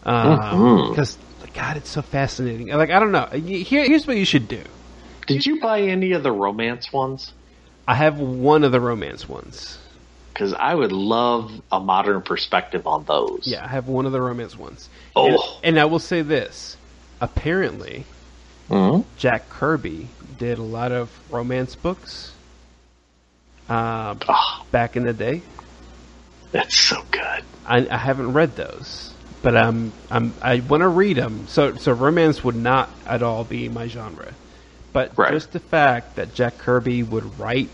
[0.00, 1.18] Because
[1.54, 2.68] God, it's so fascinating.
[2.68, 3.26] Like I don't know.
[3.26, 4.62] Here, here's what you should do.
[5.26, 7.32] Did you buy any of the romance ones?
[7.88, 9.78] I have one of the romance ones.
[10.32, 13.42] Because I would love a modern perspective on those.
[13.46, 14.88] Yeah, I have one of the romance ones.
[15.14, 15.26] Oh.
[15.62, 16.76] And, and I will say this:
[17.20, 18.04] apparently,
[18.70, 19.04] Mhm.
[19.16, 22.32] Jack Kirby did a lot of romance books
[23.68, 25.42] um, Oh, back in the day.
[26.52, 27.44] that's so good.
[27.64, 31.46] I, I haven't read those, but um, I'm I want to read them.
[31.48, 34.36] So so romance would not at all be my genre,
[34.92, 35.32] but Right.
[35.32, 37.70] just the fact that Jack Kirby would write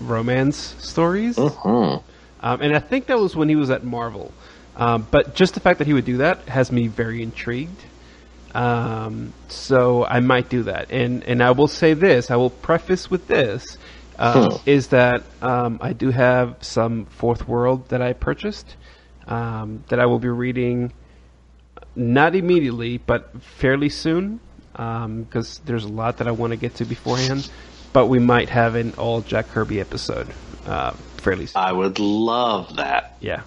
[0.00, 2.02] romance stories, Mhm.
[2.40, 4.34] um, and I think that was when he was at Marvel.
[4.74, 7.84] Um, but just the fact that he would do that has me very intrigued.
[8.56, 13.10] Um, so I might do that, and and I will say this: I will preface
[13.10, 13.76] with this.
[14.18, 14.56] Uh, Hmm.
[14.64, 18.76] Is that um, I do have some Fourth World that I purchased
[19.26, 20.92] um, that I will be reading,
[21.94, 24.40] not immediately, but fairly soon,
[24.72, 27.50] because there's a lot that I want to get to beforehand.
[27.92, 30.28] But we might have an all Jack Kirby episode
[30.66, 31.62] uh, fairly soon.
[31.62, 33.16] I would love that.
[33.20, 33.42] yeah,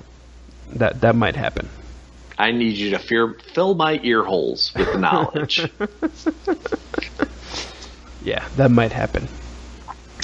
[0.73, 1.67] that that might happen.
[2.39, 5.69] I need you to fear, fill my ear holes with knowledge.
[8.21, 9.29] Yeah, that might happen.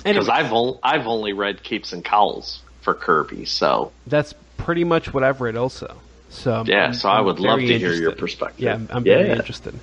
[0.03, 4.83] Because Anyway, I've, on, I've only read Capes and Cowls for Kirby, so that's pretty
[4.83, 5.95] much what I've read also.
[6.29, 8.59] So I'm- yeah, I'm- so I I'm would love very to hear your perspective.
[8.65, 9.15] Yeah, I'm, I'm Yeah.
[9.15, 9.79] very interested.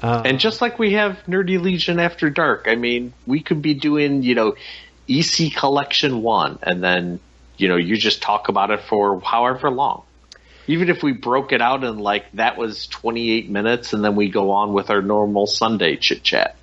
[0.00, 3.74] Uh, And just like we have Nerdy Legion After Dark, I mean, we could be
[3.74, 4.54] doing, you know,
[5.08, 7.18] EC Collection 1, and then,
[7.58, 10.04] you know, you just talk about it for however long.
[10.66, 14.28] Even if we broke it out and, like, that was 28 minutes, and then we
[14.30, 16.56] go on with our normal Sunday chit chat.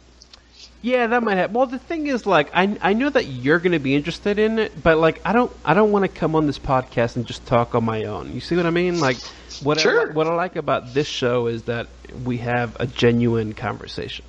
[0.81, 1.53] Yeah, that might happen.
[1.53, 4.57] Well, the thing is, like, I I know that you're going to be interested in
[4.57, 7.45] it, but like, I don't I don't want to come on this podcast and just
[7.45, 8.33] talk on my own.
[8.33, 8.99] You see what I mean?
[8.99, 9.17] Like,
[9.61, 11.87] what I, what I like about this show is that
[12.25, 14.25] we have a genuine conversation.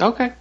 [0.00, 0.32] Okay.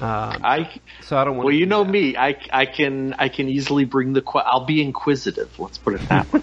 [0.00, 0.70] Um, I
[1.02, 1.46] so I don't want.
[1.46, 2.16] well, you know me.
[2.16, 4.22] I, I can I can easily bring the.
[4.34, 5.52] I'll be inquisitive.
[5.58, 6.40] Let's put it that way.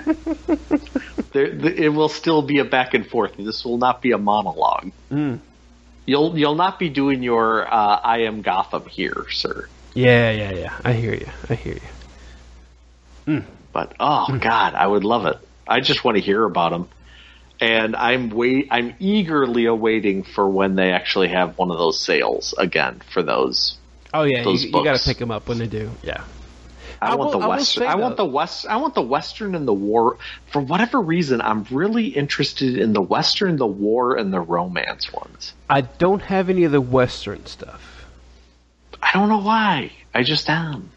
[1.34, 3.34] there, the, it will still be a back and forth.
[3.38, 4.92] This will not be a monologue.
[5.12, 5.42] Mm.
[6.06, 9.70] You'll you'll not be doing your uh, I am Gotham here, sir.
[9.94, 10.80] Yeah, yeah, yeah.
[10.84, 11.28] I hear you.
[11.50, 13.42] I hear you.
[13.74, 14.38] But oh Hmm.
[14.40, 15.38] god, I would love it.
[15.68, 16.90] I just want to hear about them.
[17.62, 22.54] And I'm wait I'm eagerly awaiting for when they actually have one of those sales
[22.58, 23.78] again for those.
[24.14, 25.92] Oh yeah, you, Those you got to pick them up when they do.
[26.04, 26.24] Yeah.
[27.02, 27.84] I, I want will- the western.
[27.84, 28.66] say, I want though- the west.
[28.68, 30.18] I want the western and the war.
[30.52, 35.54] For whatever reason, I'm really interested in the western, the war, and the romance ones.
[35.70, 38.06] I don't have any of the Western stuff.
[39.02, 39.94] I don't know why.
[40.14, 40.92] I just am.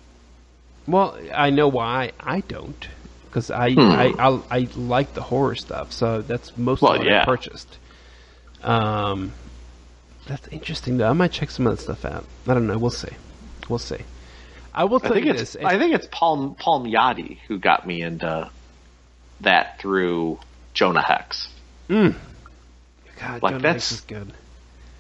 [0.87, 2.89] Well, I know why I don't,
[3.35, 3.81] because I, Hmm.
[3.81, 7.23] I, I I like the horror stuff, so that's mostly Well, what yeah.
[7.23, 7.79] I purchased.
[8.63, 9.33] Um,
[10.29, 11.11] that's interesting though.
[11.11, 12.25] I might check some of that stuff out.
[12.47, 12.79] I don't know.
[12.79, 13.09] We'll see.
[13.69, 13.99] We'll see.
[14.73, 15.55] I will I tell think you it's.
[15.55, 15.65] this.
[15.65, 18.49] I think it's Paul Palmiotti who got me into
[19.41, 20.39] that through
[20.73, 21.49] Jonah Hex.
[21.89, 22.15] God,
[23.43, 24.33] like, Jonah that's- Hex is good.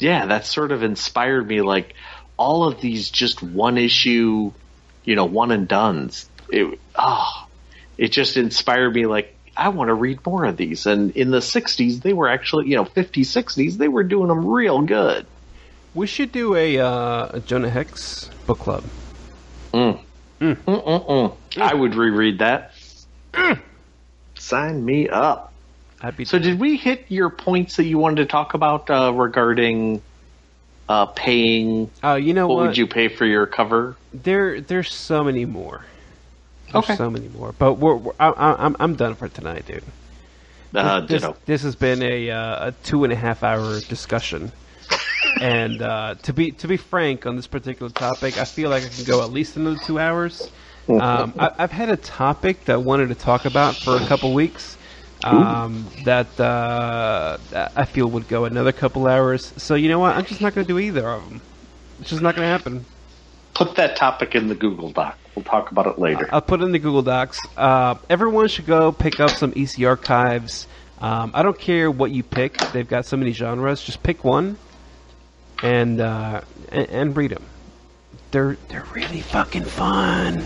[0.00, 1.60] Yeah, that sort of inspired me.
[1.62, 1.94] Like
[2.36, 4.50] all of these just one issue,
[5.04, 6.28] you know, one and duns.
[6.50, 7.43] It ah,
[7.98, 9.06] it just inspired me.
[9.06, 10.86] Like I want to read more of these.
[10.86, 14.46] And in the '60s, they were actually, you know, '50s, '60s, they were doing them
[14.46, 15.28] real good.
[15.94, 18.90] We should do a, uh, a Jonah Hex book club.
[19.74, 20.04] Mm.
[20.42, 21.38] Mm-mm-mm.
[21.58, 22.72] I would reread that.
[24.38, 25.54] Sign me up.
[26.02, 29.12] I'd be So, did we hit your points that you wanted to talk about uh,
[29.14, 30.02] regarding
[30.88, 31.92] uh, paying?
[32.02, 32.66] Oh, you know What, what?
[32.66, 33.98] would you pay for your cover?
[34.12, 35.86] There, there's so many more.
[36.72, 36.96] There's Okay.
[36.96, 37.52] so many more.
[37.52, 39.84] But we're, we're I, I, I'm, I'm done for tonight, dude.
[40.80, 41.36] Uh, this, ditto.
[41.46, 44.52] this has been a, uh, a two and a half hour discussion.
[45.40, 48.88] and uh, to be to be frank on this particular topic, I feel like I
[48.88, 50.50] can go at least another two hours.
[50.98, 54.32] Um, I, I've had a topic that I wanted to talk about for a couple
[54.32, 54.78] weeks.
[55.22, 59.54] Um, that uh, that I feel would go another couple hours.
[59.56, 60.16] So you know what?
[60.16, 61.42] I'm just not going to do either of them.
[61.98, 62.86] It's just not going to happen.
[63.54, 65.18] Put that topic in the Google Doc.
[65.34, 66.28] We'll talk about it later.
[66.32, 67.38] I'll put it in the Google Docs.
[67.56, 70.66] Uh, everyone should go pick up some EC archives.
[71.00, 73.82] Um, I don't care what you pick; they've got so many genres.
[73.82, 74.56] Just pick one
[75.62, 77.44] and uh, and, and read them.
[78.30, 80.44] They're they're really fucking fun.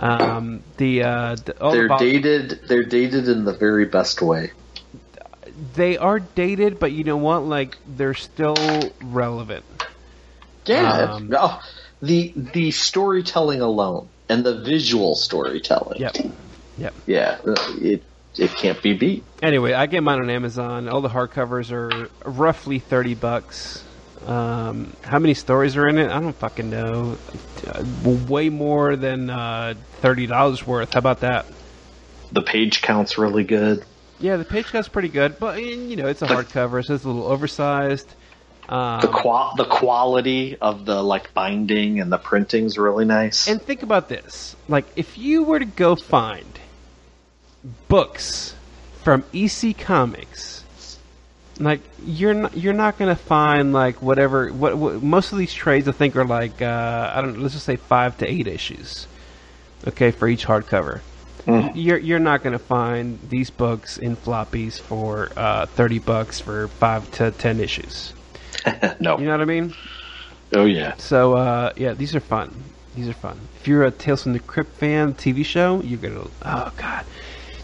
[0.00, 2.60] Um, the, uh, the all they're vol- dated.
[2.68, 4.52] They're dated in the very best way.
[5.74, 7.40] they are dated, but you know what?
[7.44, 8.54] Like they're still
[9.02, 9.64] relevant.
[10.66, 11.14] Yeah.
[11.14, 11.60] Um, oh,
[12.02, 16.00] the the storytelling alone and the visual storytelling.
[16.00, 16.16] Yep.
[16.78, 16.94] Yep.
[17.06, 17.38] Yeah.
[17.46, 18.02] uh, It
[18.36, 19.24] it can't be beat.
[19.42, 20.88] Anyway, I get mine on Amazon.
[20.88, 23.82] All the hardcovers are roughly thirty bucks.
[24.26, 26.10] Um, how many stories are in it?
[26.10, 27.16] I don't fucking know.
[27.66, 27.84] Uh,
[28.28, 30.92] way more than uh, thirty dollars worth.
[30.92, 31.46] How about that?
[32.32, 33.84] The page count's really good.
[34.20, 37.08] Yeah, the page count's pretty good, but you know it's a hardcover, so it's a
[37.08, 38.12] little oversized.
[38.68, 43.48] Um, The qual the quality of the like binding and the printing's really nice.
[43.48, 46.58] And think about this: like, if you were to go find
[47.88, 48.54] books
[49.04, 50.64] from EC Comics,
[51.58, 55.88] like you're not you're not gonna find like whatever what, what most of these trades
[55.88, 59.06] I think are like uh, I don't know, let's just say five to eight issues,
[59.86, 61.00] okay, for each hardcover.
[61.74, 67.10] You're you're not gonna find these books in floppies for uh, thirty bucks for five
[67.12, 68.12] to ten issues.
[69.00, 69.18] no.
[69.18, 69.74] You know what I mean?
[70.54, 70.96] Oh yeah.
[70.96, 72.54] So uh, yeah, these are fun.
[72.94, 73.38] These are fun.
[73.60, 77.04] If you're a Tales from the Crypt fan TV show, you're gonna oh god,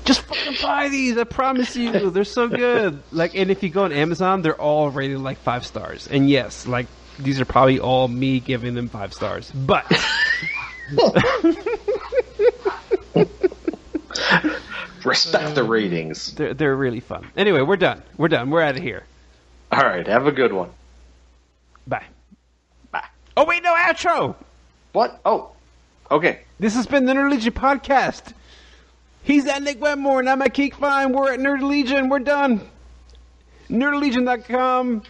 [0.04, 1.16] just fucking buy these.
[1.16, 3.02] I promise you, they're so good.
[3.10, 6.06] Like, and if you go on Amazon, they're all rated like five stars.
[6.08, 6.86] And yes, like
[7.18, 9.50] these are probably all me giving them five stars.
[9.50, 9.86] But
[15.04, 16.32] Respect the ratings.
[16.32, 17.26] they're they're really fun.
[17.36, 18.02] Anyway, we're done.
[18.16, 18.50] We're done.
[18.50, 19.04] We're out of here.
[19.70, 20.06] All right.
[20.06, 20.70] Have a good one.
[21.86, 22.04] Bye.
[22.90, 23.04] Bye.
[23.36, 24.36] Oh wait, no outro.
[24.92, 25.20] What?
[25.24, 25.50] Oh.
[26.10, 26.40] Okay.
[26.58, 28.32] This has been the Nerd Legion podcast.
[29.22, 31.12] He's at Nick Wetmore, and I'm at Keek Fine.
[31.12, 32.08] We're at Nerd Legion.
[32.10, 32.60] We're done.
[33.70, 35.02] NerdLegion.com.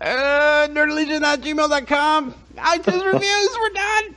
[0.00, 2.34] Uh, NerdLegion at gmail.com.
[2.56, 3.56] iTunes reviews.
[3.60, 4.16] We're done.